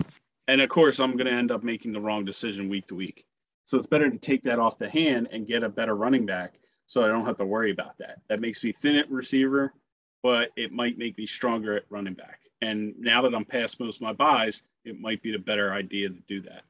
and 0.48 0.61
of 0.61 0.68
course, 0.68 1.00
I'm 1.00 1.12
going 1.12 1.26
to 1.26 1.32
end 1.32 1.50
up 1.50 1.62
making 1.62 1.92
the 1.92 2.00
wrong 2.00 2.24
decision 2.24 2.68
week 2.68 2.86
to 2.88 2.94
week. 2.94 3.26
So 3.64 3.76
it's 3.76 3.86
better 3.86 4.09
to 4.09 4.18
take 4.18 4.42
that 4.44 4.59
off 4.59 4.78
the 4.78 4.88
hand 4.88 5.28
and 5.32 5.46
get 5.46 5.64
a 5.64 5.68
better 5.68 5.96
running 5.96 6.24
back 6.24 6.59
so 6.86 7.04
I 7.04 7.09
don't 7.09 7.26
have 7.26 7.36
to 7.38 7.44
worry 7.44 7.72
about 7.72 7.98
that. 7.98 8.20
That 8.28 8.40
makes 8.40 8.62
me 8.62 8.72
thin 8.72 8.96
at 8.96 9.11
receiver, 9.11 9.74
but 10.22 10.50
it 10.57 10.72
might 10.72 10.98
make 10.98 11.18
me 11.18 11.26
stronger 11.26 11.76
at 11.76 11.84
running 11.90 12.14
back. 12.14 12.40
And 12.62 12.94
now 12.98 13.22
that 13.22 13.34
I'm 13.34 13.44
past 13.44 13.80
most 13.80 13.96
of 13.96 14.02
my 14.02 14.12
buys, 14.12 14.62
it 14.84 15.00
might 15.00 15.20
be 15.20 15.32
the 15.32 15.38
better 15.38 15.72
idea 15.72 16.09
to 16.09 16.22
do 16.28 16.40
that. 16.42 16.62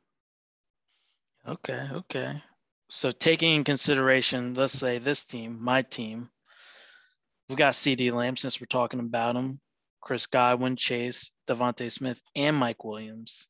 Okay, 1.47 1.87
okay. 1.93 2.43
So 2.89 3.11
taking 3.11 3.57
in 3.57 3.65
consideration, 3.65 4.55
let's 4.55 4.73
say 4.73 4.99
this 4.99 5.25
team, 5.25 5.59
my 5.61 5.83
team, 5.83 6.31
we've 7.49 7.59
got 7.59 7.75
CeeDee 7.75 8.13
Lamb 8.13 8.37
since 8.37 8.61
we're 8.61 8.67
talking 8.67 9.01
about 9.01 9.35
him, 9.35 9.61
Chris 10.01 10.27
Godwin, 10.27 10.77
Chase, 10.77 11.33
DeVonta 11.49 11.91
Smith, 11.91 12.23
and 12.37 12.57
Mike 12.57 12.85
Williams. 12.85 13.49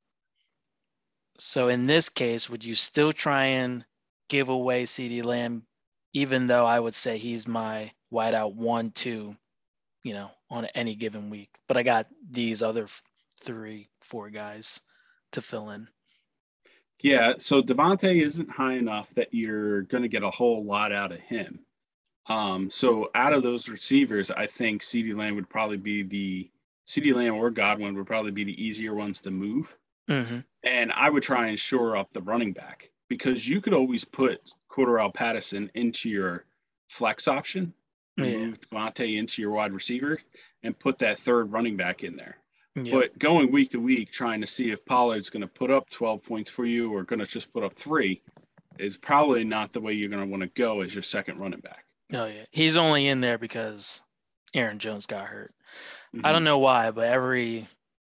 So 1.39 1.68
in 1.68 1.84
this 1.84 2.09
case, 2.09 2.49
would 2.49 2.64
you 2.64 2.74
still 2.74 3.12
try 3.12 3.45
and 3.45 3.84
give 4.30 4.49
away 4.49 4.84
CeeDee 4.84 5.24
Lamb, 5.24 5.66
even 6.14 6.47
though 6.47 6.64
I 6.64 6.80
would 6.80 6.95
say 6.95 7.18
he's 7.18 7.47
my 7.47 7.93
wideout 8.11 8.55
one, 8.55 8.91
two, 8.91 9.37
you 10.03 10.14
know, 10.14 10.30
on 10.49 10.64
any 10.74 10.95
given 10.95 11.28
week? 11.28 11.51
But 11.68 11.76
I 11.76 11.82
got 11.82 12.07
these 12.30 12.62
other 12.62 12.87
three, 13.43 13.91
four 14.01 14.30
guys 14.30 14.80
to 15.32 15.43
fill 15.43 15.68
in. 15.70 15.89
Yeah, 17.07 17.34
so 17.38 17.62
DeVonta 17.62 18.20
isn't 18.20 18.50
high 18.50 18.74
enough 18.74 19.11
that 19.11 19.32
you're 19.32 19.82
going 19.82 20.02
to 20.02 20.09
get 20.09 20.24
a 20.24 20.30
whole 20.30 20.64
lot 20.64 20.90
out 20.90 21.12
of 21.12 21.20
him. 21.20 21.61
Um, 22.28 22.68
so 22.68 23.11
out 23.14 23.32
of 23.32 23.44
those 23.44 23.68
receivers, 23.68 24.32
I 24.32 24.48
think 24.48 24.82
CeeDee 24.82 25.16
Lamb 25.16 25.36
would 25.36 25.48
probably 25.48 25.76
be 25.76 26.02
the 26.02 26.50
CeeDee 26.84 27.14
Lamb 27.14 27.36
or 27.36 27.50
Godwin 27.50 27.94
would 27.94 28.09
probably 28.09 28.32
be 28.32 28.42
the 28.42 28.61
easier 28.61 28.92
ones 28.92 29.20
to 29.20 29.30
move. 29.30 29.76
Mm-hmm. 30.11 30.38
And 30.64 30.90
I 30.90 31.09
would 31.09 31.22
try 31.22 31.46
and 31.46 31.57
shore 31.57 31.96
up 31.96 32.12
the 32.12 32.22
running 32.22 32.52
back 32.52 32.90
because 33.09 33.48
you 33.48 33.61
could 33.61 33.72
always 33.72 34.04
put 34.04 34.40
Cordarrelle 34.68 35.14
Patterson 35.14 35.70
into 35.74 36.11
your 36.11 36.44
flex 36.88 37.28
option, 37.28 37.72
Yeah. 38.16 38.24
move 38.36 38.61
DeVonta 38.62 39.16
into 39.16 39.42
your 39.42 39.52
wide 39.52 39.72
receiver, 39.72 40.18
and 40.64 40.76
put 40.76 40.98
that 40.98 41.20
third 41.20 41.52
running 41.52 41.76
back 41.76 42.02
in 42.02 42.16
there. 42.16 42.38
Yeah. 42.77 42.93
But 42.93 43.18
going 43.18 43.51
week 43.51 43.70
to 43.70 43.81
week, 43.81 44.12
trying 44.12 44.41
to 44.43 44.47
see 44.47 44.70
if 44.70 44.85
Pollard's 44.85 45.31
going 45.31 45.41
to 45.41 45.47
put 45.49 45.70
up 45.70 45.89
12 45.89 46.22
points 46.22 46.51
for 46.51 46.66
you 46.66 46.93
or 46.93 47.05
going 47.05 47.20
to 47.20 47.27
just 47.27 47.53
put 47.53 47.62
up 47.62 47.72
three 47.72 48.22
is 48.79 48.99
probably 48.99 49.45
not 49.45 49.72
the 49.72 49.81
way 49.81 49.95
you're 49.95 50.11
going 50.11 50.22
to 50.22 50.29
want 50.29 50.43
to 50.43 50.49
go 50.49 50.83
as 50.83 50.95
your 50.95 51.03
second 51.03 51.39
running 51.39 51.61
back. 51.61 51.85
Oh 52.12 52.27
yeah, 52.27 52.45
he's 52.51 52.77
only 52.77 53.09
in 53.09 53.20
there 53.20 53.39
because 53.39 54.03
Aaron 54.55 54.79
Jones 54.79 55.07
got 55.07 55.27
hurt. 55.27 55.55
I 56.14 56.18
Mhm. 56.18 56.33
don't 56.33 56.45
know 56.45 56.59
why, 56.59 56.91
but 56.91 57.07
every 57.09 57.66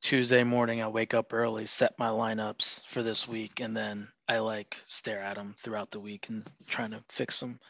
Tuesday 0.01 0.43
morning 0.43 0.83
I 0.83 0.89
wake 0.89 1.15
up 1.15 1.33
early, 1.33 1.67
set 1.67 1.99
my 1.99 2.09
lineups 2.09 2.87
for 2.87 3.03
this 3.03 3.29
week, 3.29 3.61
and 3.61 3.77
then 3.77 4.09
I 4.29 4.39
like 4.39 4.77
stare 4.87 5.21
at 5.21 5.37
them 5.37 5.55
throughout 5.59 5.91
the 5.91 6.01
week 6.01 6.29
and 6.31 6.43
trying 6.67 6.91
to 6.93 7.05
fix 7.11 7.39
them 7.41 7.61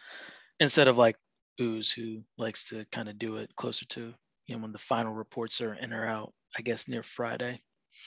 instead 0.61 0.87
of 0.89 0.97
like 0.97 1.17
Ooze 1.61 1.91
who 1.93 2.23
likes 2.39 2.69
to 2.69 2.85
kind 2.93 3.09
of 3.09 3.19
do 3.19 3.37
it 3.39 3.55
closer 3.57 3.87
to 3.87 4.15
you 4.47 4.55
know 4.55 4.63
when 4.63 4.73
the 4.73 4.79
final 4.79 5.13
reports 5.13 5.61
are 5.61 5.75
in 5.75 5.93
or 5.93 6.07
out. 6.07 6.33
I 6.57 6.63
guess 6.63 6.89
near 6.89 7.03
Friday. 7.03 7.61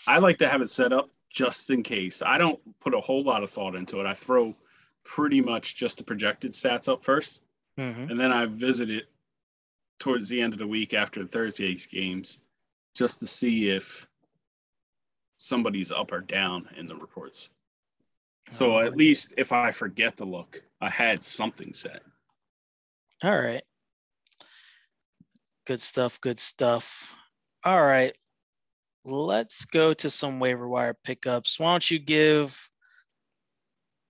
I 0.07 0.17
like 0.19 0.37
to 0.39 0.47
have 0.49 0.61
it 0.61 0.69
set 0.69 0.91
up 0.93 1.09
just 1.31 1.69
in 1.69 1.83
case. 1.83 2.21
I 2.21 2.37
don't 2.37 2.59
put 2.79 2.93
a 2.95 2.99
whole 2.99 3.23
lot 3.23 3.43
of 3.43 3.49
thought 3.49 3.75
into 3.75 3.99
it. 3.99 4.05
I 4.05 4.13
throw 4.13 4.55
pretty 5.03 5.41
much 5.41 5.75
just 5.75 5.97
the 5.97 6.03
projected 6.03 6.51
stats 6.51 6.87
up 6.91 7.03
first, 7.03 7.41
Mm-hmm. 7.77 8.11
and 8.11 8.19
then 8.19 8.33
I 8.33 8.45
visit 8.45 8.89
it 8.89 9.05
towards 9.99 10.27
the 10.27 10.41
end 10.41 10.51
of 10.51 10.59
the 10.59 10.67
week 10.67 10.93
after 10.93 11.25
Thursday's 11.25 11.85
games 11.85 12.39
just 12.93 13.19
to 13.19 13.27
see 13.27 13.69
if 13.69 14.05
somebody's 15.37 15.89
up 15.91 16.11
or 16.11 16.19
down 16.19 16.67
in 16.77 16.87
the 16.87 16.95
reports. 16.95 17.49
So 18.49 18.79
at 18.79 18.97
least 18.97 19.33
if 19.37 19.53
I 19.53 19.71
forget 19.71 20.17
to 20.17 20.25
look, 20.25 20.61
I 20.81 20.89
had 20.89 21.23
something 21.23 21.71
set. 21.73 22.01
All 23.23 23.39
right. 23.39 23.63
Good 25.65 25.79
stuff. 25.79 26.19
Good 26.19 26.39
stuff. 26.41 27.13
All 27.63 27.81
right. 27.85 28.13
Let's 29.05 29.65
go 29.65 29.93
to 29.93 30.09
some 30.09 30.39
waiver 30.39 30.67
wire 30.67 30.95
pickups. 31.03 31.59
Why 31.59 31.71
don't 31.71 31.89
you 31.89 31.99
give 31.99 32.59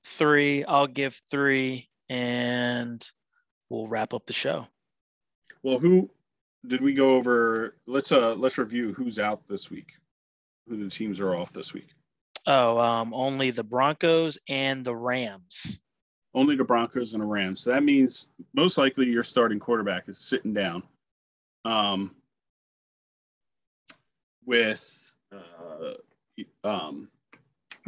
three? 0.04 0.64
I'll 0.66 0.88
give 0.88 1.22
three, 1.30 1.90
and 2.10 3.06
we'll 3.70 3.88
wrap 3.88 4.14
up 4.14 4.26
the 4.26 4.34
show. 4.34 4.68
Well, 5.64 5.80
who 5.80 6.10
did 6.68 6.82
we 6.82 6.94
go 6.94 7.16
over? 7.16 7.76
Let's 7.88 8.12
uh 8.12 8.36
let's 8.36 8.58
review 8.58 8.94
who's 8.94 9.20
out 9.20 9.48
this 9.48 9.70
week. 9.70 9.94
Who 10.68 10.84
the 10.84 10.90
teams 10.90 11.20
are 11.20 11.36
off 11.36 11.54
this 11.54 11.74
week. 11.74 11.90
Oh, 12.48 12.80
um, 12.80 13.14
only 13.14 13.52
the 13.52 13.64
Broncos 13.64 14.38
and 14.48 14.84
the 14.84 14.96
Rams. 14.96 15.82
Only 16.34 16.56
the 16.56 16.64
Broncos 16.64 17.14
and 17.14 17.22
the 17.22 17.28
Rams. 17.28 17.62
So 17.62 17.72
that 17.72 17.84
means 17.84 18.28
most 18.54 18.78
likely 18.78 19.08
your 19.08 19.24
starting 19.24 19.60
quarterback 19.60 20.10
is 20.10 20.18
sitting 20.18 20.54
down. 20.54 20.84
Um 21.66 22.16
with 24.50 25.14
uh 25.32 25.94
um 26.68 27.08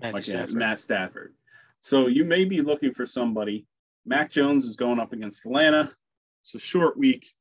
yeah, 0.03 0.19
Stafford. 0.21 0.55
Matt 0.55 0.79
Stafford. 0.79 1.33
So 1.81 2.07
you 2.07 2.23
may 2.23 2.45
be 2.45 2.61
looking 2.61 2.93
for 2.93 3.05
somebody. 3.05 3.65
Mac 4.05 4.29
Jones 4.31 4.65
is 4.65 4.75
going 4.75 4.99
up 4.99 5.11
against 5.13 5.45
Atlanta. 5.45 5.91
It's 6.41 6.55
a 6.55 6.59
short 6.59 6.97
week. 6.97 7.33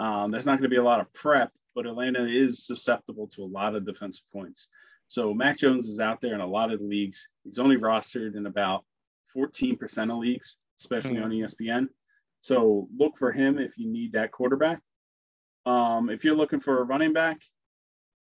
Um, 0.00 0.30
there's 0.30 0.44
not 0.44 0.58
going 0.58 0.64
to 0.64 0.68
be 0.68 0.76
a 0.76 0.82
lot 0.82 1.00
of 1.00 1.12
prep, 1.12 1.52
but 1.74 1.86
Atlanta 1.86 2.26
is 2.26 2.66
susceptible 2.66 3.28
to 3.28 3.42
a 3.42 3.46
lot 3.46 3.74
of 3.76 3.86
defensive 3.86 4.24
points. 4.32 4.68
So 5.06 5.32
Mac 5.32 5.58
Jones 5.58 5.88
is 5.88 6.00
out 6.00 6.20
there 6.20 6.34
in 6.34 6.40
a 6.40 6.46
lot 6.46 6.72
of 6.72 6.80
leagues. 6.80 7.28
He's 7.44 7.58
only 7.60 7.76
rostered 7.76 8.36
in 8.36 8.46
about 8.46 8.84
14% 9.34 10.10
of 10.10 10.18
leagues, 10.18 10.58
especially 10.80 11.16
Mhm. 11.16 11.24
on 11.24 11.32
ESPN. 11.32 11.88
So 12.40 12.88
look 12.96 13.16
for 13.18 13.30
him 13.32 13.58
if 13.58 13.78
you 13.78 13.88
need 13.88 14.12
that 14.12 14.32
quarterback. 14.32 14.80
Um, 15.66 16.10
if 16.10 16.24
you're 16.24 16.36
looking 16.36 16.60
for 16.60 16.80
a 16.80 16.84
running 16.84 17.12
back, 17.12 17.38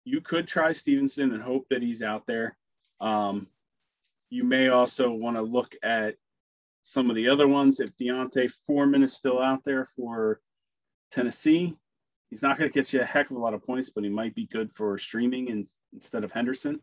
you 0.05 0.21
could 0.21 0.49
try 0.49 0.73
Stevenson 0.73 1.33
and 1.33 1.43
hope 1.43 1.67
that 1.71 1.83
he's 1.83 2.03
out 2.03 2.27
there. 2.27 2.57
Um, 3.01 3.49
you 4.31 4.45
may 4.45 4.69
also 4.69 5.11
want 5.11 5.37
to 5.37 5.43
look 5.43 5.75
at 5.83 6.17
some 6.83 7.11
of 7.11 7.17
the 7.17 7.29
other 7.29 7.49
ones. 7.49 7.81
If 7.81 7.97
D'Onta 7.97 8.51
Foreman 8.67 9.03
is 9.03 9.15
still 9.15 9.41
out 9.41 9.65
there 9.65 9.87
for 9.97 10.41
Tennessee, 11.11 11.77
he's 12.31 12.43
not 12.43 12.59
going 12.59 12.71
to 12.71 12.75
get 12.75 12.93
you 12.93 13.01
a 13.01 13.05
heck 13.05 13.31
of 13.31 13.37
a 13.37 13.41
lot 13.41 13.55
of 13.55 13.65
points, 13.65 13.91
but 13.91 14.05
he 14.05 14.11
might 14.11 14.35
be 14.35 14.47
good 14.47 14.73
for 14.73 14.97
streaming 14.99 15.49
in, 15.49 15.67
instead 15.93 16.25
of 16.25 16.33
Henderson. 16.33 16.81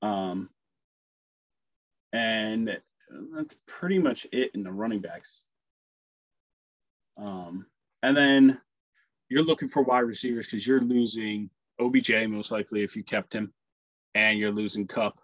Um, 0.00 0.48
and 2.12 2.80
that's 3.34 3.56
pretty 3.66 3.98
much 3.98 4.26
it 4.32 4.52
in 4.54 4.62
the 4.62 4.72
running 4.72 5.00
backs. 5.00 5.46
Um, 7.16 7.66
and 8.02 8.16
then 8.16 8.60
you're 9.28 9.44
looking 9.44 9.68
for 9.68 9.82
wide 9.82 10.00
receivers 10.00 10.46
because 10.46 10.66
you're 10.66 10.80
losing 10.80 11.50
OBJ 11.80 12.28
most 12.28 12.50
likely 12.50 12.82
if 12.82 12.96
you 12.96 13.02
kept 13.02 13.32
him, 13.34 13.52
and 14.14 14.38
you're 14.38 14.52
losing 14.52 14.86
Kupp. 14.86 15.20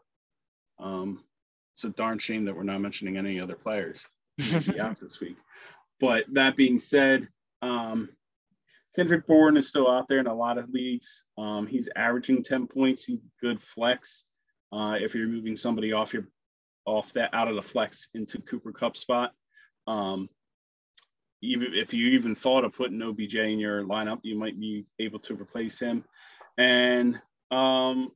Um, 0.79 1.23
it's 1.75 1.85
a 1.85 1.91
darn 1.91 2.19
shame 2.19 2.45
that 2.47 2.57
we're 2.57 2.63
not 2.63 2.81
mentioning 2.81 3.17
any 3.17 3.41
other 3.41 3.55
players 3.55 4.07
who 4.39 4.57
will 4.57 4.73
be 4.73 4.81
out 4.81 4.99
this 5.01 5.21
week. 5.21 5.37
But 6.01 6.25
that 6.33 6.57
being 6.57 6.79
said, 6.79 7.29
um, 7.63 8.09
Kendrick 8.97 9.27
Bourne 9.27 9.57
is 9.57 9.69
still 9.69 9.89
out 9.89 10.09
there 10.09 10.19
in 10.19 10.27
a 10.27 10.35
lot 10.35 10.59
of 10.59 10.71
leagues. 10.71 11.25
Um, 11.37 11.67
he's 11.67 11.89
averaging 11.95 12.43
10 12.43 12.67
points. 12.67 13.05
He's 13.05 13.21
good 13.41 13.63
flex. 13.63 14.27
Uh, 14.73 14.97
if 15.01 15.15
you're 15.15 15.29
moving 15.29 15.57
somebody 15.57 15.93
off 15.93 16.13
your 16.13 16.29
off 16.89 17.13
that 17.13 17.33
out 17.35 17.49
of 17.49 17.55
the 17.55 17.63
flex 17.63 18.09
into 18.15 18.41
Cooper 18.41 18.73
Kupp 18.73 18.97
spot. 18.97 19.33
Um, 19.87 20.29
even 21.43 21.75
if 21.75 21.95
you 21.95 22.09
even 22.09 22.35
thought 22.35 22.65
of 22.65 22.75
putting 22.75 23.01
OBJ 23.01 23.37
in 23.37 23.59
your 23.59 23.85
lineup, 23.85 24.21
you 24.23 24.37
might 24.37 24.59
be 24.59 24.87
able 24.99 25.19
to 25.21 25.35
replace 25.35 25.79
him. 25.79 26.05
And 26.59 27.21
um, 27.53 28.11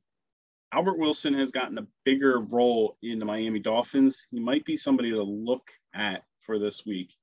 Albert 0.73 0.99
Wilson 0.99 1.33
has 1.35 1.51
gotten 1.51 1.77
a 1.77 1.87
bigger 2.03 2.39
role 2.39 2.97
in 3.01 3.17
the 3.17 3.25
Miami 3.25 3.59
Dolphins. 3.59 4.27
He 4.31 4.39
might 4.39 4.65
be 4.65 4.75
somebody 4.75 5.11
to 5.11 5.23
look 5.23 5.69
at 5.95 6.23
for 6.41 6.59
this 6.59 6.85
week, 6.85 7.13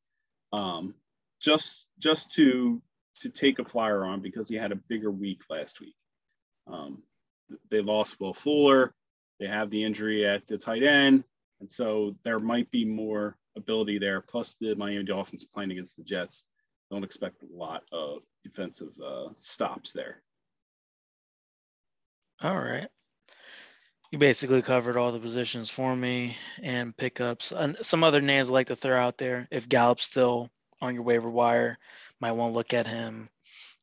um, 0.52 0.94
just 1.40 1.86
just 1.98 2.32
to 2.32 2.80
to 3.16 3.28
take 3.28 3.58
a 3.58 3.64
flyer 3.64 4.04
on 4.04 4.20
because 4.20 4.48
he 4.48 4.56
had 4.56 4.72
a 4.72 4.76
bigger 4.76 5.10
week 5.10 5.42
last 5.50 5.80
week. 5.80 5.94
Um, 6.66 7.02
th- 7.48 7.60
they 7.70 7.82
lost 7.82 8.18
Will 8.18 8.32
Fuller. 8.32 8.94
They 9.38 9.46
have 9.46 9.70
the 9.70 9.84
injury 9.84 10.26
at 10.26 10.46
the 10.46 10.56
tight 10.56 10.82
end, 10.82 11.24
and 11.60 11.70
so 11.70 12.16
there 12.22 12.38
might 12.38 12.70
be 12.70 12.84
more 12.84 13.36
ability 13.56 13.98
there. 13.98 14.22
Plus, 14.22 14.54
the 14.60 14.74
Miami 14.74 15.04
Dolphins 15.04 15.44
playing 15.44 15.72
against 15.72 15.96
the 15.96 16.02
Jets. 16.02 16.44
Don't 16.90 17.04
expect 17.04 17.42
a 17.42 17.56
lot 17.56 17.82
of 17.92 18.22
defensive 18.42 18.96
uh, 19.04 19.28
stops 19.36 19.92
there. 19.92 20.22
All 22.42 22.58
right. 22.58 22.88
You 24.10 24.18
basically 24.18 24.62
covered 24.62 24.96
all 24.96 25.12
the 25.12 25.20
positions 25.20 25.68
for 25.68 25.94
me 25.94 26.36
and 26.62 26.96
pickups. 26.96 27.52
And 27.52 27.76
some 27.82 28.02
other 28.02 28.22
names 28.22 28.48
I 28.48 28.52
like 28.52 28.66
to 28.68 28.76
throw 28.76 28.98
out 28.98 29.18
there. 29.18 29.46
If 29.50 29.68
Gallup's 29.68 30.04
still 30.04 30.50
on 30.80 30.94
your 30.94 31.02
waiver 31.02 31.28
wire, 31.28 31.78
might 32.18 32.32
want 32.32 32.52
to 32.52 32.56
look 32.56 32.72
at 32.72 32.86
him. 32.86 33.28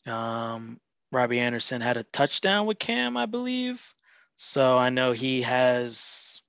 Um, 0.07 0.79
Robby 1.11 1.39
Anderson 1.39 1.81
had 1.81 1.97
a 1.97 2.03
touchdown 2.03 2.65
with 2.65 2.79
Cam, 2.79 3.15
I 3.15 3.27
believe. 3.27 3.93
So 4.35 4.75
I 4.75 4.89
know 4.89 5.11
he 5.11 5.43
has 5.43 6.41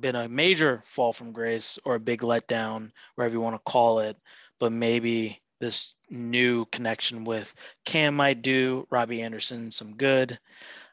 been 0.00 0.16
a 0.16 0.28
major 0.28 0.82
fall 0.84 1.12
from 1.12 1.32
grace 1.32 1.78
or 1.84 1.94
a 1.94 2.00
big 2.00 2.20
letdown, 2.20 2.90
wherever 3.14 3.32
you 3.32 3.40
want 3.40 3.54
to 3.56 3.70
call 3.70 4.00
it. 4.00 4.16
But 4.58 4.72
maybe 4.72 5.40
this 5.60 5.94
new 6.10 6.64
connection 6.66 7.24
with 7.24 7.54
Cam 7.84 8.16
might 8.16 8.42
do 8.42 8.86
Robby 8.90 9.22
Anderson 9.22 9.70
some 9.70 9.96
good. 9.96 10.38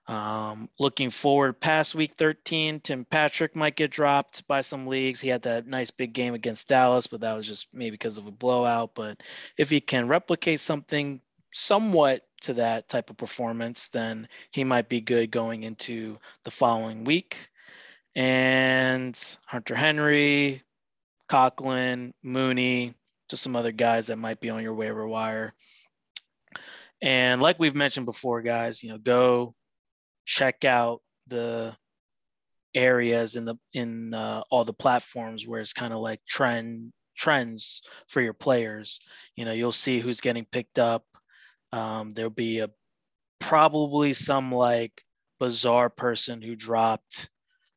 Um, 0.07 0.69
looking 0.79 1.09
forward 1.09 1.59
past 1.59 1.95
week 1.95 2.13
13, 2.17 2.79
Tim 2.81 3.05
Patrick 3.05 3.55
might 3.55 3.75
get 3.75 3.89
dropped 3.89 4.47
by 4.47 4.61
some 4.61 4.85
leagues. 4.85 5.19
He 5.19 5.29
had 5.29 5.41
that 5.43 5.65
nice 5.65 5.89
big 5.89 6.13
game 6.13 6.35
against 6.35 6.67
Dallas, 6.67 7.07
but 7.07 7.21
that 7.21 7.35
was 7.35 7.47
just 7.47 7.73
maybe 7.73 7.91
because 7.91 8.19
of 8.19 8.27
a 8.27 8.31
blowout. 8.31 8.93
But 8.93 9.21
if 9.57 9.69
he 9.69 9.81
can 9.81 10.07
replicate 10.07 10.59
something 10.59 11.21
somewhat 11.51 12.27
to 12.41 12.53
that 12.53 12.87
type 12.87 13.09
of 13.09 13.17
performance, 13.17 13.87
then 13.89 14.27
he 14.51 14.63
might 14.63 14.89
be 14.89 15.01
good 15.01 15.31
going 15.31 15.63
into 15.63 16.19
the 16.43 16.51
following 16.51 17.03
week. 17.03 17.49
And 18.15 19.19
Hunter 19.47 19.75
Henry, 19.75 20.61
Conklin, 21.27 22.13
Mooney, 22.21 22.93
just 23.27 23.41
some 23.41 23.55
other 23.55 23.71
guys 23.71 24.07
that 24.07 24.17
might 24.17 24.39
be 24.39 24.51
on 24.51 24.61
your 24.61 24.75
waiver 24.75 25.07
wire. 25.07 25.53
And 27.01 27.41
like 27.41 27.57
we've 27.57 27.75
mentioned 27.75 28.05
before, 28.05 28.41
guys, 28.41 28.83
you 28.83 28.89
know, 28.89 28.99
go 28.99 29.55
check 30.25 30.65
out 30.65 31.01
the 31.27 31.75
areas 32.73 33.35
in 33.35 33.45
the 33.45 33.55
in 33.73 34.13
uh, 34.13 34.43
all 34.49 34.65
the 34.65 34.73
platforms 34.73 35.47
where 35.47 35.61
it's 35.61 35.73
kind 35.73 35.93
of 35.93 35.99
like 35.99 36.19
trend 36.27 36.91
trends 37.17 37.81
for 38.07 38.21
your 38.21 38.33
players. 38.33 38.99
You 39.35 39.45
know, 39.45 39.53
you'll 39.53 39.71
see 39.71 39.99
who's 39.99 40.21
getting 40.21 40.45
picked 40.45 40.79
up. 40.79 41.05
Um, 41.71 42.09
there'll 42.09 42.29
be 42.29 42.59
a 42.59 42.69
probably 43.39 44.13
some 44.13 44.51
like 44.51 45.01
bizarre 45.39 45.89
person 45.89 46.41
who 46.41 46.55
dropped, 46.55 47.29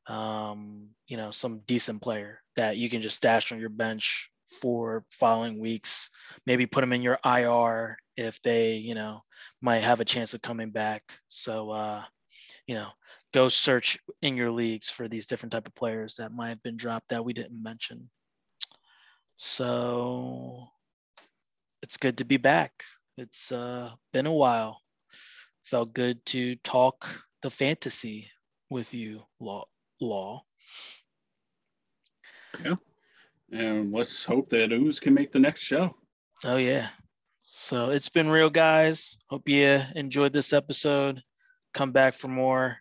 um, 0.06 0.88
you 1.06 1.16
know, 1.16 1.30
some 1.30 1.60
decent 1.66 2.02
player 2.02 2.40
that 2.56 2.76
you 2.76 2.90
can 2.90 3.00
just 3.00 3.16
stash 3.16 3.52
on 3.52 3.60
your 3.60 3.70
bench 3.70 4.30
for 4.60 5.04
following 5.10 5.58
weeks. 5.58 6.10
Maybe 6.46 6.66
put 6.66 6.80
them 6.80 6.92
in 6.92 7.02
your 7.02 7.18
IR 7.24 7.96
if 8.16 8.40
they, 8.42 8.74
you 8.74 8.94
know, 8.94 9.22
might 9.60 9.82
have 9.82 10.00
a 10.00 10.04
chance 10.04 10.34
of 10.34 10.42
coming 10.42 10.70
back. 10.70 11.02
So, 11.28 11.70
uh, 11.70 12.02
you 12.66 12.74
know, 12.74 12.88
go 13.32 13.48
search 13.48 13.98
in 14.22 14.36
your 14.36 14.50
leagues 14.50 14.90
for 14.90 15.08
these 15.08 15.26
different 15.26 15.52
type 15.52 15.66
of 15.66 15.74
players 15.74 16.16
that 16.16 16.32
might 16.32 16.48
have 16.48 16.62
been 16.62 16.76
dropped 16.76 17.08
that 17.10 17.24
we 17.24 17.32
didn't 17.32 17.62
mention. 17.62 18.08
So 19.36 20.68
it's 21.82 21.96
good 21.96 22.18
to 22.18 22.24
be 22.24 22.36
back. 22.36 22.72
It's 23.16 23.52
uh, 23.52 23.90
been 24.12 24.26
a 24.26 24.32
while. 24.32 24.80
Felt 25.64 25.92
good 25.92 26.24
to 26.26 26.56
talk 26.56 27.08
the 27.42 27.50
fantasy 27.50 28.30
with 28.70 28.94
you, 28.94 29.22
Law. 29.40 29.64
Law. 30.00 30.42
Yeah. 32.64 32.76
And 33.52 33.92
let's 33.92 34.24
hope 34.24 34.48
that 34.50 34.72
Ooze 34.72 35.00
can 35.00 35.14
make 35.14 35.32
the 35.32 35.38
next 35.38 35.62
show. 35.62 35.94
Oh 36.44 36.56
yeah. 36.56 36.88
So 37.42 37.90
it's 37.90 38.08
been 38.08 38.28
real, 38.28 38.50
guys. 38.50 39.16
Hope 39.28 39.48
you 39.48 39.80
enjoyed 39.96 40.32
this 40.32 40.52
episode. 40.52 41.22
Come 41.74 41.92
back 41.92 42.14
for 42.14 42.28
more. 42.28 42.78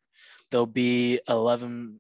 There'll 0.50 0.66
be 0.66 1.20
11 1.28 2.00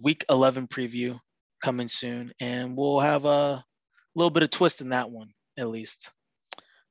week 0.00 0.24
11 0.30 0.68
preview 0.68 1.18
coming 1.62 1.88
soon, 1.88 2.32
and 2.40 2.76
we'll 2.76 3.00
have 3.00 3.24
a 3.24 3.64
little 4.14 4.30
bit 4.30 4.42
of 4.42 4.50
twist 4.50 4.80
in 4.80 4.90
that 4.90 5.10
one 5.10 5.30
at 5.58 5.68
least. 5.68 6.12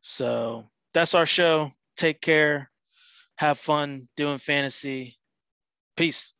So 0.02 0.70
that's 0.94 1.16
our 1.16 1.26
show. 1.26 1.72
Take 1.98 2.22
care. 2.22 2.70
Have 3.38 3.58
fun 3.58 4.08
doing 4.16 4.38
fantasy. 4.38 5.18
Peace. 5.96 6.34